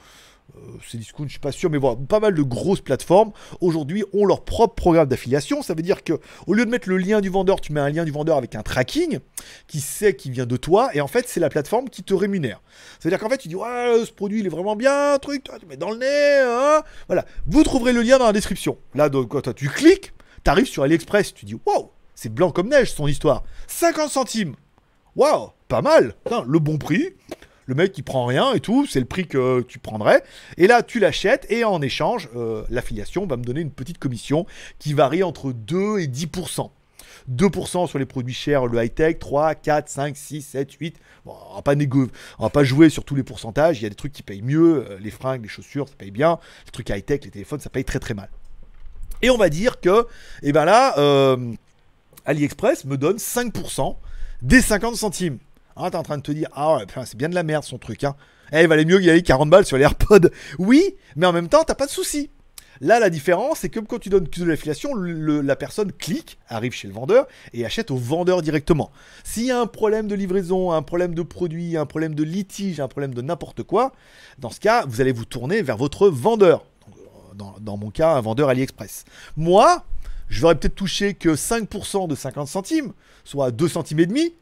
[0.56, 4.04] euh, c'est discount, je suis pas sûr, mais voilà, pas mal de grosses plateformes aujourd'hui
[4.12, 5.62] ont leur propre programme d'affiliation.
[5.62, 6.14] Ça veut dire que
[6.46, 8.54] au lieu de mettre le lien du vendeur, tu mets un lien du vendeur avec
[8.54, 9.18] un tracking
[9.66, 12.60] qui sait qu'il vient de toi, et en fait, c'est la plateforme qui te rémunère.
[12.98, 15.44] Ça veut dire qu'en fait, tu dis, ouais, ce produit, il est vraiment bien, truc,
[15.58, 16.82] tu mets dans le nez, hein.
[17.06, 18.78] Voilà, vous trouverez le lien dans la description.
[18.94, 20.12] Là, donc, quand tu cliques,
[20.44, 23.44] tu arrives sur AliExpress, tu dis, waouh, c'est blanc comme neige son histoire.
[23.66, 24.54] 50 centimes.
[25.16, 26.14] Waouh, pas mal.
[26.46, 27.14] le bon prix.
[27.70, 30.24] Le mec, il prend rien et tout, c'est le prix que tu prendrais.
[30.56, 34.44] Et là, tu l'achètes et en échange, euh, l'affiliation va me donner une petite commission
[34.80, 36.72] qui varie entre 2 et 10%.
[37.30, 40.96] 2% sur les produits chers, le high-tech, 3, 4, 5, 6, 7, 8.
[41.24, 41.74] Bon, on va pas
[42.40, 43.78] va pas jouer sur tous les pourcentages.
[43.78, 46.10] Il y a des trucs qui payent mieux, euh, les fringues, les chaussures, ça paye
[46.10, 46.40] bien.
[46.66, 48.30] Les trucs high-tech, les téléphones, ça paye très très mal.
[49.22, 50.08] Et on va dire que,
[50.42, 51.52] eh ben là, euh,
[52.24, 53.94] AliExpress me donne 5%
[54.42, 55.38] des 50 centimes.
[55.82, 57.78] Ah, t'es en train de te dire, ah ouais, c'est bien de la merde son
[57.78, 58.04] truc.
[58.04, 58.14] Hein.
[58.52, 60.28] Eh, il valait mieux y aller 40 balles sur les AirPods.
[60.58, 62.30] Oui, mais en même temps, t'as pas de souci.
[62.82, 66.88] Là, la différence, c'est que quand tu donnes de l'affiliation, la personne clique, arrive chez
[66.88, 68.90] le vendeur et achète au vendeur directement.
[69.22, 72.80] S'il y a un problème de livraison, un problème de produit, un problème de litige,
[72.80, 73.92] un problème de n'importe quoi,
[74.38, 76.64] dans ce cas, vous allez vous tourner vers votre vendeur.
[77.34, 79.04] Dans, dans mon cas, un vendeur AliExpress.
[79.36, 79.84] Moi,
[80.28, 82.92] je vais peut-être toucher que 5% de 50 centimes,
[83.24, 84.34] soit 2 centimes et demi.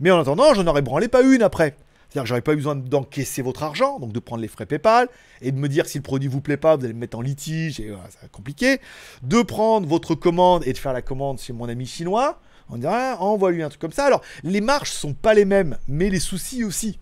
[0.00, 1.76] Mais en attendant, j'en aurais branlé pas une après.
[2.08, 5.08] C'est-à-dire que j'aurais pas eu besoin d'encaisser votre argent, donc de prendre les frais PayPal,
[5.42, 7.20] et de me dire si le produit vous plaît pas, vous allez me mettre en
[7.20, 8.80] litige, et ça va être compliqué.
[9.22, 12.92] De prendre votre commande et de faire la commande chez mon ami chinois, on dirait,
[12.92, 14.06] ah, envoie-lui un truc comme ça.
[14.06, 16.98] Alors, les marges sont pas les mêmes, mais les soucis aussi.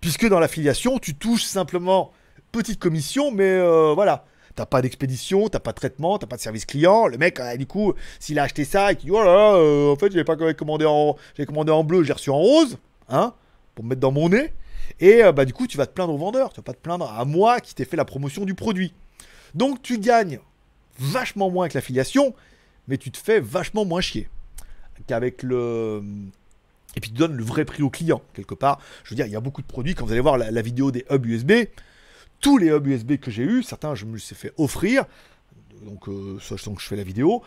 [0.00, 2.12] Puisque dans l'affiliation, tu touches simplement
[2.50, 4.24] petite commission, mais euh, voilà
[4.58, 7.06] t'as pas d'expédition, t'as pas de traitement, t'as pas de service client.
[7.06, 9.54] Le mec, euh, du coup, s'il a acheté ça et qu'il dit oh là là,
[9.54, 11.16] euh, en fait, j'avais pas commandé en,
[11.46, 12.76] commandé en bleu, j'ai reçu en rose,
[13.08, 13.34] hein,
[13.76, 14.52] pour me mettre dans mon nez.
[14.98, 16.80] Et euh, bah du coup, tu vas te plaindre au vendeur, tu vas pas te
[16.80, 18.92] plaindre à moi qui t'ai fait la promotion du produit.
[19.54, 20.40] Donc tu gagnes
[20.98, 22.34] vachement moins avec l'affiliation,
[22.88, 24.28] mais tu te fais vachement moins chier
[25.06, 26.02] qu'avec le
[26.96, 28.80] et puis tu donnes le vrai prix au client quelque part.
[29.04, 30.90] Je veux dire, il y a beaucoup de produits quand vous allez voir la vidéo
[30.90, 31.52] des hubs USB
[32.40, 35.04] tous les hubs USB que j'ai eu, certains je me les ai fait offrir,
[35.82, 37.42] donc euh, soit que je fais la vidéo,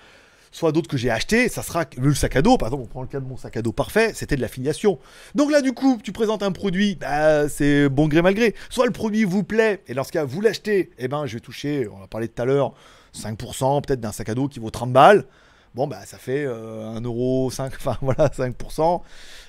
[0.52, 3.02] soit d'autres que j'ai acheté, ça sera le sac à dos, par exemple, on prend
[3.02, 5.00] le cas de mon sac à dos parfait, c'était de l'affiliation.
[5.34, 8.54] Donc là, du coup, tu présentes un produit, bah, c'est bon gré mal gré.
[8.70, 11.36] Soit le produit vous plaît, et dans ce cas, vous l'achetez, et eh ben, je
[11.36, 12.74] vais toucher, on a parlé tout à l'heure,
[13.16, 15.26] 5% peut-être d'un sac à dos qui vaut 30 balles.
[15.74, 19.02] Bon, bah, ça fait 1€, euh, 5, enfin voilà, 5%.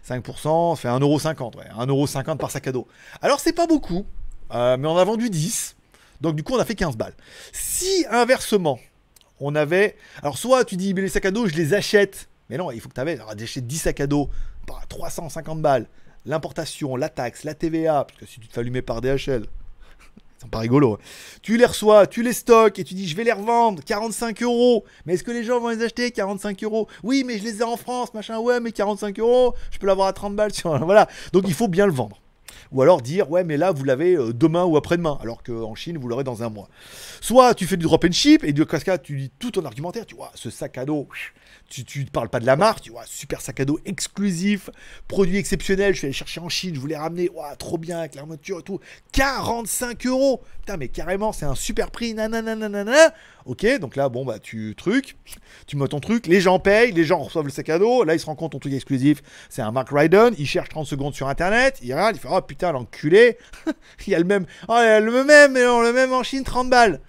[0.09, 2.87] 5%, ça fait 1,50€, ouais, 1,50€ par sac à dos.
[3.21, 4.07] Alors, c'est pas beaucoup,
[4.55, 5.77] euh, mais on a vendu 10.
[6.21, 7.15] Donc du coup, on a fait 15 balles.
[7.53, 8.79] Si inversement,
[9.41, 9.97] on avait...
[10.23, 12.29] Alors soit tu dis, mais les sacs à dos, je les achète.
[12.49, 14.31] Mais non, il faut que tu avais acheté 10 sacs à dos,
[14.89, 15.87] 350 balles.
[16.25, 19.45] L'importation, la taxe, la TVA, parce que si tu te fais allumer par DHL,
[20.39, 20.95] C'est pas rigolo.
[20.95, 20.99] hein.
[21.43, 24.85] Tu les reçois, tu les stocks et tu dis je vais les revendre 45 euros.
[25.05, 26.87] Mais est-ce que les gens vont les acheter 45 euros?
[27.03, 28.39] Oui, mais je les ai en France, machin.
[28.39, 30.53] Ouais, mais 45 euros, je peux l'avoir à 30 balles.
[30.65, 31.09] Voilà.
[31.33, 32.22] Donc il faut bien le vendre.
[32.73, 35.99] Ou alors dire, ouais, mais là, vous l'avez euh, demain ou après-demain, alors qu'en Chine,
[35.99, 36.69] vous l'aurez dans un mois.
[37.21, 40.07] Soit tu fais du drop and ship, et de cascade, tu dis tout ton argumentaire,
[40.07, 41.07] tu vois, ce sac à dos,
[41.73, 44.69] tu, tu parles pas de la marque, tu vois, super sac à dos exclusif,
[45.09, 48.59] produit exceptionnel, je suis allé chercher en Chine, je voulais ramener, trop bien, avec l'armature
[48.59, 48.79] et tout,
[49.13, 53.13] 45 euros Putain, mais carrément, c'est un super prix, nanana, nanana.
[53.47, 55.17] Ok, donc là, bon, bah, tu truc,
[55.67, 58.15] tu mets ton truc, les gens payent, les gens reçoivent le sac à dos, là,
[58.15, 61.15] ils se rendent compte, ton truc exclusif, c'est un Mark Ryden, il cherche 30 secondes
[61.15, 63.39] sur internet, il regarde, il fait, oh putain, l'enculé,
[64.07, 66.13] il y a le même, oh, il y a le même, mais non, le même
[66.13, 67.01] en Chine, 30 balles.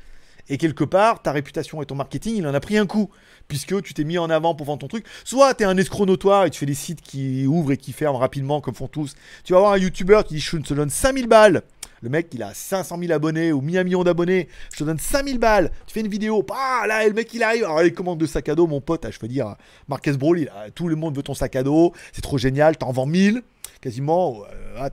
[0.49, 3.09] Et quelque part, ta réputation et ton marketing, il en a pris un coup.
[3.47, 5.05] Puisque tu t'es mis en avant pour vendre ton truc.
[5.23, 7.91] Soit tu es un escroc notoire et tu fais des sites qui ouvrent et qui
[7.91, 9.13] ferment rapidement, comme font tous.
[9.43, 11.63] Tu vas avoir un YouTuber qui dit Je te donne 5000 balles.
[12.03, 14.49] Le mec, il a 500 000 abonnés ou 1 million d'abonnés.
[14.73, 15.71] Je te donne 5000 balles.
[15.87, 16.45] Tu fais une vidéo.
[16.51, 17.63] Ah, là, le mec, il arrive.
[17.63, 19.55] Alors, les commandes de sac à dos, mon pote, ah, je veux dire,
[19.87, 21.93] Marques Broly, tout le monde veut ton sac à dos.
[22.11, 22.75] C'est trop génial.
[22.75, 23.41] T'en vends 1000
[23.79, 24.41] quasiment.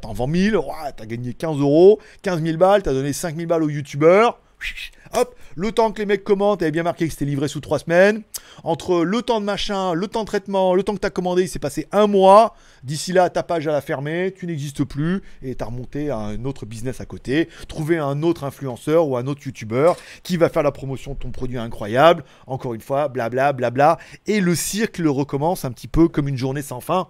[0.00, 0.56] T'en vends 1000.
[0.56, 1.98] Ouais, t'as gagné 15 euros.
[2.22, 2.84] 15 000 balles.
[2.84, 4.30] T'as donné 5000 balles au YouTuber.
[5.12, 7.80] Hop, le temps que les mecs commentent, t'avais bien marqué que c'était livré sous 3
[7.80, 8.22] semaines.
[8.62, 11.48] Entre le temps de machin, le temps de traitement, le temps que t'as commandé, il
[11.48, 12.54] s'est passé un mois.
[12.84, 16.44] D'ici là, ta page, elle a fermé, tu n'existes plus et t'as remonté à un
[16.44, 17.48] autre business à côté.
[17.66, 21.30] Trouver un autre influenceur ou un autre youtubeur qui va faire la promotion de ton
[21.30, 22.24] produit incroyable.
[22.46, 23.98] Encore une fois, blabla, blabla.
[24.26, 27.08] Et le cycle recommence un petit peu comme une journée sans fin,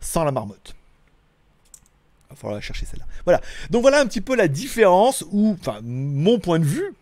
[0.00, 0.74] sans la marmotte.
[2.30, 3.06] Il va falloir la chercher celle-là.
[3.24, 3.40] Voilà.
[3.70, 6.94] Donc voilà un petit peu la différence, ou, enfin, mon point de vue,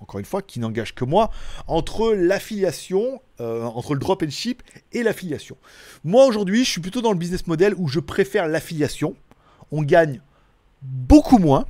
[0.00, 1.30] encore une fois, qui n'engage que moi,
[1.68, 5.56] entre l'affiliation, euh, entre le drop and ship et l'affiliation.
[6.04, 9.14] Moi aujourd'hui, je suis plutôt dans le business model où je préfère l'affiliation.
[9.70, 10.20] On gagne
[10.82, 11.66] beaucoup moins,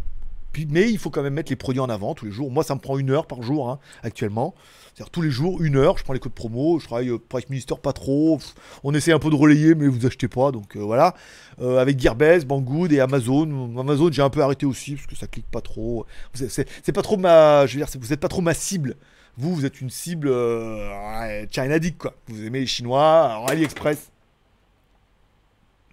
[0.68, 2.50] mais il faut quand même mettre les produits en avant tous les jours.
[2.50, 4.54] Moi, ça me prend une heure par jour hein, actuellement.
[4.94, 7.48] C'est-à-dire tous les jours, une heure, je prends les codes promo, je travaille euh, Price
[7.48, 8.38] Minister pas trop.
[8.84, 11.14] On essaie un peu de relayer, mais vous achetez pas, donc euh, voilà.
[11.60, 13.78] Euh, avec Gearbest, Banggood et Amazon.
[13.78, 16.04] Amazon, j'ai un peu arrêté aussi parce que ça clique pas trop.
[16.34, 18.96] C'est pas trop ma, je veux dire, vous êtes pas trop ma cible.
[19.38, 22.14] Vous, vous êtes une cible euh, China Dick, quoi.
[22.28, 24.10] Vous aimez les Chinois, AliExpress.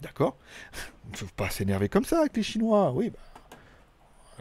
[0.02, 0.36] D'accord.
[1.14, 2.92] Faut pas s'énerver comme ça avec les Chinois.
[2.94, 3.20] Oui, bah,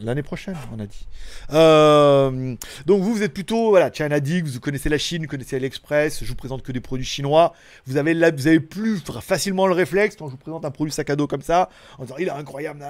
[0.01, 1.07] l'année prochaine, on a dit.
[1.53, 2.55] Euh,
[2.87, 6.23] donc vous, vous êtes plutôt voilà, China Dick, vous connaissez la Chine, vous connaissez AliExpress,
[6.23, 7.53] je vous présente que des produits chinois.
[7.87, 11.11] Vous avez, vous avez plus facilement le réflexe quand je vous présente un produit sac
[11.11, 11.69] à dos comme ça,
[11.99, 12.85] en disant il est incroyable,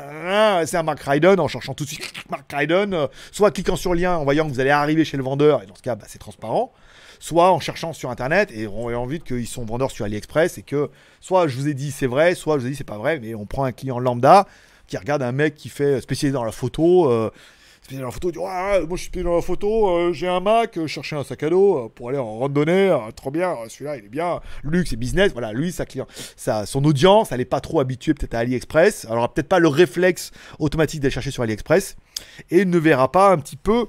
[0.66, 3.76] c'est un Mark Ryden, en cherchant tout de suite Mark Ryden, euh, soit en cliquant
[3.76, 5.82] sur le lien, en voyant que vous allez arriver chez le vendeur, et dans ce
[5.82, 6.72] cas, bah, c'est transparent
[7.20, 10.62] soit en cherchant sur internet et on a envie qu'ils sont vendeurs sur AliExpress et
[10.62, 10.88] que
[11.20, 13.18] soit je vous ai dit c'est vrai, soit je vous ai dit c'est pas vrai,
[13.18, 14.46] mais on prend un client lambda
[14.88, 17.10] qui regarde un mec qui fait spécialisé dans la photo.
[17.10, 17.30] euh,
[17.82, 20.28] spécialisé dans la photo, dit Ah, moi je suis spécialisé dans la photo, euh, j'ai
[20.28, 23.30] un Mac, euh, je cherchais un sac à dos euh, pour aller en randonnée, trop
[23.30, 26.06] bien, celui-là il est bien, luxe et business, voilà, lui, sa client,
[26.36, 29.58] sa, son audience, elle est pas trop habituée peut-être à AliExpress, elle aura peut-être pas
[29.58, 31.96] le réflexe automatique d'aller chercher sur AliExpress,
[32.50, 33.86] et ne verra pas un petit peu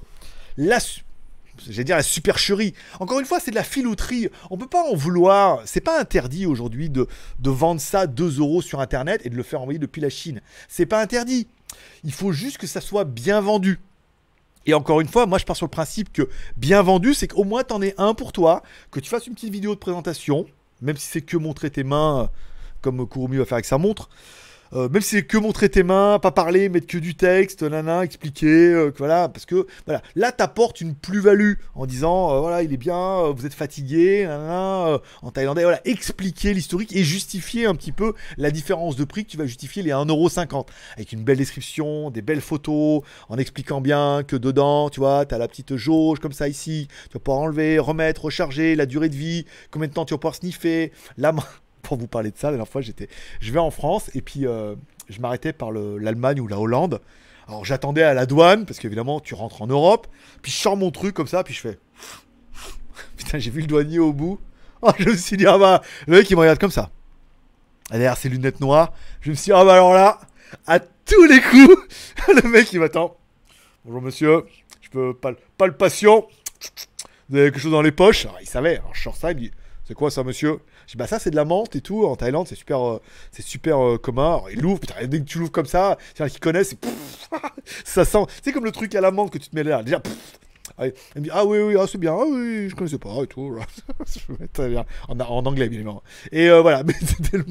[0.57, 0.80] la,
[1.68, 2.73] j'allais dire la supercherie.
[2.99, 4.30] Encore une fois, c'est de la filouterie.
[4.49, 5.61] On peut pas en vouloir.
[5.65, 7.07] C'est pas interdit aujourd'hui de,
[7.40, 10.41] de vendre ça 2 euros sur Internet et de le faire envoyer depuis la Chine.
[10.68, 11.48] C'est pas interdit.
[12.03, 13.80] Il faut juste que ça soit bien vendu.
[14.65, 17.44] Et encore une fois, moi je pars sur le principe que bien vendu, c'est qu'au
[17.44, 18.61] moins t'en aies un pour toi,
[18.91, 20.45] que tu fasses une petite vidéo de présentation,
[20.81, 22.27] même si c'est que montrer tes mains, euh,
[22.81, 24.10] comme Kurumi va faire avec sa montre.
[24.74, 28.04] Euh, même si c'est que montrer tes mains, pas parler, mettre que du texte, nana,
[28.04, 32.72] expliquer, euh, voilà, parce que voilà, là t'apportes une plus-value en disant euh, voilà il
[32.74, 37.76] est bien, euh, vous êtes fatigué, nana, en thaïlandais, voilà, expliquer l'historique et justifier un
[37.76, 41.38] petit peu la différence de prix que tu vas justifier les 1,50€ avec une belle
[41.38, 46.20] description, des belles photos, en expliquant bien que dedans, tu vois, t'as la petite jauge
[46.20, 49.94] comme ça ici, tu vas pouvoir enlever, remettre, recharger, la durée de vie, combien de
[49.94, 51.44] temps tu vas pouvoir sniffer, la main
[51.90, 53.10] pour vous parler de ça, la dernière fois, j'étais,
[53.41, 54.76] je vais en France et puis euh,
[55.10, 57.02] je m'arrêtais par le- l'Allemagne ou la Hollande.
[57.48, 60.07] Alors j'attendais à la douane parce qu'évidemment tu rentres en Europe.
[60.44, 61.80] Puis je sors mon truc comme ça, puis je fais.
[63.18, 64.40] Putain, j'ai vu le douanier au bout.
[64.82, 66.90] Oh, je me suis dit, ah bah, le mec il me regarde comme ça.
[67.91, 70.22] Derrière ses lunettes noires, je me suis dit, ah bah alors là,
[70.68, 71.76] à tous les coups,
[72.30, 73.18] le mec il m'attend.
[73.84, 74.45] Bonjour monsieur,
[74.80, 75.34] je peux pas,
[75.72, 76.26] patient.
[77.28, 78.26] Vous avez quelque chose dans les poches?
[78.26, 79.52] Alors il savait, alors je sors ça, il me dit,
[79.86, 80.60] c'est quoi ça monsieur?
[80.90, 83.02] Je dis bah ça c'est de la menthe et tout en Thaïlande c'est super euh,
[83.32, 84.41] c'est super euh, commun.
[84.52, 88.26] Il l'ouvre putain dès que tu l'ouvres comme ça c'est qui connaissent c'est ça sent
[88.44, 90.02] c'est comme le truc à la menthe que tu te mets là déjà
[90.80, 93.28] il me dit ah oui oui ah, c'est bien ah oui je connaissais pas et
[93.28, 93.56] tout
[94.53, 96.02] très bien en, anglais bien évidemment.
[96.32, 97.45] Et euh, voilà mais c'était le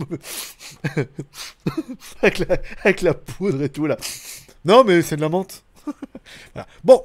[2.22, 3.98] avec, la, avec la poudre et tout là.
[4.64, 5.62] Non mais c'est de la menthe.
[6.82, 7.04] Bon,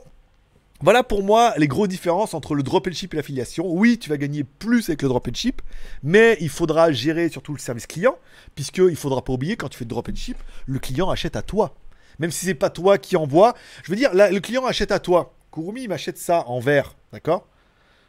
[0.84, 3.66] voilà pour moi les grosses différences entre le drop and ship et l'affiliation.
[3.72, 5.62] Oui, tu vas gagner plus avec le drop and ship,
[6.04, 8.18] mais il faudra gérer surtout le service client,
[8.54, 11.42] puisqu'il faudra pas oublier quand tu fais le drop and ship, le client achète à
[11.42, 11.74] toi.
[12.20, 13.54] Même si c'est pas toi qui envoie,
[13.86, 15.34] je veux dire, le client achète à toi.
[15.54, 17.48] Kurumi, m'achète ça en vert, d'accord?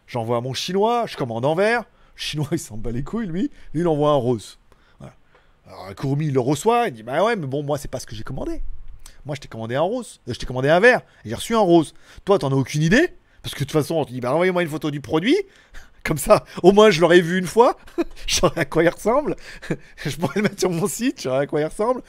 [0.09, 1.83] J'envoie à mon chinois, je commande en vert.
[2.17, 3.53] Le chinois, il s'en bat les couilles, lui.
[3.73, 4.59] Lui, il envoie un rose.
[4.99, 5.15] Voilà.
[5.67, 8.17] Alors, il le reçoit, il dit Bah ouais, mais bon, moi, c'est pas ce que
[8.17, 8.63] j'ai commandé.
[9.27, 10.21] Moi, je t'ai commandé un rose.
[10.29, 11.01] Euh, Je t'ai commandé un vert.
[11.25, 11.95] Et j'ai reçu un rose.
[12.25, 13.15] Toi, t'en as aucune idée?
[13.43, 15.37] Parce que de toute façon, on te dit Bah envoyez-moi une photo du produit.
[16.05, 17.79] Comme ça, au moins, je l'aurais vu une fois.
[18.27, 19.37] je saurais à quoi il ressemble.
[20.05, 22.03] je pourrais le mettre sur mon site, je saurais à quoi il ressemble.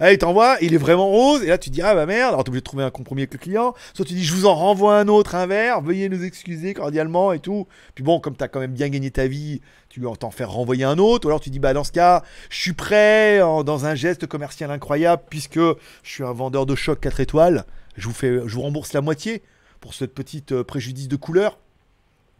[0.00, 1.42] Ah, il t'envoie, il est vraiment rose.
[1.42, 2.32] Et là, tu dis Ah bah merde.
[2.32, 3.74] Alors, t'es obligé trouver un compromis avec le client.
[3.92, 5.82] Soit tu dis Je vous en renvoie un autre, un vert.
[5.82, 7.68] Veuillez nous excuser cordialement et tout.
[7.94, 9.60] Puis bon, comme t'as quand même bien gagné ta vie,
[9.90, 11.26] tu lui t'en faire renvoyer un autre.
[11.26, 14.70] Ou alors tu dis Bah dans ce cas, je suis prêt dans un geste commercial
[14.70, 17.66] incroyable puisque je suis un vendeur de choc 4 étoiles.
[17.98, 19.42] Je vous, fais, je vous rembourse la moitié
[19.80, 21.58] pour cette petite euh, préjudice de couleur.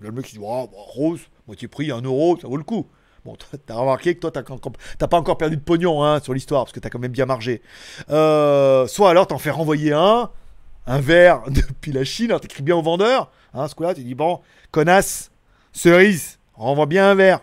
[0.05, 2.87] Le mec il dit Oh, bah, rose, moitié prix, 1 euro, ça vaut le coup.
[3.25, 3.37] Bon,
[3.67, 6.81] t'as remarqué que toi, t'as pas encore perdu de pognon hein, sur l'histoire, parce que
[6.81, 7.63] t'as quand même bien margé.
[8.11, 10.31] Euh, soit alors, t'en fais renvoyer un,
[10.87, 14.41] un verre depuis la Chine, t'écris bien au vendeur, hein, ce coup-là, tu dis, bon,
[14.71, 15.31] connasse,
[15.73, 17.41] cerise, renvoie bien un verre.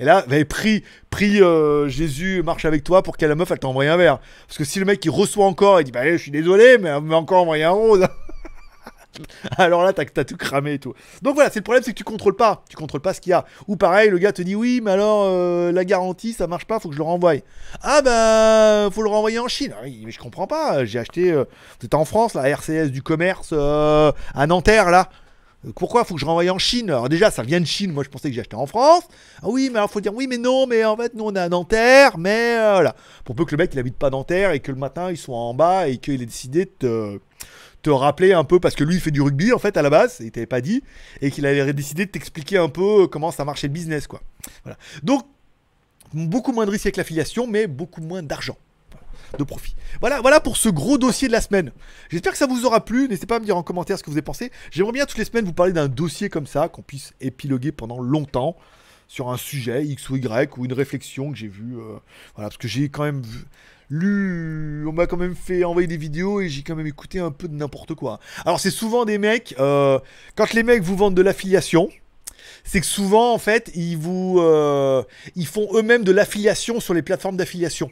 [0.00, 3.58] Et là, avez pris, pris euh, Jésus marche avec toi pour qu'elle la meuf, elle
[3.58, 4.20] t'envoie un verre.
[4.46, 6.88] Parce que si le mec il reçoit encore, il dit, bah je suis désolé, mais
[6.90, 8.06] elle m'a encore envoyé un rose.
[9.58, 10.94] Alors là, t'as tout cramé et tout.
[11.22, 12.62] Donc voilà, c'est le problème, c'est que tu contrôles pas.
[12.68, 13.44] Tu contrôles pas ce qu'il y a.
[13.66, 16.80] Ou pareil, le gars te dit oui, mais alors euh, la garantie, ça marche pas,
[16.80, 17.34] faut que je le renvoie.
[17.82, 19.74] Ah bah, faut le renvoyer en Chine.
[19.78, 20.84] Ah mais je comprends pas.
[20.84, 21.30] J'ai acheté.
[21.32, 21.44] Euh,
[21.80, 25.08] C'était en France, la RCS du commerce euh, à Nanterre là.
[25.66, 26.90] Euh, Pourquoi faut que je renvoie en Chine?
[26.90, 27.92] Alors déjà, ça vient de Chine.
[27.92, 29.02] Moi, je pensais que j'ai acheté en France.
[29.42, 31.38] Ah oui, mais alors faut dire oui, mais non, mais en fait, nous on est
[31.40, 32.94] à Nanterre, mais euh, voilà.
[33.24, 35.36] Pour peu que le mec il habite pas Nanterre et que le matin il soit
[35.36, 37.18] en bas et qu'il ait décidé de te
[37.88, 39.88] te rappeler un peu parce que lui il fait du rugby en fait à la
[39.88, 40.82] base, il t'avait pas dit
[41.22, 44.20] et qu'il avait décidé de t'expliquer un peu comment ça marchait le business quoi.
[44.62, 44.76] Voilà.
[45.02, 45.24] Donc
[46.12, 48.58] beaucoup moins de risques avec l'affiliation mais beaucoup moins d'argent
[49.38, 49.74] de profit.
[50.00, 51.72] Voilà, voilà pour ce gros dossier de la semaine.
[52.10, 53.08] J'espère que ça vous aura plu.
[53.08, 54.50] N'hésitez pas à me dire en commentaire ce que vous avez pensé.
[54.70, 58.00] J'aimerais bien toutes les semaines vous parler d'un dossier comme ça, qu'on puisse épiloguer pendant
[58.00, 58.56] longtemps
[59.06, 61.76] sur un sujet X ou Y ou une réflexion que j'ai vue.
[61.76, 61.98] euh,
[62.34, 63.44] voilà, parce que j'ai quand même vu-
[63.90, 67.30] lu, on m'a quand même fait envoyer des vidéos et j'ai quand même écouté un
[67.30, 68.20] peu de n'importe quoi.
[68.44, 69.98] Alors c'est souvent des mecs, euh,
[70.36, 71.88] quand les mecs vous vendent de l'affiliation,
[72.64, 75.02] c'est que souvent en fait ils vous, euh,
[75.36, 77.90] ils font eux-mêmes de l'affiliation sur les plateformes d'affiliation.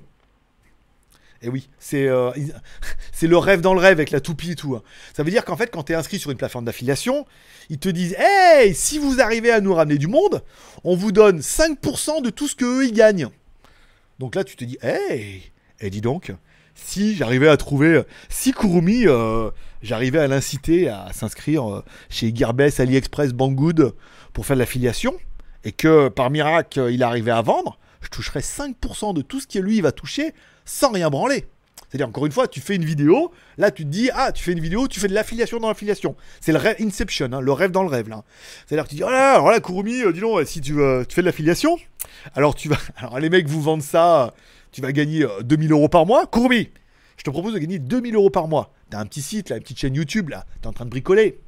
[1.43, 2.31] Et oui, c'est euh,
[3.13, 4.75] c'est le rêve dans le rêve avec la toupie et tout.
[4.75, 4.83] hein.
[5.15, 7.27] Ça veut dire qu'en fait, quand tu es inscrit sur une plateforme d'affiliation,
[7.69, 10.43] ils te disent Hey, si vous arrivez à nous ramener du monde,
[10.85, 13.29] on vous donne 5% de tout ce qu'eux ils gagnent.
[14.19, 16.33] Donc là, tu te dis Hey, et dis donc,
[16.75, 19.51] si j'arrivais à trouver, si Kurumi, euh,
[19.83, 23.95] j'arrivais à l'inciter à s'inscrire euh, chez Gearbest, AliExpress, Banggood
[24.33, 25.15] pour faire de l'affiliation,
[25.65, 29.59] et que par miracle, il arrivait à vendre, je toucherais 5% de tout ce que
[29.59, 30.33] lui va toucher
[30.65, 31.47] sans rien branler.
[31.89, 34.53] C'est-à-dire, encore une fois, tu fais une vidéo, là tu te dis, ah, tu fais
[34.53, 36.17] une vidéo, tu fais de l'affiliation dans l'affiliation.
[36.41, 38.25] C'est le rêve Inception, hein, le rêve dans le rêve, là.
[38.67, 41.15] C'est-à-dire tu dis, oh là, alors là, Kurumi, euh, dis donc, si tu, euh, tu
[41.15, 41.79] fais de l'affiliation,
[42.35, 44.35] alors tu vas, alors les mecs vous vendent ça,
[44.77, 46.27] tu vas gagner euh, 2000 euros par mois.
[46.27, 46.69] Kurumi,
[47.17, 48.75] je te propose de gagner 2000 euros par mois.
[48.91, 51.41] T'as un petit site, là, une petite chaîne YouTube, là, t'es en train de bricoler.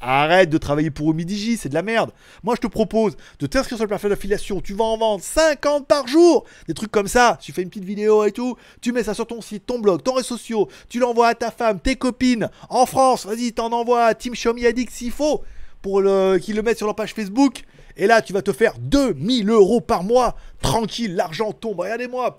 [0.00, 2.10] Arrête de travailler pour Omidigi, c'est de la merde.
[2.42, 4.62] Moi, je te propose de t'inscrire sur le plateforme d'affiliation.
[4.62, 6.46] Tu vas en vendre 50 par jour.
[6.68, 7.36] Des trucs comme ça.
[7.42, 8.56] Tu fais une petite vidéo et tout.
[8.80, 10.64] Tu mets ça sur ton site, ton blog, ton réseau social.
[10.88, 12.48] Tu l'envoies à ta femme, tes copines.
[12.70, 15.44] En France, vas-y, t'en envoies à Team Xiaomi Addict s'il faut.
[15.82, 16.02] Pour
[16.40, 17.62] qu'ils le mettent sur leur page Facebook.
[17.96, 20.36] Et là, tu vas te faire 2000 euros par mois.
[20.62, 21.80] Tranquille, l'argent tombe.
[21.80, 22.36] Regardez-moi.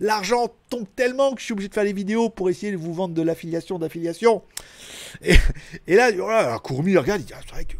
[0.00, 2.92] L'argent tombe tellement que je suis obligé de faire des vidéos pour essayer de vous
[2.94, 4.42] vendre de l'affiliation, d'affiliation.
[5.22, 7.76] Et, là, voilà, Courmi regarde, il dit ah, c'est vrai que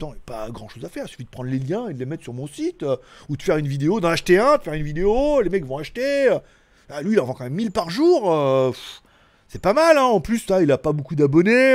[0.00, 1.88] non, il n'y a pas grand chose à faire, il suffit de prendre les liens
[1.88, 2.96] et de les mettre sur mon site, euh,
[3.28, 5.78] ou de faire une vidéo, d'en acheter un, de faire une vidéo, les mecs vont
[5.78, 6.28] acheter.
[6.28, 6.38] euh.
[6.88, 8.32] Ah, lui, il en vend quand même 1000 par jour.
[8.32, 8.72] euh,
[9.48, 10.04] c'est pas mal, hein.
[10.04, 11.72] En plus, il a pas beaucoup d'abonnés.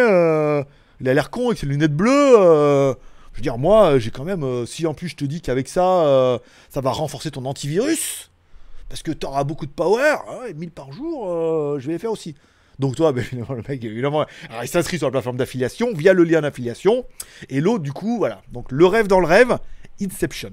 [1.00, 2.96] il a l'air con avec ses lunettes bleues.
[3.38, 3.42] Euh.
[3.42, 4.44] je veux dire, moi, j'ai quand même.
[4.44, 6.40] euh, si en plus je te dis qu'avec ça, euh,
[6.70, 8.32] ça va renforcer ton antivirus,
[8.90, 11.94] parce que tu auras beaucoup de power, ah ouais, 1000 par jour, euh, je vais
[11.94, 12.36] les faire aussi.
[12.80, 16.14] Donc toi, ben, évidemment, le mec, évidemment, alors, il s'inscrit sur la plateforme d'affiliation via
[16.14, 17.06] le lien d'affiliation.
[17.50, 18.42] Et l'autre, du coup, voilà.
[18.52, 19.58] Donc le rêve dans le rêve,
[20.02, 20.52] Inception.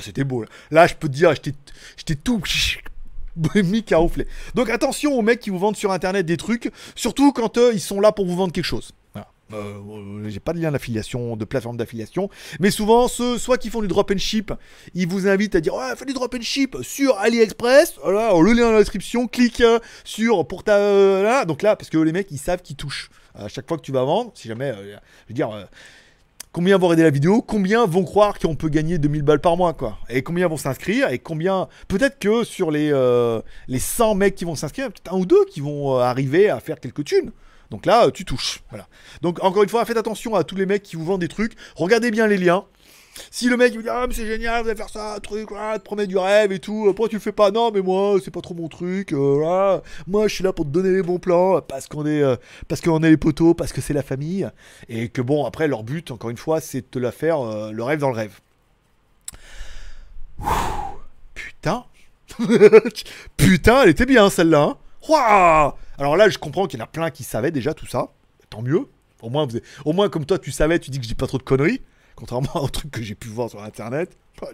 [0.00, 0.42] C'était beau.
[0.42, 0.48] Là.
[0.70, 2.40] Là, je peux te dire, j'étais tout
[3.54, 4.26] mis carouflé.
[4.54, 7.80] Donc attention aux mecs qui vous vendent sur internet des trucs, surtout quand euh, ils
[7.80, 8.92] sont là pour vous vendre quelque chose.
[9.52, 12.30] Euh, euh, j'ai pas de lien d'affiliation, de plateforme d'affiliation,
[12.60, 14.52] mais souvent ceux soit qui font du drop and ship,
[14.94, 18.52] ils vous invitent à dire ouais fais du drop and ship sur AliExpress, voilà, le
[18.52, 22.12] lien dans la description, clique euh, sur pour ta là, donc là parce que les
[22.12, 25.28] mecs ils savent qu'ils touchent à chaque fois que tu vas vendre, si jamais, je
[25.28, 25.68] veux dire.
[26.52, 29.72] Combien vont regarder la vidéo Combien vont croire qu'on peut gagner 2000 balles par mois
[29.72, 32.92] quoi Et combien vont s'inscrire Et combien Peut-être que sur les,
[33.66, 36.78] les 100 mecs qui vont s'inscrire, peut-être un ou deux qui vont arriver à faire
[36.78, 37.32] quelques thunes.
[37.70, 38.62] Donc là, euh, tu touches.
[38.70, 38.86] Voilà.
[39.22, 41.52] Donc encore une fois, faites attention à tous les mecs qui vous vendent des trucs.
[41.76, 42.64] Regardez bien les liens.
[43.30, 45.48] Si le mec il vous dit ah mais c'est génial, vous allez faire ça, truc,
[45.56, 47.52] ah, te promet du rêve et tout, euh, pourquoi tu le fais pas?
[47.52, 49.78] Non mais moi c'est pas trop mon truc, euh,
[50.08, 53.16] moi je suis là pour te donner les bons plans, parce qu'on est, est les
[53.16, 54.48] poteaux, parce que c'est la famille,
[54.88, 57.82] et que bon après leur but encore une fois c'est de te la faire le
[57.84, 58.40] rêve dans le rêve.
[61.34, 61.84] Putain,
[63.36, 64.76] putain elle était bien celle-là.
[65.08, 65.74] hein.
[65.98, 68.08] Alors là je comprends qu'il y en a plein qui savaient déjà tout ça,
[68.50, 68.88] tant mieux.
[69.22, 69.46] Au moins,
[69.84, 71.80] au comme toi tu savais, tu dis que je dis pas trop de conneries.
[72.14, 74.16] Contrairement aux trucs que j'ai pu voir sur internet.
[74.42, 74.46] Oh.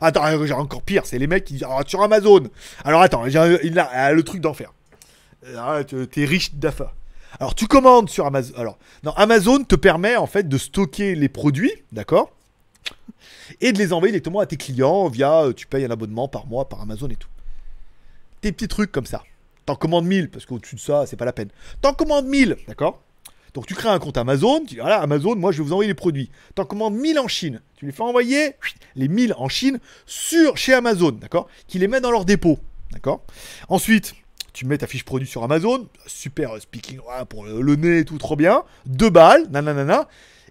[0.00, 2.44] Attends, j'ai encore pire, c'est les mecs qui disent ah, sur Amazon.
[2.84, 3.36] Alors attends, il
[3.78, 4.72] a ah, le truc d'enfer.
[5.46, 6.94] Euh, ah, T'es riche d'affaires.
[7.40, 8.54] Alors tu commandes sur Amazon.
[8.56, 12.32] Alors, non, Amazon te permet en fait de stocker les produits, d'accord
[13.60, 16.46] Et de les envoyer directement à tes clients via, euh, tu payes un abonnement par
[16.46, 17.28] mois par Amazon et tout.
[18.42, 19.22] Des petits trucs comme ça.
[19.66, 21.48] T'en commandes 1000, parce qu'au-dessus de ça, c'est pas la peine.
[21.80, 23.00] T'en commandes 1000, d'accord?
[23.54, 25.88] Donc tu crées un compte Amazon, tu dis voilà Amazon, moi je vais vous envoyer
[25.88, 26.28] les produits.
[26.56, 28.54] T'en commandes 1000 en Chine, tu les fais envoyer
[28.96, 31.46] les 1000 en Chine chez Amazon, d'accord?
[31.68, 32.58] Qui les met dans leur dépôt,
[32.90, 33.22] d'accord?
[33.68, 34.16] Ensuite,
[34.52, 38.64] tu mets ta fiche produit sur Amazon, super speaking pour le, nez tout, trop bien,
[38.86, 40.08] deux balles, nanana.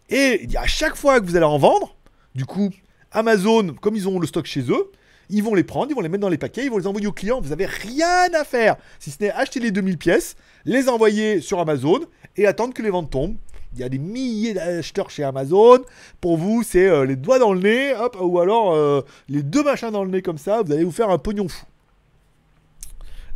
[0.10, 1.96] Et à chaque fois que vous allez en vendre,
[2.36, 2.70] du coup,
[3.12, 4.92] Amazon, comme ils ont le stock chez eux,
[5.30, 7.08] ils vont les prendre, ils vont les mettre dans les paquets, ils vont les envoyer
[7.08, 7.42] aux clients.
[7.42, 10.36] Vous avez rien à faire, si ce n'est acheter les 2000 pièces,
[10.66, 12.00] les envoyer sur Amazon
[12.38, 13.36] et attendre que les ventes tombent.
[13.76, 15.80] Il y a des milliers d'acheteurs chez Amazon.
[16.22, 19.64] Pour vous, c'est euh, les doigts dans le nez, hop, ou alors euh, les deux
[19.64, 20.62] machins dans le nez comme ça.
[20.62, 21.66] Vous allez vous faire un pognon fou.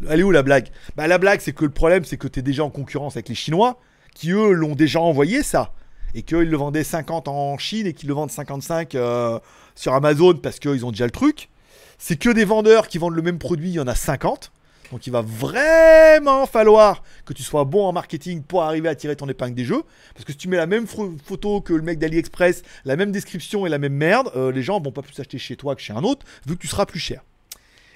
[0.08, 0.68] Elle est où la blague?
[0.96, 3.30] Bah la blague, c'est que le problème, c'est que tu es déjà en concurrence avec
[3.30, 3.80] les Chinois,
[4.14, 5.74] qui eux l'ont déjà envoyé ça,
[6.14, 9.40] et qu'ils le vendaient 50 en Chine et qu'ils le vendent 55 euh,
[9.74, 11.50] sur Amazon parce qu'ils ont déjà le truc.
[11.98, 14.52] C'est que des vendeurs qui vendent le même produit, il y en a 50.
[14.91, 19.15] Donc il va vraiment falloir que tu sois bon en marketing pour arriver à tirer
[19.15, 19.84] ton épingle des jeux.
[20.14, 23.65] Parce que si tu mets la même photo que le mec d'AliExpress, la même description
[23.65, 25.94] et la même merde, euh, les gens vont pas plus acheter chez toi que chez
[25.94, 27.22] un autre, vu que tu seras plus cher.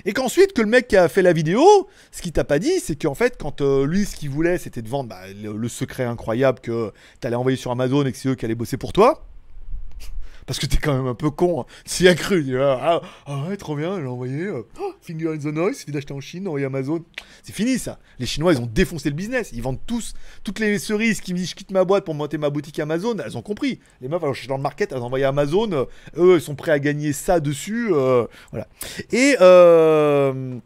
[0.04, 1.64] Et qu'ensuite, que le mec qui a fait la vidéo,
[2.12, 4.82] ce qu'il t'a pas dit, c'est qu'en fait, quand euh, lui, ce qu'il voulait, c'était
[4.82, 8.30] de vendre bah, le, le secret incroyable que t'allais envoyer sur Amazon et que c'est
[8.30, 9.24] eux qui allaient bosser pour toi.
[10.52, 11.62] Parce que t'es quand même un peu con.
[11.62, 11.66] hein.
[11.86, 14.48] S'il a cru, dit, ah, ah ouais, trop bien, j'ai envoyé.
[14.48, 17.06] euh, oh, finger in the noise, suffit d'acheter en Chine, envoyer Amazon.
[17.42, 18.00] C'est fini ça.
[18.20, 19.52] Les Chinois, ils ont défoncé le business.
[19.54, 20.14] Ils vendent tous,
[20.44, 23.16] toutes les cerises qui me disent je quitte ma boîte pour monter ma boutique Amazon,
[23.24, 23.80] elles ont compris.
[24.02, 25.72] Les meufs, alors je suis dans le market, elles ont envoyé Amazon.
[25.72, 25.86] euh,
[26.18, 27.88] eux, ils sont prêts à gagner ça dessus.
[27.94, 28.68] euh, voilà.
[29.14, 29.38] Et.
[29.40, 30.58] Euh,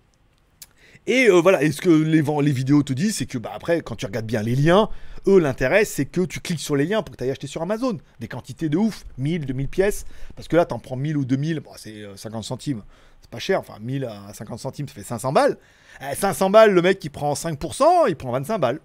[1.08, 3.96] et euh, voilà, et ce que les, vidéos te disent, c'est que bah, après, quand
[3.96, 4.90] tu regardes bien les liens,
[5.28, 7.62] eux, l'intérêt, c'est que tu cliques sur les liens pour que tu ailles acheter sur
[7.62, 7.98] Amazon.
[8.20, 10.06] Des quantités de ouf, 1000, 2000 pièces.
[10.36, 12.84] Parce que là, t'en prends 1000 ou 2000, bon, c'est euh, 50 centimes.
[13.22, 15.58] C'est pas cher, enfin 1000 à 50 centimes, ça fait 500 balles.
[16.02, 18.80] Eh, 500 balles, le mec qui prend 5%, il prend 25 balles.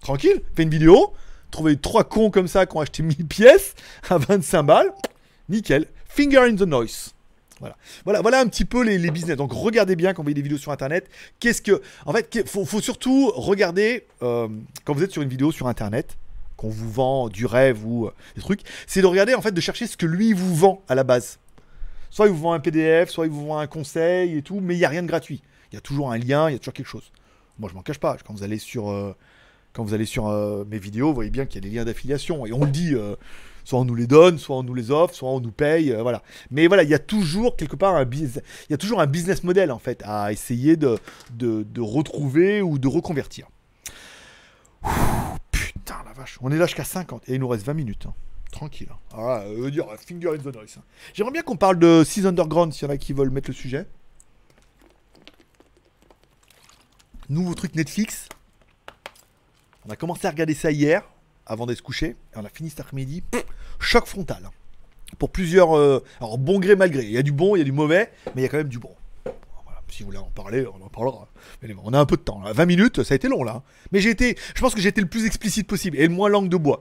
[0.00, 1.12] Tranquille, fais une vidéo,
[1.50, 3.74] trouver trois cons comme ça qui ont acheté 1000 pièces
[4.08, 4.92] à 25 balles,
[5.48, 5.86] nickel.
[6.06, 7.14] Finger in the noise.
[7.60, 7.76] Voilà.
[8.04, 9.36] Voilà, voilà un petit peu les, business.
[9.36, 11.08] Donc regardez bien quand vous voyez des vidéos sur internet.
[11.38, 11.82] Qu'est-ce que.
[12.06, 14.48] En fait, il faut, surtout regarder euh,
[14.84, 16.16] quand vous êtes sur une vidéo sur internet,
[16.56, 19.60] qu'on vous vend du rêve ou euh, des trucs, c'est de regarder en fait, de
[19.60, 21.38] chercher ce que lui vous vend à la base.
[22.08, 24.74] Soit il vous vend un PDF, soit il vous vend un conseil et tout, mais
[24.74, 25.42] il n'y a rien de gratuit.
[25.70, 27.12] Il y a toujours un lien, il y a toujours quelque chose.
[27.58, 28.16] Moi, je m'en cache pas.
[28.26, 29.14] Quand vous allez sur, euh,
[29.74, 30.28] quand vous allez sur
[30.66, 32.46] mes vidéos, vous voyez bien qu'il y a des liens d'affiliation.
[32.46, 32.94] Et on le dit,
[33.64, 35.92] soit on nous les donne, soit on nous les offre, soit on nous paye.
[35.92, 36.22] euh, voilà.
[36.50, 40.76] Mais voilà, il y a toujours quelque part un business, model en fait à essayer
[40.76, 40.98] de,
[41.78, 43.48] retrouver ou de reconvertir.
[45.50, 48.06] Putain la vache, on est là jusqu'à 50 et il nous reste 20 minutes.
[48.50, 48.88] Tranquille.
[51.14, 53.54] J'aimerais bien qu'on parle de Six Underground s'il y en a qui veulent mettre le
[53.54, 53.86] sujet.
[57.28, 58.28] Nouveau truc Netflix.
[59.86, 61.08] On a commencé à regarder ça hier,
[61.50, 63.22] avant d'être et on a fini cet après-midi.
[63.80, 64.48] Choc frontal.
[65.18, 65.76] Pour plusieurs.
[65.76, 67.02] euh, alors, bon gré, mal gré.
[67.02, 68.58] Il y a du bon, il y a du mauvais, mais il y a quand
[68.58, 68.94] même du bon.
[69.88, 71.26] Si vous voulez en parler, on en parlera.
[71.62, 72.40] Mais on a un peu de temps.
[72.42, 72.52] là.
[72.52, 73.64] 20 minutes, ça a été long là.
[73.90, 74.38] Mais j'ai été.
[74.54, 76.78] Je pense que j'ai été le plus explicite possible et le moins langue de bois.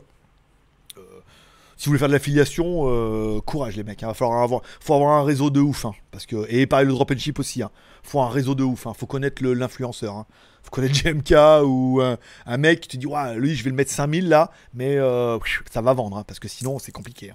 [1.80, 4.02] Si vous voulez faire de l'affiliation, euh, courage les mecs.
[4.02, 5.86] Il va falloir avoir, faut avoir un réseau de ouf.
[5.86, 7.64] hein, parce que, et pareil, le drop and ship aussi.
[7.64, 7.72] Hein.
[8.04, 8.86] faut un réseau de ouf.
[8.86, 8.92] Hein.
[8.94, 10.14] faut connaître l'influenceur.
[10.14, 10.26] Hein.
[10.62, 13.08] faut connaître GMK ou un, mec qui te dit
[13.38, 15.40] lui, je vais le mettre 5000 là, mais euh,
[15.72, 16.22] ça va vendre.
[16.26, 17.32] parce que sinon, c'est compliqué.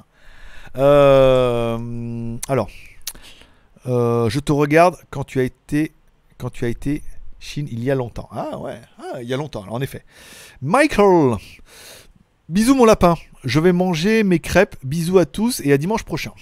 [0.77, 2.69] Euh, alors,
[3.87, 5.93] je te regarde quand tu as été,
[6.37, 7.03] quand tu as été
[7.45, 8.29] Chine il y a longtemps.
[8.33, 10.03] Ah ouais, ah, il y a longtemps, en effet.
[10.63, 11.37] Michael,
[12.49, 13.15] bisous mon lapin.
[13.45, 14.77] Je vais manger mes crêpes.
[14.83, 16.33] Bisous à tous et à dimanche prochain.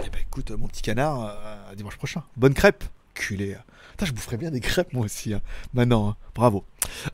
[0.00, 2.22] Eh ben écoute, mon petit canard, euh, à dimanche prochain.
[2.36, 2.84] Bonne crêpe.
[3.14, 3.56] Culé.
[3.92, 5.34] Putain, je boufferais bien des crêpes moi aussi.
[5.34, 5.40] hein.
[5.72, 6.16] Maintenant, hein.
[6.34, 6.64] bravo.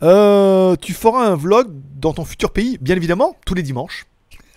[0.02, 4.06] Euh, tu feras un vlog dans ton futur pays, bien évidemment, tous les dimanches.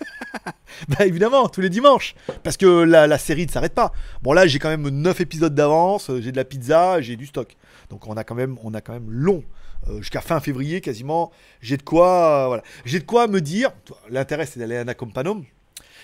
[0.88, 2.14] bah évidemment, tous les dimanches.
[2.42, 3.92] Parce que la, série ne s'arrête pas.
[4.22, 7.56] Bon là, j'ai quand même 9 épisodes d'avance, j'ai de la pizza, j'ai du stock.
[7.90, 9.44] Donc on a quand même, on a quand même long.
[9.88, 11.30] Euh, Jusqu'à fin février quasiment,
[11.60, 13.70] j'ai de quoi, euh, voilà, j'ai de quoi me dire.
[14.10, 15.44] L'intérêt c'est d'aller à Anacompanom.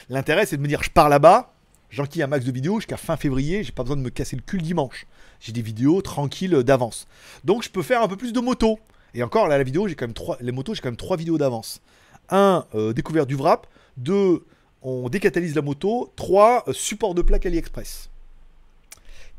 [0.09, 1.53] L'intérêt c'est de me dire, je pars là-bas,
[1.91, 3.63] j'enquille un max de vidéos jusqu'à fin février.
[3.63, 5.07] J'ai pas besoin de me casser le cul dimanche.
[5.41, 7.07] J'ai des vidéos tranquilles euh, d'avance.
[7.45, 8.79] Donc je peux faire un peu plus de motos.
[9.15, 11.17] Et encore là, la vidéo, j'ai quand même trois, les motos, j'ai quand même trois
[11.17, 11.81] vidéos d'avance.
[12.29, 13.67] Un, euh, découverte du wrap.
[13.97, 14.45] Deux,
[14.83, 16.13] on décatalyse la moto.
[16.15, 18.09] Trois, euh, support de plaque AliExpress.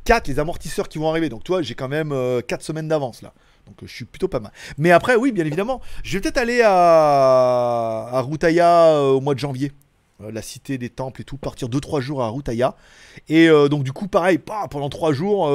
[0.04, 1.30] 4 les amortisseurs qui vont arriver.
[1.30, 2.12] Donc, toi, j'ai quand même
[2.48, 3.34] 4 semaines d'avance là.
[3.72, 4.52] Donc, euh, je suis plutôt pas mal.
[4.78, 9.34] Mais après, oui, bien évidemment, je vais peut-être aller à, à Routaya euh, au mois
[9.34, 9.72] de janvier.
[10.22, 12.76] Euh, la cité des temples et tout, partir 2-3 jours à Routaya.
[13.30, 15.50] Et donc, du coup, pareil, pendant 3 jours,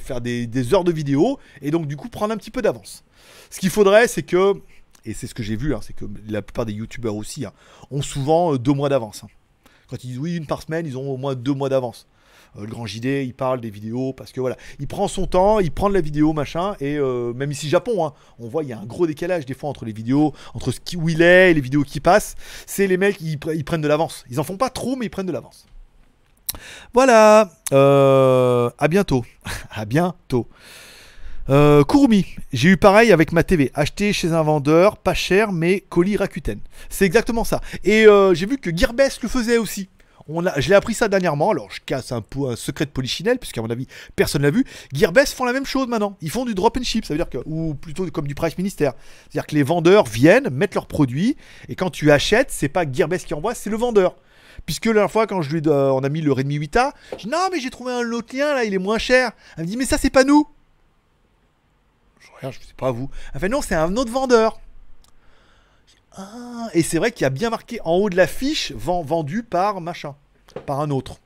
[0.00, 1.38] faire des, des heures de vidéo.
[1.62, 3.04] Et donc, du coup, prendre un petit peu d'avance.
[3.50, 4.54] Ce qu'il faudrait, c'est que,
[5.04, 7.52] et c'est ce que j'ai vu, hein, c'est que la plupart des youtubeurs aussi hein,
[7.90, 9.22] ont souvent 2 mois d'avance.
[9.24, 9.28] hein.
[9.88, 12.06] Quand ils disent oui, une par semaine, ils ont au moins 2 mois d'avance.
[12.56, 15.60] Euh, le grand JD, il parle des vidéos parce que voilà, il prend son temps,
[15.60, 18.68] il prend de la vidéo, machin, et euh, même ici Japon, hein, on voit il
[18.68, 21.22] y a un gros décalage des fois entre les vidéos, entre ce qui, où il
[21.22, 22.34] est et les vidéos qui passent.
[22.66, 24.24] C'est les mecs, ils prennent de l'avance.
[24.30, 25.66] Ils en font pas trop, mais ils prennent de l'avance.
[26.92, 29.24] Voilà, euh, à bientôt.
[29.70, 30.48] à bientôt.
[31.48, 31.82] Euh,
[32.52, 36.60] j'ai eu pareil avec ma TV, acheté chez un vendeur, pas cher, mais colis Rakuten.
[36.88, 37.60] C'est exactement ça.
[37.82, 39.88] Et j'ai vu que Gearbest le faisait aussi.
[40.58, 42.22] Je l'ai appris ça dernièrement, alors je casse un
[42.56, 43.86] secret de Polichinelle, puisqu'à mon avis,
[44.16, 44.64] personne l'a vu.
[44.92, 46.16] Gearbest font la même chose maintenant.
[46.20, 48.56] Ils font du drop and ship, ça veut dire que, ou plutôt comme du price
[48.58, 48.92] ministère.
[49.22, 51.36] C'est-à-dire que les vendeurs viennent, mettent leurs produits,
[51.68, 54.14] et quand tu achètes, c'est pas Gearbest qui envoie, c'est le vendeur.
[54.66, 57.16] Puisque la dernière fois, quand je lui, euh, on a mis le Redmi 8A, je
[57.24, 59.32] dis non, mais j'ai trouvé un autre lien là, il est moins cher.
[59.56, 60.46] Elle me dit, mais ça, c'est pas nous.
[62.20, 63.08] Je regarde, je sais pas vous.
[63.34, 64.60] Elle fait non, c'est un autre vendeur.
[66.16, 69.02] Ah, et c'est vrai qu'il y a bien marqué en haut de la fiche vend-
[69.02, 70.16] vendu par machin,
[70.66, 71.18] par un autre.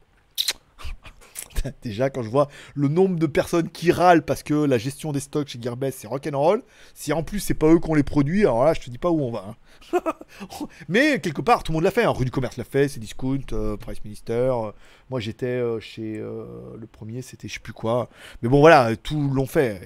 [1.83, 5.21] Déjà, quand je vois le nombre de personnes qui râlent parce que la gestion des
[5.21, 6.63] stocks chez Gearbest c'est rock'n'roll,
[6.95, 8.99] si en plus c'est pas eux qui ont les produits, alors là je te dis
[8.99, 9.55] pas où on va.
[9.93, 10.01] hein.
[10.89, 12.05] Mais quelque part tout le monde l'a fait.
[12.05, 12.11] hein.
[12.11, 14.33] Rue du Commerce l'a fait, c'est Discount, euh, Price Minister.
[14.33, 14.73] euh,
[15.11, 16.45] moi j'étais euh, chez euh,
[16.79, 18.11] le premier, c'était je sais plus quoi.
[18.43, 19.81] Mais bon voilà, tout l'ont fait.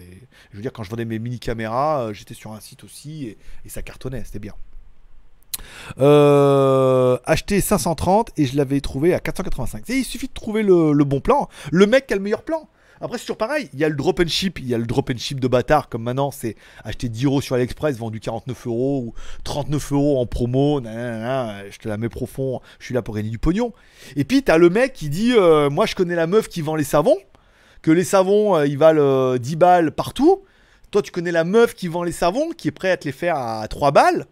[0.50, 3.68] Je veux dire, quand je vendais mes mini caméras, j'étais sur un site aussi et
[3.68, 4.54] ça cartonnait, c'était bien.
[6.00, 9.88] Euh, acheté 530 et je l'avais trouvé à 485.
[9.90, 11.48] Et il suffit de trouver le, bon plan.
[11.70, 12.68] Le mec qui a le meilleur plan.
[13.00, 13.68] Après, c'est toujours pareil.
[13.74, 14.58] Il y a le drop and ship.
[14.58, 15.88] Il y a le drop and ship de bâtard.
[15.88, 19.14] Comme maintenant, c'est acheter 10 euros sur AliExpress, vendu 49 euros ou
[19.44, 20.80] 39 euros en promo.
[20.80, 22.60] je te la mets profond.
[22.80, 23.72] Je suis là pour gagner du pognon.
[24.16, 26.74] Et puis, t'as le mec qui dit euh, Moi, je connais la meuf qui vend
[26.74, 27.16] les savons.
[27.82, 30.42] Que les savons, euh, ils valent euh, 10 balles partout.
[30.90, 33.12] Toi, tu connais la meuf qui vend les savons, qui est prêt à te les
[33.12, 34.26] faire à 3 balles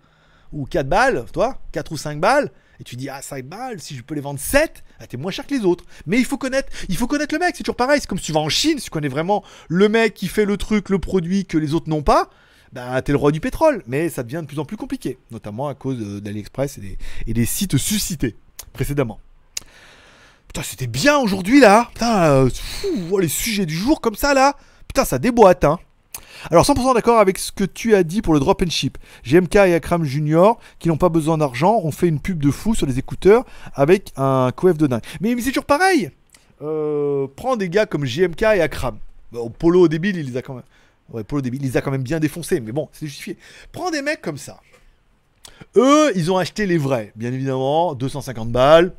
[0.52, 2.51] ou 4 balles, toi, 4 ou 5 balles,
[2.81, 5.31] et tu dis, ah, 5 balles, si je peux les vendre 7, ah, t'es moins
[5.31, 5.85] cher que les autres.
[6.06, 8.27] Mais il faut connaître, il faut connaître le mec, c'est toujours pareil, c'est comme si
[8.27, 10.98] tu vas en Chine, si tu connais vraiment le mec qui fait le truc, le
[10.98, 12.31] produit que les autres n'ont pas,
[12.73, 13.82] bah, t'es le roi du pétrole.
[13.86, 17.32] Mais ça devient de plus en plus compliqué, notamment à cause d'AliExpress et des, et
[17.32, 18.36] des sites suscités
[18.73, 19.20] précédemment.
[20.48, 21.89] Putain, c'était bien aujourd'hui là.
[21.93, 22.51] Putain, euh,
[23.10, 24.56] oh, les sujets du jour comme ça là.
[24.89, 25.78] Putain, ça déboîte, hein.
[26.51, 28.99] Alors 100% d'accord avec ce que tu as dit pour le drop and ship.
[29.25, 32.75] GMK et Akram Junior, qui n'ont pas besoin d'argent, ont fait une pub de fou
[32.75, 33.45] sur les écouteurs
[33.75, 35.03] avec un coef de dingue.
[35.21, 36.11] Mais, c'est toujours pareil.
[36.63, 38.99] Euh, prends des gars comme GMK et Akram.
[39.59, 40.55] Polo débile, il les a quand
[41.91, 42.03] même.
[42.03, 43.37] Bien défoncés, mais bon, c'est justifié.
[43.73, 44.61] Prends des mecs comme ça.
[45.77, 48.93] Eux, ils ont acheté les vrais, bien évidemment, 250 balles.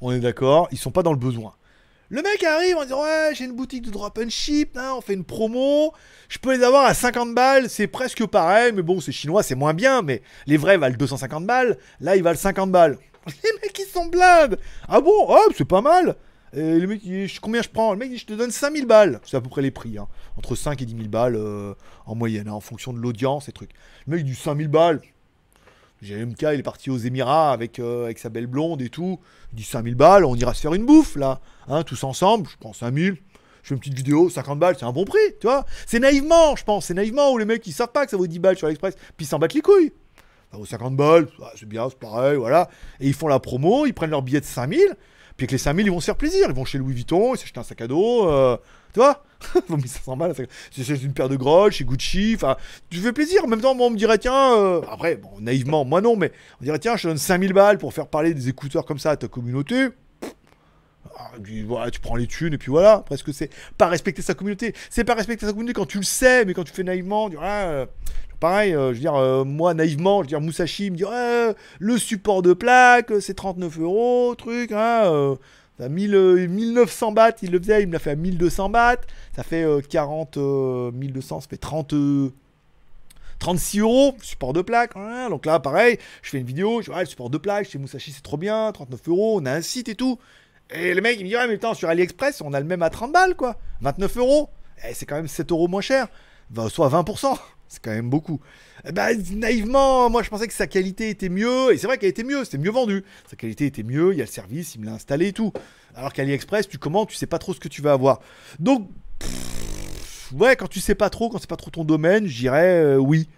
[0.00, 1.54] On est d'accord, ils sont pas dans le besoin.
[2.12, 5.00] Le mec arrive en disant ouais j'ai une boutique de drop and ship, hein, on
[5.00, 5.92] fait une promo,
[6.28, 9.54] je peux les avoir à 50 balles, c'est presque pareil, mais bon c'est chinois, c'est
[9.54, 12.98] moins bien, mais les vrais valent 250 balles, là ils valent 50 balles.
[13.26, 14.58] Les mecs ils sont blades
[14.88, 15.12] Ah bon?
[15.28, 16.16] Oh c'est pas mal.
[16.52, 17.92] Et le mec dit combien je prends?
[17.92, 20.08] Le mec dit je te donne 5000 balles, c'est à peu près les prix, hein.
[20.36, 21.74] entre 5 et 10 000 balles euh,
[22.06, 23.70] en moyenne, hein, en fonction de l'audience et trucs.
[24.08, 25.00] Le mec dit 5000 balles,
[26.02, 29.20] GMK, il est parti aux Émirats avec, euh, avec sa belle blonde et tout.
[29.52, 32.48] Il dit 5000 balles, on ira se faire une bouffe là, hein, tous ensemble.
[32.50, 33.16] Je prends 5000.
[33.62, 35.66] Je fais une petite vidéo, 50 balles, c'est un bon prix, tu vois.
[35.86, 36.86] C'est naïvement, je pense.
[36.86, 38.94] C'est naïvement où les mecs ils savent pas que ça vaut 10 balles sur l'Express,
[38.94, 39.92] puis ils s'en battent les couilles.
[40.50, 42.70] Ça vaut 50 balles, c'est bien, c'est pareil, voilà.
[43.00, 44.78] Et ils font la promo, ils prennent leur billet de 5000,
[45.36, 46.46] puis avec les 5000, ils vont se faire plaisir.
[46.48, 48.56] Ils vont chez Louis Vuitton, ils s'achètent un sac à dos, euh,
[48.94, 49.22] tu vois.
[49.68, 50.34] Ils ont mis 500 balles,
[50.70, 52.56] c'est une paire de grottes chez Gucci, enfin,
[52.90, 53.44] tu fais plaisir.
[53.44, 56.32] En même temps, moi, on me dirait, tiens, euh, après, bon, naïvement, moi non, mais
[56.60, 59.10] on dirait, tiens, je te donne 5000 balles pour faire parler des écouteurs comme ça
[59.10, 59.88] à ta communauté.
[61.16, 61.32] Ah,
[61.90, 62.94] tu prends les thunes et puis voilà.
[62.94, 64.74] Après, que c'est pas respecter sa communauté?
[64.88, 67.36] C'est pas respecter sa communauté quand tu le sais, mais quand tu fais naïvement, tu
[67.36, 67.86] dis, ah, euh,
[68.38, 71.04] pareil, euh, je veux dire, moi naïvement, je veux dire, Musashi me dit,
[71.78, 75.36] le support de plaque, c'est 39 euros, truc, hein.
[75.80, 78.68] Euh, à 1000, euh, 1900 bahts, il le faisait, il me l'a fait à 1200
[78.70, 78.96] bahts,
[79.34, 82.30] ça fait euh, 40, euh, 1200, ça fait 30, euh,
[83.38, 84.92] 36 euros, support de plaque.
[84.96, 85.28] hein.
[85.30, 87.78] Donc là, pareil, je fais une vidéo, je dis, ouais, le support de plaque chez
[87.78, 90.18] Musashi, c'est trop bien, 39 euros, on a un site et tout.
[90.72, 92.82] Et le mec, il me dit, ouais, mais attends, sur AliExpress, on a le même
[92.82, 93.56] à 30 balles, quoi.
[93.80, 94.50] 29 euros.
[94.88, 96.06] Eh, c'est quand même 7 euros moins cher.
[96.50, 97.38] Va- Soit 20%.
[97.70, 98.40] C'est quand même beaucoup.
[98.84, 101.72] Eh ben, naïvement, moi, je pensais que sa qualité était mieux.
[101.72, 102.44] Et c'est vrai qu'elle était mieux.
[102.44, 103.04] C'était mieux vendu.
[103.30, 104.12] Sa qualité était mieux.
[104.12, 105.52] Il y a le service, il me l'a installé et tout.
[105.94, 108.18] Alors qu'AliExpress, tu commandes, tu sais pas trop ce que tu vas avoir.
[108.58, 108.90] Donc,
[110.32, 112.96] ouais, quand tu sais pas trop, quand c'est pas trop ton domaine, je dirais euh,
[112.96, 113.28] oui.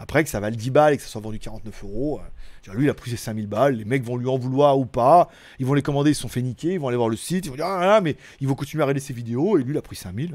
[0.00, 2.20] Après, que ça vale 10 balles et que ça soit vendu 49 euros.
[2.68, 3.76] euh, lui, il a pris ses 5000 balles.
[3.76, 5.28] Les mecs vont lui en vouloir ou pas.
[5.60, 6.72] Ils vont les commander, ils se sont fait niquer.
[6.72, 7.46] Ils vont aller voir le site.
[7.46, 9.58] Ils vont dire, ah là, là, mais ils vont continuer à regarder ses vidéos.
[9.58, 10.34] Et lui, il a pris 5000.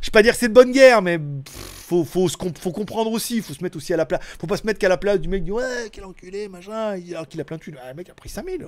[0.00, 3.10] Je vais pas dire que c'est de bonne guerre, mais faut, faut, se faut comprendre
[3.10, 3.42] aussi.
[3.42, 4.20] Faut se mettre aussi à la place.
[4.38, 6.98] Faut pas se mettre qu'à la place du mec dit, ouais, quel enculé, machin.
[7.10, 7.76] Alors qu'il a plein de thunes.
[7.82, 8.62] Ah, le mec a pris 5000.
[8.62, 8.66] euh,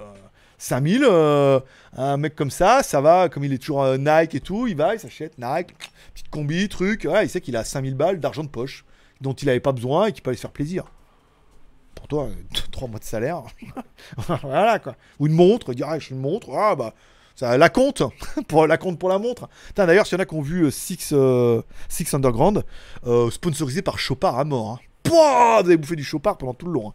[0.59, 1.61] 5000, euh,
[1.97, 3.29] un mec comme ça, ça va.
[3.29, 5.75] Comme il est toujours euh, Nike et tout, il va, il s'achète Nike,
[6.15, 7.07] petite combi, truc.
[7.11, 8.85] Ouais, il sait qu'il a 5000 balles d'argent de poche
[9.21, 10.85] dont il avait pas besoin et qui peut aller se faire plaisir.
[11.95, 12.29] Pour toi,
[12.73, 13.43] 3 mois de salaire.
[14.43, 14.97] voilà quoi.
[15.19, 16.95] Ou une montre, dire ah, j'ai une montre, ah bah
[17.43, 18.03] la compte
[18.49, 19.49] pour la compte pour la montre.
[19.77, 22.65] D'ailleurs, s'il y en a qui ont vu euh, Six, euh, Six Underground,
[23.07, 24.79] euh, sponsorisé par Chopard à mort.
[24.79, 24.79] Hein.
[25.09, 26.89] Vous avez bouffé du Chopard pendant tout le long.
[26.89, 26.93] hein.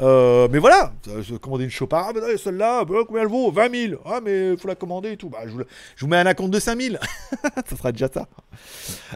[0.00, 2.10] Euh, mais voilà, euh, je commandais une Chopard.
[2.10, 3.50] Ah, non, celle-là, bah, combien elle vaut?
[3.50, 4.00] 20 000.
[4.04, 5.28] Ah, mais il faut la commander et tout.
[5.28, 6.96] Bah, je, vous, mets un acompte de 5 000.
[7.66, 8.26] ça sera déjà ça.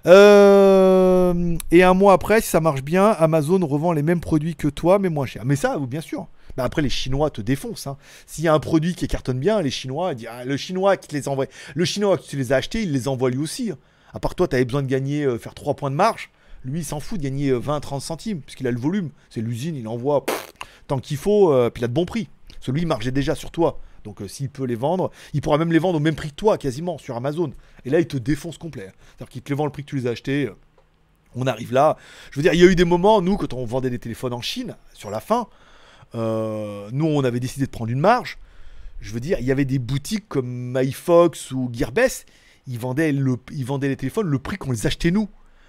[0.06, 4.68] Euh, et un mois après, si ça marche bien, Amazon revend les mêmes produits que
[4.68, 5.44] toi, mais moins cher.
[5.44, 6.26] Mais ça, bien sûr.
[6.56, 7.86] Bah après, les Chinois te défoncent.
[7.86, 7.96] hein.
[8.26, 11.08] S'il y a un produit qui cartonne bien, les Chinois, disent, ah, le Chinois qui
[11.08, 13.70] te les envoie, le Chinois qui te les a achetés, il les envoie lui aussi.
[13.70, 13.78] hein.
[14.12, 16.30] À part toi, tu avais besoin de gagner, faire 3 points de marge.
[16.68, 19.10] Lui, il s'en fout de gagner 20-30 centimes, puisqu'il a le volume.
[19.30, 20.24] C'est l'usine, il envoie
[20.86, 22.28] tant qu'il faut, euh, puis il a de bons prix.
[22.60, 23.78] Celui, il margeait déjà sur toi.
[24.04, 26.34] Donc, euh, s'il peut les vendre, il pourra même les vendre au même prix que
[26.34, 27.52] toi, quasiment, sur Amazon.
[27.84, 28.90] Et là, il te défonce complet.
[29.16, 30.46] C'est-à-dire qu'il te les vend le prix que tu les as achetés.
[30.46, 30.54] euh,
[31.34, 31.96] On arrive là.
[32.30, 34.32] Je veux dire, il y a eu des moments, nous, quand on vendait des téléphones
[34.32, 35.46] en Chine, sur la fin,
[36.14, 38.38] euh, nous, on avait décidé de prendre une marge.
[39.00, 42.26] Je veux dire, il y avait des boutiques comme MyFox ou Gearbest,
[42.66, 45.28] ils vendaient, ils vendaient les téléphones le prix qu'on les achetait nous.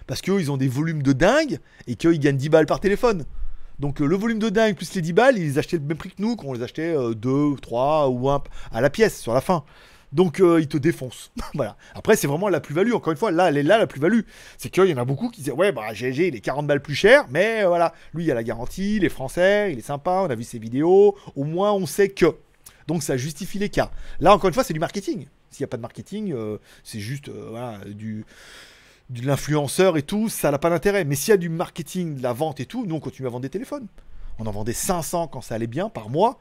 [0.09, 2.79] Parce qu'eux, ils ont des volumes de dingue et qu'eux, ils gagnent 10 balles par
[2.79, 3.25] téléphone.
[3.77, 5.97] Donc euh, le volume de dingue plus les 10 balles, ils les achetaient le même
[5.97, 9.41] prix que nous, qu'on les achetait 2, 3 ou 1 à la pièce sur la
[9.41, 9.63] fin.
[10.11, 11.31] Donc euh, ils te défoncent.
[11.53, 11.77] voilà.
[11.93, 12.93] Après, c'est vraiment la plus-value.
[12.93, 14.21] Encore une fois, là, elle est là la plus-value.
[14.57, 16.81] C'est qu'il y en a beaucoup qui disaient Ouais, bah GG, il est 40 balles
[16.81, 19.83] plus cher, mais euh, voilà, lui, il a la garantie, il est français, il est
[19.83, 22.35] sympa, on a vu ses vidéos, au moins on sait que.
[22.87, 23.91] Donc ça justifie les cas.
[24.19, 25.27] Là, encore une fois, c'est du marketing.
[25.51, 28.25] S'il n'y a pas de marketing, euh, c'est juste euh, du,
[29.09, 31.03] de l'influenceur et tout, ça n'a pas d'intérêt.
[31.03, 33.31] Mais s'il y a du marketing, de la vente et tout, nous, on continue à
[33.31, 33.87] vendre des téléphones.
[34.37, 36.39] On en vendait 500 quand ça allait bien par mois.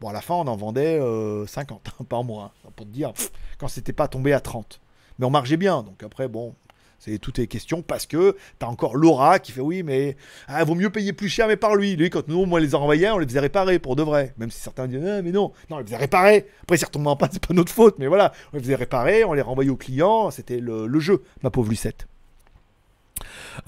[0.00, 2.52] Bon, à la fin, on en vendait euh, 50 par mois.
[2.76, 4.80] pour te dire, pff, quand c'était pas tombé à 30.
[5.18, 5.82] Mais on margeait bien.
[5.82, 6.54] Donc après, bon,
[6.98, 10.16] c'est tout est question parce que t'as encore Laura qui fait oui, mais
[10.46, 11.96] ah, vaut mieux payer plus cher, mais par lui.
[11.96, 14.34] Lui, quand nous, moi, les envoyait, on les faisait réparer pour de vrai.
[14.36, 16.46] Même si certains disaient, Ah, mais non, non, on les faisait réparer.
[16.62, 19.24] Après, s'ils retombent en panne, c'est pas notre faute, mais voilà, on les faisait réparer,
[19.24, 20.30] on les renvoyait au client.
[20.30, 22.06] C'était le, le jeu, ma pauvre Lucette.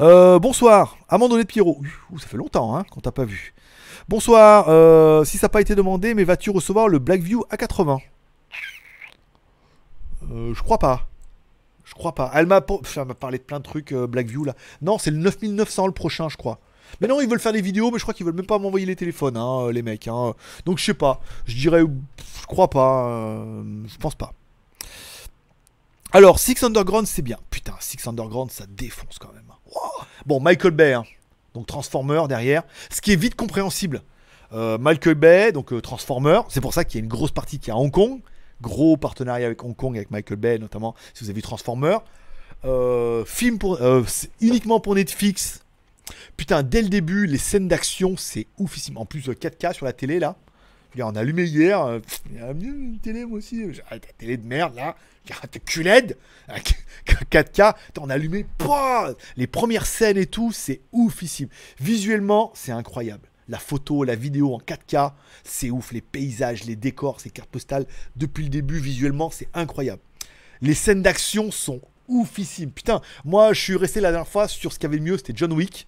[0.00, 1.80] Euh, bonsoir, Amandonné de Pierrot.
[2.18, 3.54] Ça fait longtemps hein, qu'on t'a pas vu.
[4.08, 8.00] Bonsoir, euh, si ça n'a pas été demandé, mais vas-tu recevoir le Blackview A80
[10.30, 11.08] euh, Je crois pas.
[11.84, 12.30] Je crois pas.
[12.34, 14.54] Elle m'a parlé de plein de trucs Blackview là.
[14.80, 16.58] Non, c'est le 9900 le prochain, je crois.
[17.00, 18.86] Mais non, ils veulent faire des vidéos, mais je crois qu'ils veulent même pas m'envoyer
[18.86, 20.08] les téléphones, hein, les mecs.
[20.08, 20.34] hein.
[20.66, 21.20] Donc je sais pas.
[21.46, 23.34] Je dirais, je crois pas.
[23.86, 24.32] je pense pas.
[26.14, 27.38] Alors, Six Underground, c'est bien.
[27.48, 29.50] Putain, Six Underground, ça défonce quand même.
[29.74, 30.04] Wow.
[30.26, 31.04] Bon, Michael Bay, hein.
[31.54, 32.64] donc Transformer derrière.
[32.90, 34.02] Ce qui est vite compréhensible.
[34.52, 36.40] Euh, Michael Bay, donc euh, Transformer.
[36.50, 38.20] C'est pour ça qu'il y a une grosse partie qui est à Hong Kong.
[38.60, 41.96] Gros partenariat avec Hong Kong, avec Michael Bay notamment, si vous avez vu Transformer.
[42.66, 43.58] Euh, film
[44.42, 45.62] uniquement pour Netflix.
[46.36, 48.98] Putain, dès le début, les scènes d'action, c'est oufissime.
[48.98, 50.36] En plus, euh, 4K sur la télé, là.
[51.00, 51.80] On a allumé hier.
[51.82, 52.00] euh,
[52.30, 53.72] il y a une télé, moi aussi.
[53.72, 53.82] J'ai
[54.18, 54.96] télé de merde, là.
[55.26, 56.16] Ta QLED.
[56.48, 56.74] avec
[57.30, 57.74] 4K.
[57.86, 58.44] Putain, on a allumé.
[59.36, 61.48] les premières scènes et tout, c'est oufissime.
[61.80, 63.28] Visuellement, c'est incroyable.
[63.48, 65.12] La photo, la vidéo en 4K,
[65.44, 65.92] c'est ouf.
[65.92, 67.86] Les paysages, les décors, ces cartes postales,
[68.16, 70.02] depuis le début, visuellement, c'est incroyable.
[70.60, 72.70] Les scènes d'action sont oufissimes.
[72.70, 75.86] Putain, moi, je suis resté la dernière fois sur ce qu'il mieux, c'était John Wick.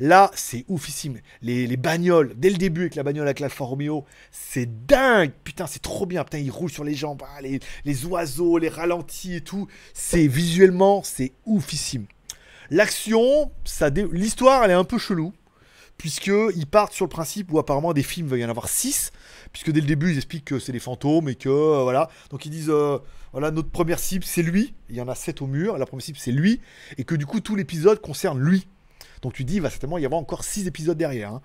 [0.00, 1.18] Là, c'est oufissime.
[1.42, 5.32] Les, les bagnoles, dès le début avec la bagnole avec l'Alfa Romeo, c'est dingue.
[5.44, 6.24] Putain, c'est trop bien.
[6.24, 9.66] Putain, il roule sur les jambes, ah, les, les oiseaux, les ralentis et tout.
[9.92, 12.06] C'est visuellement, c'est oufissime.
[12.70, 15.32] L'action, ça dé- l'histoire, elle est un peu chelou.
[15.96, 18.68] Puisque ils partent sur le principe où apparemment des films, il va y en avoir
[18.68, 19.12] 6.
[19.52, 22.10] Puisque dès le début, ils expliquent que c'est des fantômes et que euh, voilà.
[22.30, 22.98] Donc ils disent euh,
[23.30, 24.74] voilà, notre première cible, c'est lui.
[24.90, 25.78] Il y en a 7 au mur.
[25.78, 26.60] La première cible, c'est lui.
[26.98, 28.66] Et que du coup, tout l'épisode concerne lui.
[29.24, 31.32] Donc tu dis, il va certainement y avoir encore 6 épisodes derrière.
[31.32, 31.40] hein.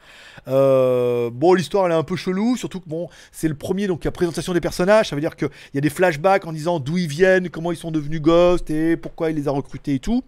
[0.50, 4.04] Euh, bon, l'histoire, elle est un peu chelou, surtout que bon, c'est le premier, donc
[4.04, 6.98] la présentation des personnages, ça veut dire qu'il y a des flashbacks en disant d'où
[6.98, 10.24] ils viennent, comment ils sont devenus Ghost et pourquoi il les a recrutés et tout.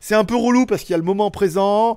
[0.00, 1.96] C'est un peu relou parce qu'il y a le moment présent,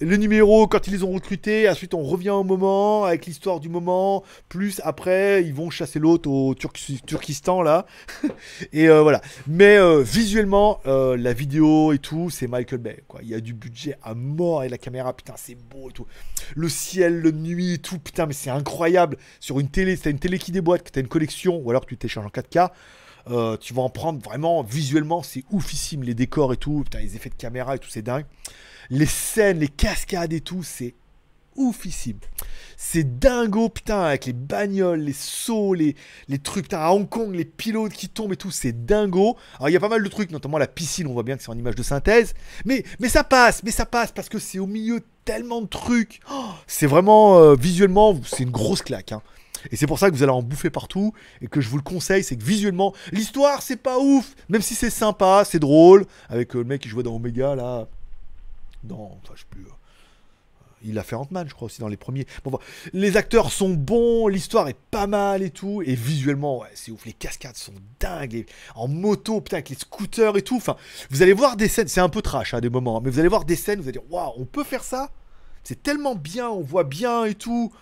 [0.00, 3.68] le numéro quand ils les ont recrutés, ensuite on revient au moment avec l'histoire du
[3.68, 7.86] moment, plus après ils vont chasser l'autre au Turk- Turkistan là.
[8.72, 9.22] et euh, voilà.
[9.46, 13.04] Mais euh, visuellement, euh, la vidéo et tout, c'est Michael Bay.
[13.08, 13.20] Quoi.
[13.22, 16.06] Il y a du budget à mort et la caméra, putain, c'est beau et tout.
[16.54, 19.16] Le ciel, le nuit et tout, putain, mais c'est incroyable.
[19.40, 21.82] Sur une télé, si t'as une télé qui déboîte, que t'as une collection, ou alors
[21.82, 22.70] que tu télécharges en 4K.
[23.30, 27.30] euh, tu vas en prendre vraiment visuellement, c'est oufissime les décors et tout, les effets
[27.30, 28.24] de caméra et tout, c'est dingue.
[28.90, 30.94] Les scènes, les cascades et tout, c'est
[31.56, 32.18] oufissime.
[32.76, 35.96] C'est dingo, putain, avec les bagnoles, les sauts, les,
[36.28, 39.36] les trucs, putain, à Hong Kong, les pilotes qui tombent et tout, c'est dingo.
[39.56, 41.42] Alors, il y a pas mal de trucs, notamment la piscine, on voit bien que
[41.42, 42.34] c'est en image de synthèse.
[42.66, 46.20] Mais, mais ça passe, mais ça passe, parce que c'est au milieu tellement de trucs.
[46.30, 49.12] Oh, c'est vraiment, euh, visuellement, c'est une grosse claque.
[49.12, 49.22] hein.
[49.72, 51.82] Et c'est pour ça que vous allez en bouffer partout et que je vous le
[51.82, 56.54] conseille, c'est que visuellement, l'histoire c'est pas ouf, même si c'est sympa, c'est drôle, avec
[56.54, 57.88] euh, le mec qui jouait dans Omega là,
[58.84, 59.70] dans, enfin je sais plus, euh,
[60.82, 62.26] il a fait Ant-Man je crois aussi dans les premiers.
[62.44, 62.58] Bon,
[62.92, 67.04] les acteurs sont bons, l'histoire est pas mal et tout, et visuellement ouais, c'est ouf,
[67.04, 70.76] les cascades sont dingues, en moto putain avec les scooters et tout, enfin
[71.10, 73.18] vous allez voir des scènes, c'est un peu trash à des moments, hein, mais vous
[73.18, 75.10] allez voir des scènes, vous allez dire waouh on peut faire ça,
[75.66, 77.72] c'est tellement bien, on voit bien et tout.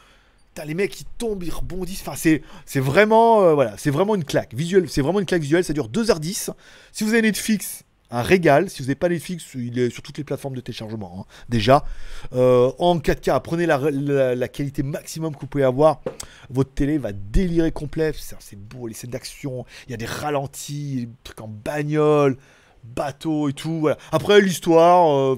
[0.54, 2.00] Putain, les mecs ils tombent, ils rebondissent.
[2.00, 4.88] Enfin, c'est, c'est vraiment, euh, voilà, c'est vraiment une claque visuelle.
[4.88, 5.64] C'est vraiment une claque visuelle.
[5.64, 6.48] Ça dure 2h10.
[6.92, 8.70] Si vous avez Netflix, un régal.
[8.70, 11.84] Si vous n'avez pas Netflix, il est sur toutes les plateformes de téléchargement hein, déjà.
[12.34, 16.00] Euh, en 4K, prenez la, la- qualité maximum que vous pouvez avoir.
[16.50, 18.12] Votre télé va délirer complet.
[18.38, 19.64] C'est, beau, les scènes d'action.
[19.86, 22.36] Il y a des ralentis, des trucs en bagnole,
[22.84, 23.88] bateau et tout.
[24.12, 25.10] Après l'histoire.
[25.12, 25.36] euh,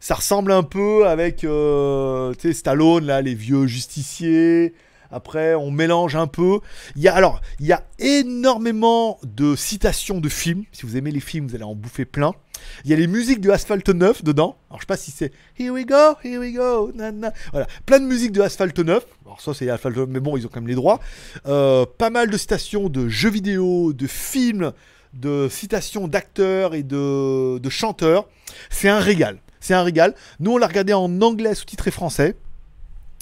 [0.00, 4.72] ça ressemble un peu avec euh, Stallone, là, les vieux justiciers.
[5.10, 6.60] Après, on mélange un peu.
[6.96, 10.64] Il y a, alors, il y a énormément de citations de films.
[10.72, 12.32] Si vous aimez les films, vous allez en bouffer plein.
[12.84, 14.58] Il y a les musiques de Asphalt 9 dedans.
[14.68, 16.92] Alors, je sais pas si c'est Here we go, here we go.
[17.52, 19.06] Voilà, plein de musiques de Asphalt 9.
[19.24, 21.00] Alors, ça, c'est Asphalt 9, mais bon, ils ont quand même les droits.
[21.46, 24.72] Euh, pas mal de citations de jeux vidéo, de films,
[25.14, 28.28] de citations d'acteurs et de, de chanteurs.
[28.70, 29.38] C'est un régal.
[29.60, 30.14] C'est un régal.
[30.40, 32.36] Nous, on l'a regardé en anglais sous-titré français.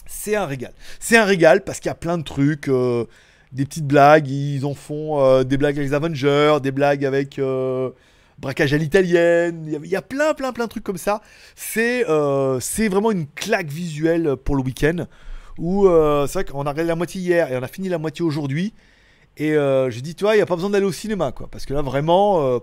[0.06, 0.72] C'est un régal.
[1.00, 3.04] C'est un régal parce qu'il y a plein de trucs, euh,
[3.52, 4.28] des petites blagues.
[4.28, 7.90] Ils en font euh, des blagues avec les Avengers, des blagues avec euh,
[8.38, 9.64] braquage à l'italienne.
[9.82, 11.20] Il y a- plein, plein, plein de trucs comme ça.
[11.54, 15.06] C'est vraiment une claque visuelle pour le week-end.
[15.58, 15.88] Où
[16.26, 18.74] c'est vrai qu'on a regardé la moitié hier et on a fini la moitié aujourd'hui.
[19.38, 19.54] Et
[19.88, 21.48] j'ai dit, tu vois, il n'y a pas besoin d'aller au cinéma, quoi.
[21.50, 22.60] Parce que là, vraiment,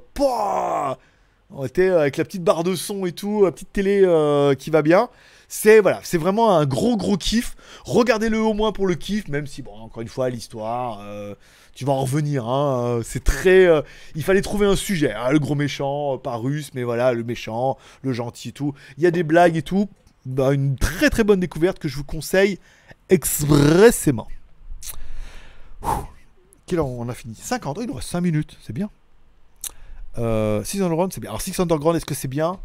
[1.55, 4.01] on était avec la petite barre de son et tout, la petite télé
[4.59, 5.09] qui va bien.
[5.55, 7.55] C'est voilà, c'est vraiment un gros gros kiff.
[7.85, 11.35] Regardez-le au moins pour le kiff, même si bon, encore une fois, l'histoire, euh,
[11.75, 12.47] tu vas en revenir.
[12.47, 13.83] Hein, euh, c'est très, euh,
[14.15, 15.13] il fallait trouver un sujet.
[15.13, 18.73] hein, le gros méchant, pas russe, mais voilà, le méchant, le gentil et tout.
[18.97, 19.89] Il y a des blagues et tout.
[20.25, 22.57] Bah, une très très bonne découverte que je vous conseille
[23.09, 24.27] expressément.
[26.65, 27.35] Quelle heure on a fini?
[27.35, 28.89] 50, oh, il nous reste 5 minutes, c'est bien.
[30.17, 31.29] Euh, Six Underground, c'est bien.
[31.29, 32.59] Alors, Six Underground, est-ce que c'est bien?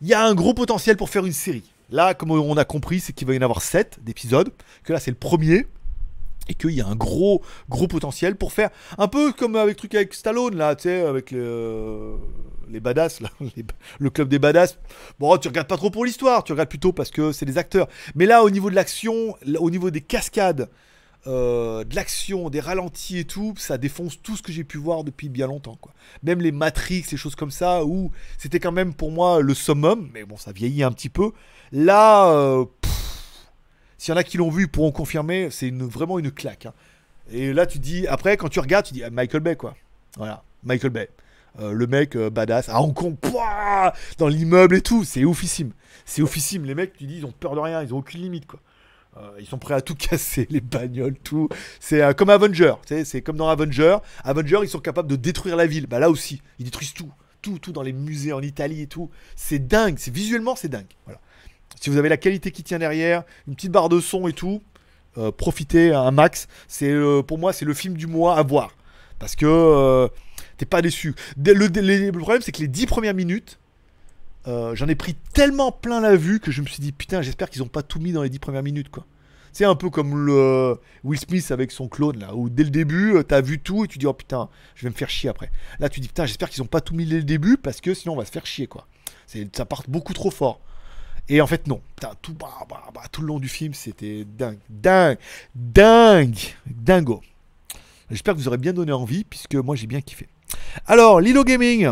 [0.00, 1.64] Il y a un gros potentiel pour faire une série.
[1.90, 4.50] Là, comme on a compris, c'est qu'il va y en avoir 7 d'épisodes.
[4.84, 5.66] Que là, c'est le premier.
[6.50, 9.94] Et qu'il y a un gros, gros potentiel pour faire un peu comme avec truc
[9.94, 12.16] avec Stallone, là, tu sais, avec le-
[12.70, 13.28] les badass, là,
[13.98, 14.78] le club des badass.
[15.18, 17.86] Bon, tu regardes pas trop pour l'histoire, tu regardes plutôt parce que c'est des acteurs.
[18.14, 20.70] Mais là, au niveau de l'action, au niveau des cascades,
[21.28, 25.04] euh, de l'action, des ralentis et tout, ça défonce tout ce que j'ai pu voir
[25.04, 25.76] depuis bien longtemps.
[25.80, 25.92] Quoi.
[26.22, 30.08] Même les Matrix, les choses comme ça, où c'était quand même pour moi le summum,
[30.14, 31.32] mais bon, ça vieillit un petit peu.
[31.70, 32.64] Là, euh,
[33.98, 36.66] s'il y en a qui l'ont vu, ils pourront confirmer, c'est vraiment une claque.
[36.66, 36.72] hein.
[37.30, 39.74] Et là, tu dis, après, quand tu regardes, tu dis ah, Michael Bay, quoi.
[40.16, 41.10] Voilà, Michael Bay.
[41.60, 45.72] Euh, le mec badass à Hong Kong, pouah, dans l'immeuble et tout, c'est oufissime.
[46.06, 46.64] C'est oufissime.
[46.64, 48.60] Les mecs, tu dis, ils ont peur de rien, ils ont aucune limite, quoi.
[49.18, 51.48] Euh, ils sont prêts à tout casser, les bagnoles, tout.
[51.80, 52.74] C'est euh, comme Avenger,
[53.04, 53.98] c'est comme dans Avenger.
[54.24, 55.86] Avenger, ils sont capables de détruire la ville.
[55.86, 57.10] Bah là aussi, ils détruisent tout.
[57.40, 59.10] Tout, tout dans les musées en Italie et tout.
[59.36, 60.88] C'est dingue, c'est visuellement, c'est dingue.
[61.04, 61.20] Voilà.
[61.80, 64.60] Si vous avez la qualité qui tient derrière, une petite barre de son et tout,
[65.16, 66.48] euh, profitez un max.
[66.66, 68.72] C'est euh, pour moi, c'est le film du mois à voir.
[69.20, 70.08] Parce que
[70.56, 71.14] t'es pas déçu.
[71.36, 73.58] Le, le problème, c'est que les 10 premières minutes,
[74.48, 77.50] euh, j'en ai pris tellement plein la vue que je me suis dit, putain, j'espère
[77.50, 79.04] qu'ils ont pas tout mis dans les 10 premières minutes, quoi.
[79.52, 83.16] C'est un peu comme le Will Smith avec son clone, là, où dès le début,
[83.16, 85.50] euh, t'as vu tout et tu dis, oh putain, je vais me faire chier après.
[85.80, 87.94] Là, tu dis, putain, j'espère qu'ils ont pas tout mis dès le début parce que
[87.94, 88.86] sinon on va se faire chier, quoi.
[89.26, 90.60] Ça part beaucoup trop fort.
[91.28, 91.82] Et en fait, non.
[91.96, 94.58] Putain, tout, bah, bah, bah, tout le long du film, c'était dingue.
[94.70, 95.18] Dingue.
[95.54, 96.38] Dingue.
[96.66, 97.22] Dingo.
[98.10, 100.28] J'espère que vous aurez bien donné envie, puisque moi j'ai bien kiffé.
[100.86, 101.90] Alors, Lilo Gaming.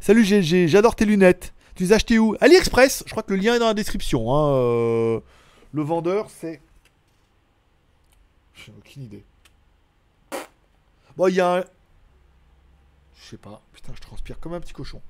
[0.00, 1.52] Salut GG, j'adore tes lunettes.
[1.74, 3.04] Tu les as où AliExpress.
[3.06, 4.34] Je crois que le lien est dans la description.
[4.34, 5.20] hein, euh,
[5.72, 6.60] Le vendeur, c'est.
[8.54, 9.24] J'ai aucune idée.
[11.16, 11.64] Bon, il y a.
[13.20, 13.62] Je sais pas.
[13.72, 15.00] Putain, je transpire comme un petit cochon.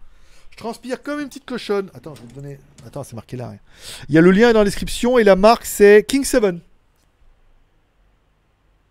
[0.50, 1.90] Je transpire comme une petite cochonne.
[1.94, 2.58] Attends, je vais te donner.
[2.86, 3.48] Attends, c'est marqué là.
[3.48, 3.58] rien.
[4.08, 6.56] Il y a le lien dans la description et la marque c'est King 7.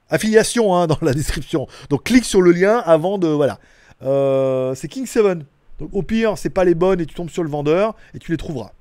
[0.10, 1.68] Affiliation hein, dans la description.
[1.90, 3.28] Donc clique sur le lien avant de.
[3.28, 3.60] Voilà.
[4.02, 5.40] Euh, c'est King 7.
[5.80, 8.32] Donc au pire, c'est pas les bonnes et tu tombes sur le vendeur et tu
[8.32, 8.72] les trouveras.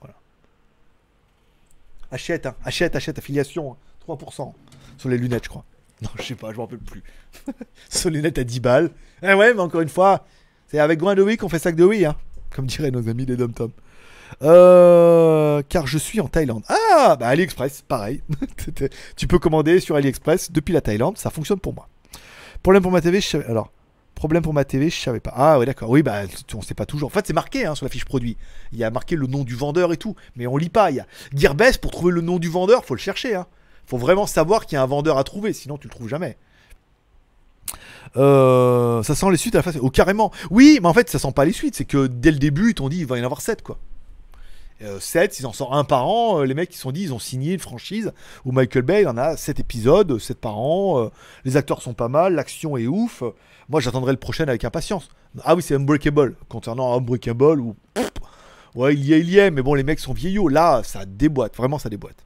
[0.00, 0.14] Voilà.
[2.10, 2.54] Achète, hein.
[2.64, 3.72] achète, achète, affiliation.
[3.72, 3.76] hein.
[4.08, 4.52] 3%
[4.98, 5.64] sur les lunettes, je crois.
[6.02, 7.02] Non, je sais pas, je m'en rappelle plus.
[7.90, 8.90] sur les lunettes à 10 balles.
[9.22, 10.24] Eh ouais, mais encore une fois,
[10.68, 12.16] c'est avec Gouin de Oui qu'on fait sac de oui, hein.
[12.54, 13.70] Comme diraient nos amis les Dom Tom.
[14.42, 16.62] Euh, car je suis en Thaïlande.
[16.68, 18.22] Ah, bah AliExpress, pareil.
[19.16, 21.88] tu peux commander sur AliExpress depuis la Thaïlande, ça fonctionne pour moi.
[22.62, 23.70] Problème pour ma TV, je alors
[24.20, 25.32] problème pour ma TV, je savais pas.
[25.34, 25.88] Ah ouais, d'accord.
[25.88, 26.24] Oui, bah
[26.54, 27.06] on sait pas toujours.
[27.06, 28.36] En fait, c'est marqué hein, sur la fiche produit.
[28.70, 30.90] Il y a marqué le nom du vendeur et tout, mais on lit pas.
[30.90, 33.34] Il y a Gearbest pour trouver le nom du vendeur, faut le chercher.
[33.34, 33.46] Hein.
[33.86, 36.36] Faut vraiment savoir qu'il y a un vendeur à trouver, sinon tu le trouves jamais.
[38.18, 39.78] Euh, ça sent les suites à la face.
[39.80, 40.30] Oh, carrément.
[40.50, 41.74] Oui, mais en fait, ça sent pas les suites.
[41.74, 43.78] C'est que dès le début, ils t'ont dit il va y en avoir 7, quoi.
[45.00, 46.40] 7, ils en sortent un par an.
[46.40, 48.12] euh, les mecs, se sont dit, ils ont signé une franchise
[48.44, 50.98] où Michael Bay, en a 7 épisodes, 7 par an.
[51.04, 51.08] euh,
[51.44, 53.22] les acteurs sont pas mal, l'action est ouf.
[53.22, 53.30] euh,
[53.68, 55.08] moi, j'attendrai le prochain avec impatience.
[55.44, 56.34] Ah oui, c'est Unbreakable.
[56.48, 57.76] Concernant Unbreakable, ou
[58.74, 60.48] ouais, il y est, il y est, mais bon, les mecs sont vieillots.
[60.48, 62.24] Là, ça déboîte, vraiment, ça déboîte.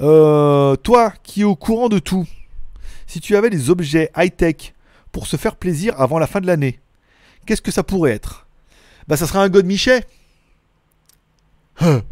[0.00, 2.26] Euh, toi, qui es au courant de tout,
[3.06, 4.74] si tu avais des objets high-tech
[5.12, 6.80] pour se faire plaisir avant la fin de l'année,
[7.46, 8.46] qu'est-ce que ça pourrait être?
[9.08, 10.04] Bah, ça serait un God Michet.
[11.80, 12.02] Hein.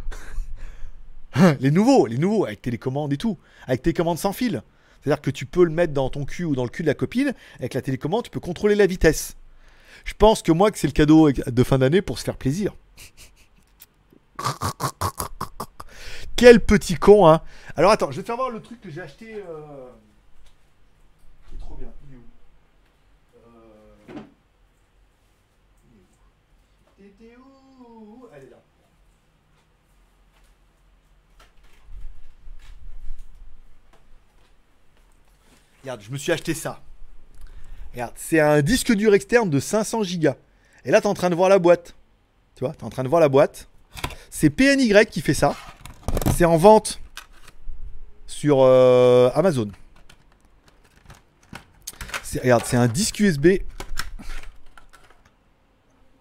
[1.35, 4.63] Hein, les nouveaux, les nouveaux, avec télécommande et tout, avec télécommande sans fil.
[5.03, 6.95] C'est-à-dire que tu peux le mettre dans ton cul ou dans le cul de la
[6.95, 9.37] copine, avec la télécommande, tu peux contrôler la vitesse.
[10.05, 12.75] Je pense que moi, que c'est le cadeau de fin d'année pour se faire plaisir.
[16.37, 17.41] Quel petit con, hein
[17.77, 19.35] Alors attends, je vais te faire voir le truc que j'ai acheté.
[19.37, 19.89] euh,
[21.49, 21.89] qui est trop bien.
[22.11, 22.25] Il est où
[23.37, 24.21] Euh,
[26.99, 28.57] il est où T'étais où Elle est là.
[35.83, 36.81] Regarde, je me suis acheté ça.
[37.93, 40.37] Regarde, c'est un disque dur externe de 500 gigas.
[40.85, 41.95] Et là, t'es en train de voir la boîte.
[42.55, 43.69] Tu vois, t'es en train de voir la boîte.
[44.31, 45.55] C'est PNY qui fait ça.
[46.37, 47.01] C'est en vente
[48.27, 49.71] sur euh, Amazon.
[52.41, 53.59] Regarde, c'est un disque USB.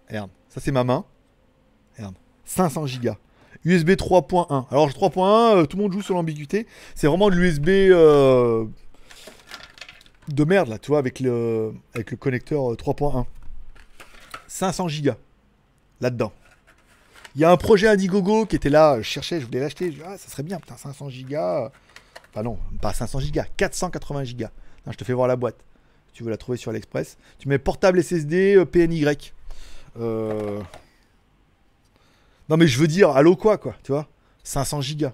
[0.08, 1.04] Regarde, ça c'est ma main.
[1.96, 3.16] Regarde, 500 gigas.
[3.64, 4.66] USB 3.1.
[4.70, 6.66] Alors 3.1, euh, tout le monde joue sur l'ambiguïté.
[6.94, 8.66] C'est vraiment de l'USB euh,
[10.32, 13.24] de merde là, tu vois, avec le, avec le connecteur euh, 3.1.
[14.48, 15.16] 500 gigas
[16.00, 16.32] là-dedans.
[17.34, 20.18] Il y a un projet Indiegogo qui était là, je cherchais, je voulais l'acheter, ah,
[20.18, 21.70] ça serait bien, putain, 500 gigas.
[22.30, 24.50] Enfin non, pas 500 gigas, 480 gigas.
[24.90, 25.56] Je te fais voir la boîte.
[26.12, 27.16] Tu veux la trouver sur AliExpress.
[27.38, 29.06] Tu mets portable SSD euh, PNY.
[29.98, 30.60] Euh...
[32.48, 34.08] Non mais je veux dire, allô quoi, quoi, tu vois
[34.44, 35.12] 500 gigas.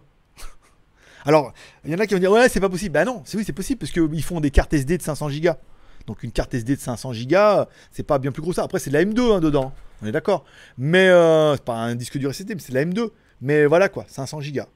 [1.28, 1.52] Alors,
[1.84, 2.94] il y en a qui vont dire, ouais, c'est pas possible.
[2.94, 5.58] Bah non, c'est oui, c'est possible, parce qu'ils font des cartes SD de 500 gigas.
[6.06, 8.62] Donc une carte SD de 500 gigas, c'est pas bien plus gros ça.
[8.62, 10.46] Après, c'est de la M2 hein, dedans, on est d'accord.
[10.78, 13.10] Mais, euh, c'est pas un disque dur SSD, mais c'est de la M2.
[13.42, 14.68] Mais voilà quoi, 500 gigas.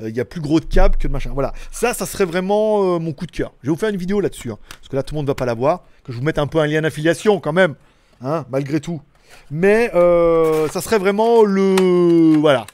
[0.00, 1.32] Euh, Il y a plus gros de câble que de machin.
[1.34, 1.52] Voilà.
[1.72, 3.52] Ça, ça serait vraiment euh, mon coup de cœur.
[3.62, 4.52] Je vais vous faire une vidéo là-dessus.
[4.52, 5.82] hein, parce que là, tout le monde va pas la voir.
[6.04, 7.74] Que je vous mette un peu un lien d'affiliation quand même.
[8.22, 9.02] Hein, malgré tout.
[9.50, 12.36] Mais ça serait vraiment le.
[12.38, 12.64] Voilà.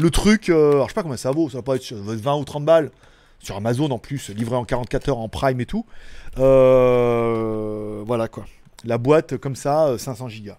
[0.00, 0.48] Le truc.
[0.48, 1.48] euh, alors, je sais pas combien ça vaut.
[1.50, 2.90] Ça va pas être ça va être 20 ou 30 balles.
[3.38, 5.86] Sur Amazon en plus, livré en 44 heures en prime et tout.
[6.38, 8.44] Euh, voilà quoi.
[8.84, 10.58] La boîte comme ça, euh, 500 gigas.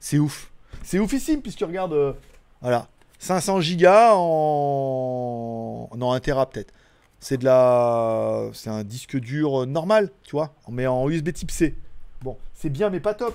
[0.00, 0.50] C'est ouf.
[0.82, 1.92] C'est oufissime puisque regarde.
[1.92, 2.12] euh,
[2.60, 2.88] voilà.
[3.20, 5.88] 500 gigas en.
[5.96, 6.72] Non, 1 Tera peut-être.
[7.20, 8.48] C'est de la.
[8.52, 10.54] C'est un disque dur euh, normal, tu vois.
[10.68, 11.76] Mais en USB type C.
[12.22, 13.34] Bon, c'est bien, mais pas top.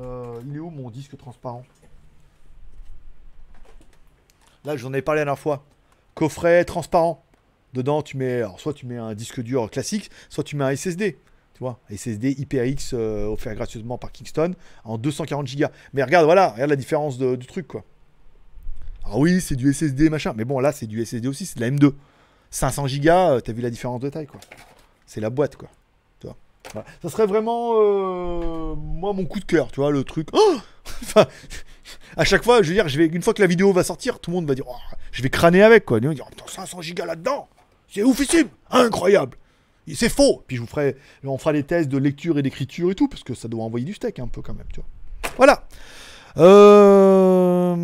[0.00, 1.62] Euh, il est où mon disque transparent?
[4.64, 5.64] Là, j'en ai parlé la dernière fois.
[6.14, 7.24] Coffret transparent.
[7.72, 8.36] Dedans, tu mets.
[8.38, 11.18] Alors, soit tu mets un disque dur classique, soit tu mets un SSD.
[11.54, 14.54] Tu vois, SSD IPX euh, offert gracieusement par Kingston
[14.84, 15.66] en 240 Go.
[15.92, 17.84] Mais regarde, voilà, regarde la différence de- du truc, quoi.
[19.04, 20.32] Ah oui, c'est du SSD, machin.
[20.36, 21.92] Mais bon, là, c'est du SSD aussi, c'est de la M2.
[22.50, 24.40] 500 Go, t'as vu la différence de taille, quoi.
[25.06, 25.68] C'est la boîte, quoi.
[27.02, 30.28] Ça serait vraiment, euh, moi, mon coup de cœur, tu vois, le truc.
[30.32, 30.56] Oh
[32.16, 34.18] à chaque fois, je veux dire, je vais, une fois que la vidéo va sortir,
[34.18, 35.98] tout le monde va dire, Oh, je vais crâner avec, quoi.
[35.98, 37.48] Ils vont dire, putain, 500 Go là-dedans,
[37.88, 39.36] c'est oufissime, incroyable.
[39.92, 40.42] C'est faux.
[40.46, 43.22] Puis je vous ferai, on fera des tests de lecture et d'écriture et tout, parce
[43.22, 44.88] que ça doit envoyer du steak un peu quand même, tu vois.
[45.36, 45.66] Voilà.
[46.38, 47.74] Euh...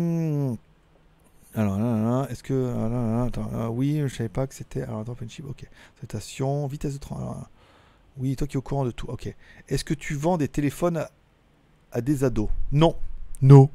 [1.53, 2.73] Alors là, là, là, est-ce que.
[2.75, 4.83] ah, là, attends, ah, oui, je savais pas que c'était.
[4.83, 5.65] Alors, attends, chip, ok.
[5.99, 7.47] Citation, vitesse de 30.
[8.17, 9.33] Oui, toi qui es au courant de tout, ok.
[9.69, 11.09] Est-ce que tu vends des téléphones à,
[11.91, 12.49] à des ados?
[12.71, 12.95] Non.
[13.41, 13.69] Non.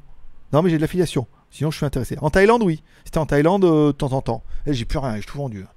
[0.53, 1.27] Non, mais j'ai de l'affiliation.
[1.49, 2.17] Sinon, je suis intéressé.
[2.21, 2.83] En Thaïlande, oui.
[3.05, 4.43] C'était en Thaïlande euh, de temps en temps.
[4.65, 5.61] Et j'ai plus rien, j'ai tout vendu.
[5.61, 5.73] là.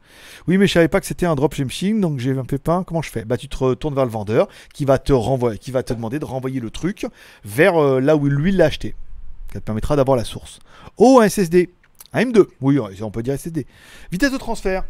[0.48, 2.82] Oui, mais je savais pas que c'était un dropshipping, donc j'ai un pépin.
[2.84, 3.24] Comment je fais?
[3.24, 6.18] Bah, tu te retournes vers le vendeur qui va te renvoyer, qui va te demander
[6.18, 7.06] de renvoyer le truc
[7.44, 8.94] vers euh, là où lui l'a acheté.
[9.52, 10.58] Ça te permettra d'avoir la source.
[10.96, 11.70] Oh, un SSD.
[12.12, 12.46] Un M2.
[12.60, 13.66] Oui, on peut dire SSD.
[14.10, 14.84] Vitesse de transfert.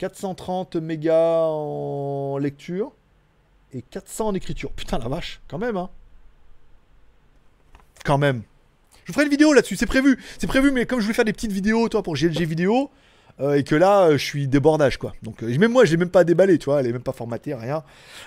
[0.00, 2.90] 430 mégas en lecture
[3.74, 4.72] et 400 en écriture.
[4.72, 5.90] Putain la vache, quand même, hein.
[8.02, 8.42] Quand même.
[9.04, 10.18] Je vous ferai une vidéo là-dessus, c'est prévu.
[10.38, 12.90] C'est prévu, mais comme je voulais faire des petites vidéos, toi, pour GLG vidéo,
[13.40, 15.12] euh, et que là, euh, je suis débordage, quoi.
[15.22, 17.12] Donc, euh, même moi, je l'ai même pas déballé, tu vois, elle est même pas
[17.12, 17.84] formatée, rien.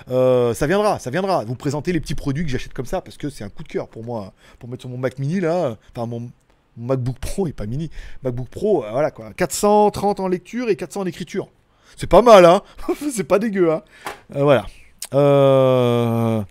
[0.08, 1.44] Ça viendra, ça viendra.
[1.44, 3.68] Vous présenter les petits produits que j'achète comme ça, parce que c'est un coup de
[3.68, 4.34] cœur pour moi.
[4.60, 6.30] Pour mettre sur mon Mac mini, là, enfin, mon,
[6.78, 7.90] MacBook Pro, et pas mini.
[8.22, 9.34] MacBook Pro, voilà, quoi.
[9.34, 11.50] 430 en lecture et 400 en écriture.
[11.98, 12.62] C'est pas mal, hein.
[13.12, 13.84] c'est pas dégueu, hein.
[14.36, 14.66] Euh, voilà.
[15.14, 16.42] Euh...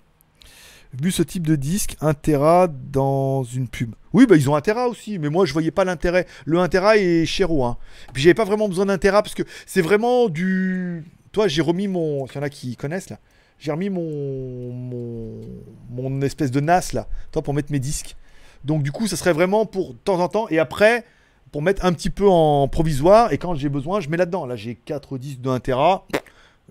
[1.01, 3.95] Vu ce type de disque, 1 Tera dans une pub.
[4.13, 6.27] Oui, bah ils ont 1 Tera aussi, mais moi je voyais pas l'intérêt.
[6.45, 7.77] Le 1 Tera est chéro, hein.
[8.13, 11.03] Puis j'avais pas vraiment besoin d'un Tera parce que c'est vraiment du.
[11.31, 12.27] Toi, j'ai remis mon.
[12.27, 13.17] Il y en a qui connaissent là.
[13.57, 14.71] J'ai remis mon...
[14.71, 15.41] mon.
[15.89, 18.15] mon espèce de NAS là, toi, pour mettre mes disques.
[18.63, 20.47] Donc du coup, ça serait vraiment pour de temps en temps.
[20.49, 21.05] Et après,
[21.53, 23.31] pour mettre un petit peu en provisoire.
[23.31, 24.45] Et quand j'ai besoin, je mets là-dedans.
[24.45, 26.05] Là, j'ai 4 disques de 1 Tera.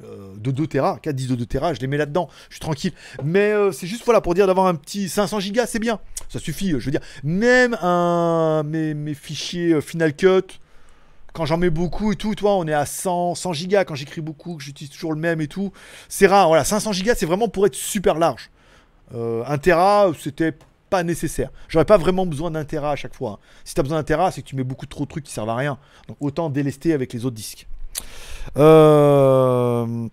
[0.02, 2.60] euh, de 2 Tera, 4 disques de 2 Tera, je les mets là-dedans, je suis
[2.60, 2.92] tranquille.
[3.22, 6.40] Mais euh, c'est juste voilà pour dire d'avoir un petit 500 gigas, c'est bien, ça
[6.40, 6.70] suffit.
[6.70, 10.58] Je veux dire, même un mes, mes fichiers euh, Final Cut,
[11.32, 14.20] quand j'en mets beaucoup et tout, toi, on est à 100, 100 gigas quand j'écris
[14.20, 15.72] beaucoup, que j'utilise toujours le même et tout.
[16.08, 18.50] C'est rare, voilà, 500 gigas, c'est vraiment pour être super large.
[19.14, 20.54] Euh, 1 Tera, c'était
[20.92, 21.50] pas nécessaire.
[21.68, 23.32] J'aurais pas vraiment besoin d'un Tera à chaque fois.
[23.32, 23.38] hein.
[23.64, 25.48] Si t'as besoin d'un Tera, c'est que tu mets beaucoup trop de trucs qui servent
[25.48, 25.78] à rien.
[26.06, 27.66] Donc autant délester avec les autres disques.
[28.58, 30.08] Euh,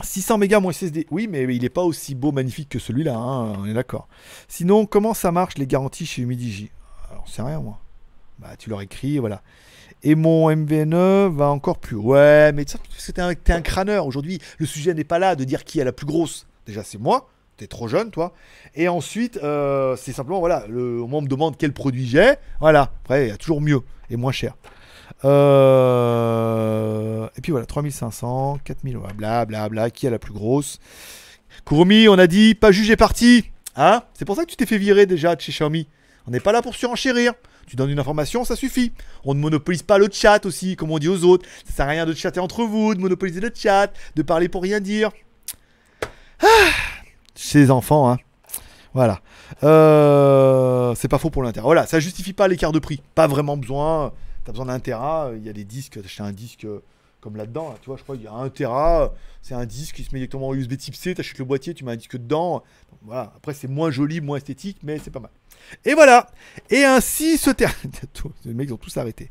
[0.00, 1.06] 600 mégas mon SSD.
[1.10, 3.14] Oui, mais il est pas aussi beau, magnifique que celui-là.
[3.16, 4.08] hein, on est d'accord.
[4.48, 6.70] Sinon, comment ça marche les garanties chez Humidigi?
[7.10, 7.78] Alors, c'est rien, moi.
[8.38, 9.42] Bah, tu leur écris, voilà.
[10.02, 11.96] Et mon MVNE va encore plus.
[11.96, 14.06] Ouais, mais que t'es un, un crâneur.
[14.06, 16.46] Aujourd'hui, le sujet n'est pas là de dire qui est la plus grosse.
[16.66, 17.28] Déjà, c'est moi.
[17.58, 18.32] T'es trop jeune, toi.
[18.76, 22.34] Et ensuite, euh, c'est simplement, voilà, le, on me demande quel produit j'ai.
[22.60, 22.92] Voilà.
[23.02, 23.80] Après, il y a toujours mieux
[24.10, 24.54] et moins cher.
[25.24, 26.88] Euh,
[27.36, 30.78] Et puis voilà, 3500, 4000, ouais, bla bla qui est la plus grosse?
[31.66, 33.50] Kurumi, on a dit, pas jugé parti.
[33.74, 34.02] Hein?
[34.14, 35.88] C'est pour ça que tu t'es fait virer déjà de chez Xiaomi.
[36.26, 37.32] On n'est pas là pour surenchérir.
[37.66, 38.92] Tu donnes une information, ça suffit.
[39.24, 41.46] On ne monopolise pas le chat aussi, comme on dit aux autres.
[41.66, 44.62] Ça sert à rien de chatter entre vous, de monopoliser le chat, de parler pour
[44.62, 45.10] rien dire.
[46.40, 46.46] Ah
[47.38, 48.18] chez les enfants, hein.
[48.94, 49.20] Voilà.
[49.62, 51.64] Euh, c'est pas faux pour l'intérêt.
[51.64, 53.00] Voilà, ça justifie pas l'écart de prix.
[53.14, 54.12] Pas vraiment besoin.
[54.44, 55.30] T'as besoin d'un Tera.
[55.36, 55.98] Il y a des disques.
[55.98, 56.82] Acheté un disque euh,
[57.20, 57.68] comme là-dedans.
[57.68, 59.12] là, tu vois, je crois qu'il y a un Tera.
[59.40, 61.14] C'est un disque qui se met directement en USB type C.
[61.14, 62.64] T'achètes le boîtier, tu mets un disque dedans.
[63.02, 63.32] Voilà.
[63.36, 65.30] Après, c'est moins joli, moins esthétique, mais c'est pas mal.
[65.84, 66.28] Et voilà.
[66.70, 67.92] Et ainsi se termine.
[68.46, 69.30] Les mecs ils ont tous arrêté.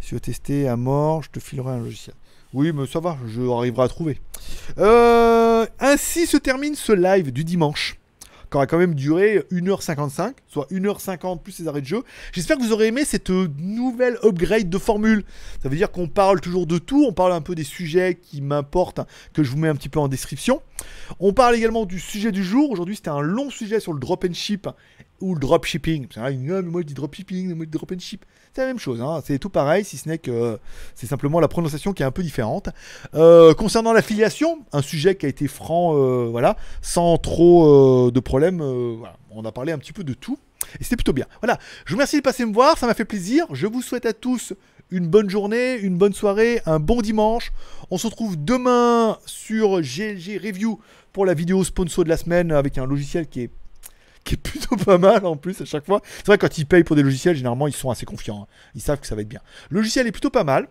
[0.00, 2.16] Si tu veux tester à mort, je te filerai un logiciel.
[2.52, 4.20] Oui, mais ça va, je arriverai à trouver.
[4.78, 7.96] Euh, ainsi se termine ce live du dimanche.
[8.50, 12.02] qui aura quand même duré 1h55, soit 1h50 plus les arrêts de jeu.
[12.32, 15.24] J'espère que vous aurez aimé cette nouvelle upgrade de formule.
[15.62, 18.40] Ça veut dire qu'on parle toujours de tout, on parle un peu des sujets qui
[18.42, 19.00] m'importent,
[19.34, 20.62] que je vous mets un petit peu en description.
[21.20, 22.70] On parle également du sujet du jour.
[22.72, 24.66] Aujourd'hui, c'était un long sujet sur le drop and ship
[25.20, 26.06] ou le dropshipping.
[26.12, 28.24] C'est ah, mais moi je dis dropshipping, moi je dis drop and ship.
[28.52, 29.20] C'est la même chose, hein.
[29.24, 30.58] c'est tout pareil, si ce n'est que
[30.96, 32.68] c'est simplement la prononciation qui est un peu différente.
[33.14, 38.18] Euh, concernant l'affiliation, un sujet qui a été franc, euh, voilà, sans trop euh, de
[38.18, 38.60] problèmes.
[39.30, 40.38] On a parlé un petit peu de tout.
[40.80, 41.26] Et c'était plutôt bien.
[41.40, 43.46] Voilà, je vous remercie de passer me voir, ça m'a fait plaisir.
[43.52, 44.52] Je vous souhaite à tous
[44.90, 47.52] une bonne journée, une bonne soirée, un bon dimanche.
[47.90, 50.80] On se retrouve demain sur GLG Review
[51.12, 53.50] pour la vidéo sponsor de la semaine avec un logiciel qui est
[54.36, 56.00] plutôt pas mal en plus à chaque fois.
[56.18, 58.42] C'est vrai quand ils payent pour des logiciels, généralement ils sont assez confiants.
[58.42, 58.46] hein.
[58.74, 59.40] Ils savent que ça va être bien.
[59.70, 60.68] Le logiciel est plutôt pas mal,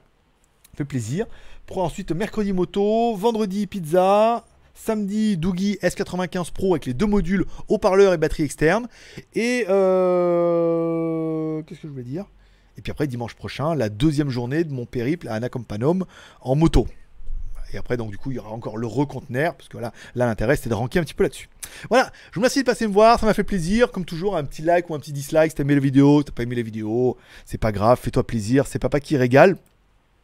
[0.76, 1.26] fait plaisir.
[1.66, 8.14] Pour ensuite mercredi moto, vendredi pizza, samedi Doogie S95 Pro avec les deux modules haut-parleur
[8.14, 8.88] et batterie externe.
[9.36, 11.62] Et euh...
[11.64, 12.26] qu'est-ce que je voulais dire?
[12.78, 16.06] Et puis après dimanche prochain, la deuxième journée de mon périple à Anacompanum
[16.42, 16.88] en moto.
[17.74, 20.26] Et après, donc, du coup, il y aura encore le recontenaire, parce que là, là
[20.26, 21.50] l'intérêt, c'était de ranker un petit peu là-dessus.
[21.90, 23.92] Voilà, je vous remercie de passer me voir, ça m'a fait plaisir.
[23.92, 26.26] Comme toujours, un petit like ou un petit dislike si t'as aimé la vidéo, si
[26.26, 29.58] t'as pas aimé la vidéo, c'est pas grave, fais-toi plaisir, c'est papa qui régale.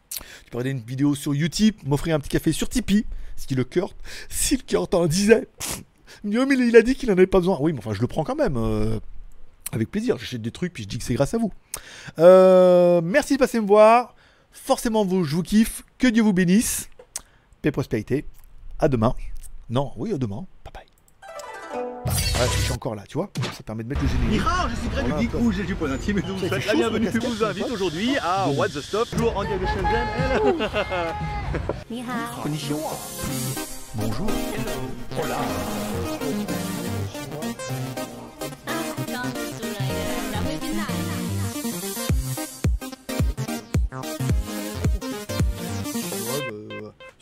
[0.10, 3.06] Tu peux regarder une vidéo sur YouTube, m'offrir un petit café sur Tipeee,
[3.48, 3.94] qui le cœur,
[4.30, 5.48] si le cœur t'en disait,
[6.24, 7.58] Oh, mais il a dit qu'il en avait pas besoin.
[7.60, 8.58] Oui, mais enfin, je le prends quand même.
[8.58, 9.00] euh,
[9.72, 11.52] avec plaisir, j'achète des trucs puis je dis que c'est grâce à vous.
[12.20, 14.16] Euh, merci de passer me voir.
[14.52, 15.84] Forcément, vous, je vous kiffe.
[15.98, 16.90] Que Dieu vous bénisse
[17.66, 18.26] paix, prospérité.
[18.78, 19.16] À demain.
[19.72, 20.46] Non, oui, à demain.
[20.64, 20.86] Bye bye.
[22.14, 23.32] Ouais, je suis encore là, tu vois.
[23.58, 24.44] Ça permet de mettre le générique.
[24.70, 27.10] Je suis Greg du Geek Rouge et du Point Intime et vous faites la bienvenue.
[27.12, 30.08] Je vous invite aujourd'hui à What the Stop, toujours en direct de Shenzhen.
[33.96, 34.30] Bonjour.
[35.24, 35.38] Hola.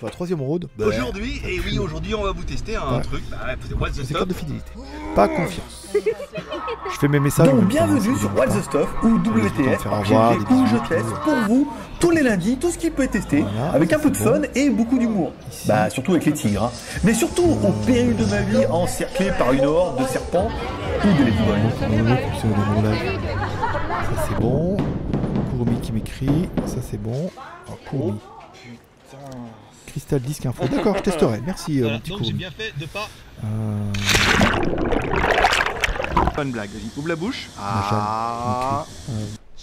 [0.09, 3.01] Troisième road, bah, Aujourd'hui, et oui, aujourd'hui, on va vous tester un Ouais.
[3.03, 3.23] truc.
[3.29, 4.71] Bah, the carte de fidélité.
[5.15, 5.87] Pas confiance.
[5.93, 7.47] je fais mes messages.
[7.49, 8.53] Donc bienvenue sur me What pas.
[8.53, 9.37] the Stuff ou des où
[10.67, 11.67] je teste pour vous
[11.99, 14.39] tous les lundis tout ce qui peut être testé Voilà, avec un peu de fun
[14.39, 14.47] bon.
[14.55, 15.31] et beaucoup d'humour.
[15.51, 15.67] Ici.
[15.67, 16.63] Bah surtout avec les tigres.
[16.65, 16.71] hein.
[17.03, 20.49] Mais surtout au péril de ma vie encerclé par une horde de serpents
[21.03, 21.97] ou de ladyboys.
[22.03, 23.19] Mono, c'est le monolage.
[24.15, 24.77] Ça c'est bon.
[25.51, 26.49] Kurumi qui m'écrit.
[26.65, 27.29] Ça c'est bon.
[27.67, 28.19] Alors, Kurumi.
[29.93, 30.67] Crystal Disc Info.
[30.67, 31.39] D'accord, je testerai.
[31.45, 33.07] Merci, euh, mon Voilà, petit donc j'ai bien fait de pas.
[33.43, 33.93] Euh,
[36.35, 37.47] Bonne blague, vas-y, ouvre la bouche.
[37.59, 38.85] Ah.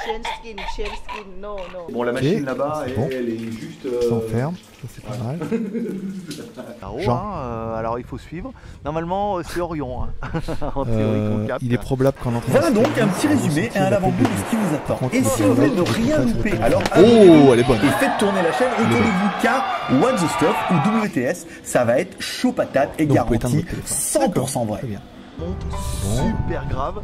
[0.04, 1.92] Shell skin, shell skin, non, non.
[1.92, 3.08] Bon, la machine là-bas, elle, bon.
[3.12, 3.82] elle est juste.
[3.82, 4.54] ça euh, enferme.
[4.54, 5.38] Ça c'est pas mal.
[6.80, 7.16] là-haut, Jean.
[7.16, 8.52] hein, euh, alors il faut suivre.
[8.84, 10.02] Normalement, euh, c'est Orion.
[10.04, 10.08] hein.
[10.74, 11.62] en théorie, Euh, capte.
[11.62, 12.50] il est probable qu'en entrant.
[12.50, 14.96] Voilà donc un petit résumé et un avant-goût de ce qui vous attend.
[14.96, 17.76] contre, Et si vous voulez ne rien louper, alors Oh, elle est bonne.
[17.78, 19.64] et faites tourner la chaîne et tenez-vous car
[20.00, 24.32] What the Stuff ou WTS, ça va être chaud patate et garanti votre téléphone.
[24.32, 24.78] 100% vrai.
[24.78, 25.00] Très bien.
[25.40, 25.56] Bon.
[26.38, 27.00] super grave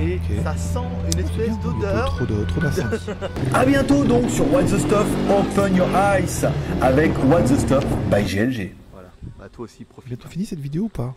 [0.00, 0.78] et ça sent
[1.12, 2.14] une espèce d'odeur.
[2.16, 2.60] Trop de trop.
[3.54, 6.46] À bientôt donc sur What the Stuff Open Your Eyes
[6.80, 8.74] avec What the Stuff by GLG.
[8.92, 9.08] Voilà,
[9.38, 10.08] bah toi aussi profite.
[10.08, 11.14] Bientôt fini cette vidéo ou pas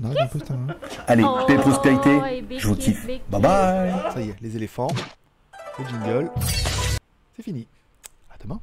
[0.00, 0.56] On arrive un peu tard.
[0.68, 0.74] hein.
[1.06, 3.06] Allez, paix et Oh, prospérité, big je vous kiffe.
[3.06, 3.92] Bye bye.
[4.12, 4.88] Ça y est, les éléphants.
[5.78, 6.30] Le jingle.
[7.36, 7.66] C'est fini.
[8.30, 8.60] À demain.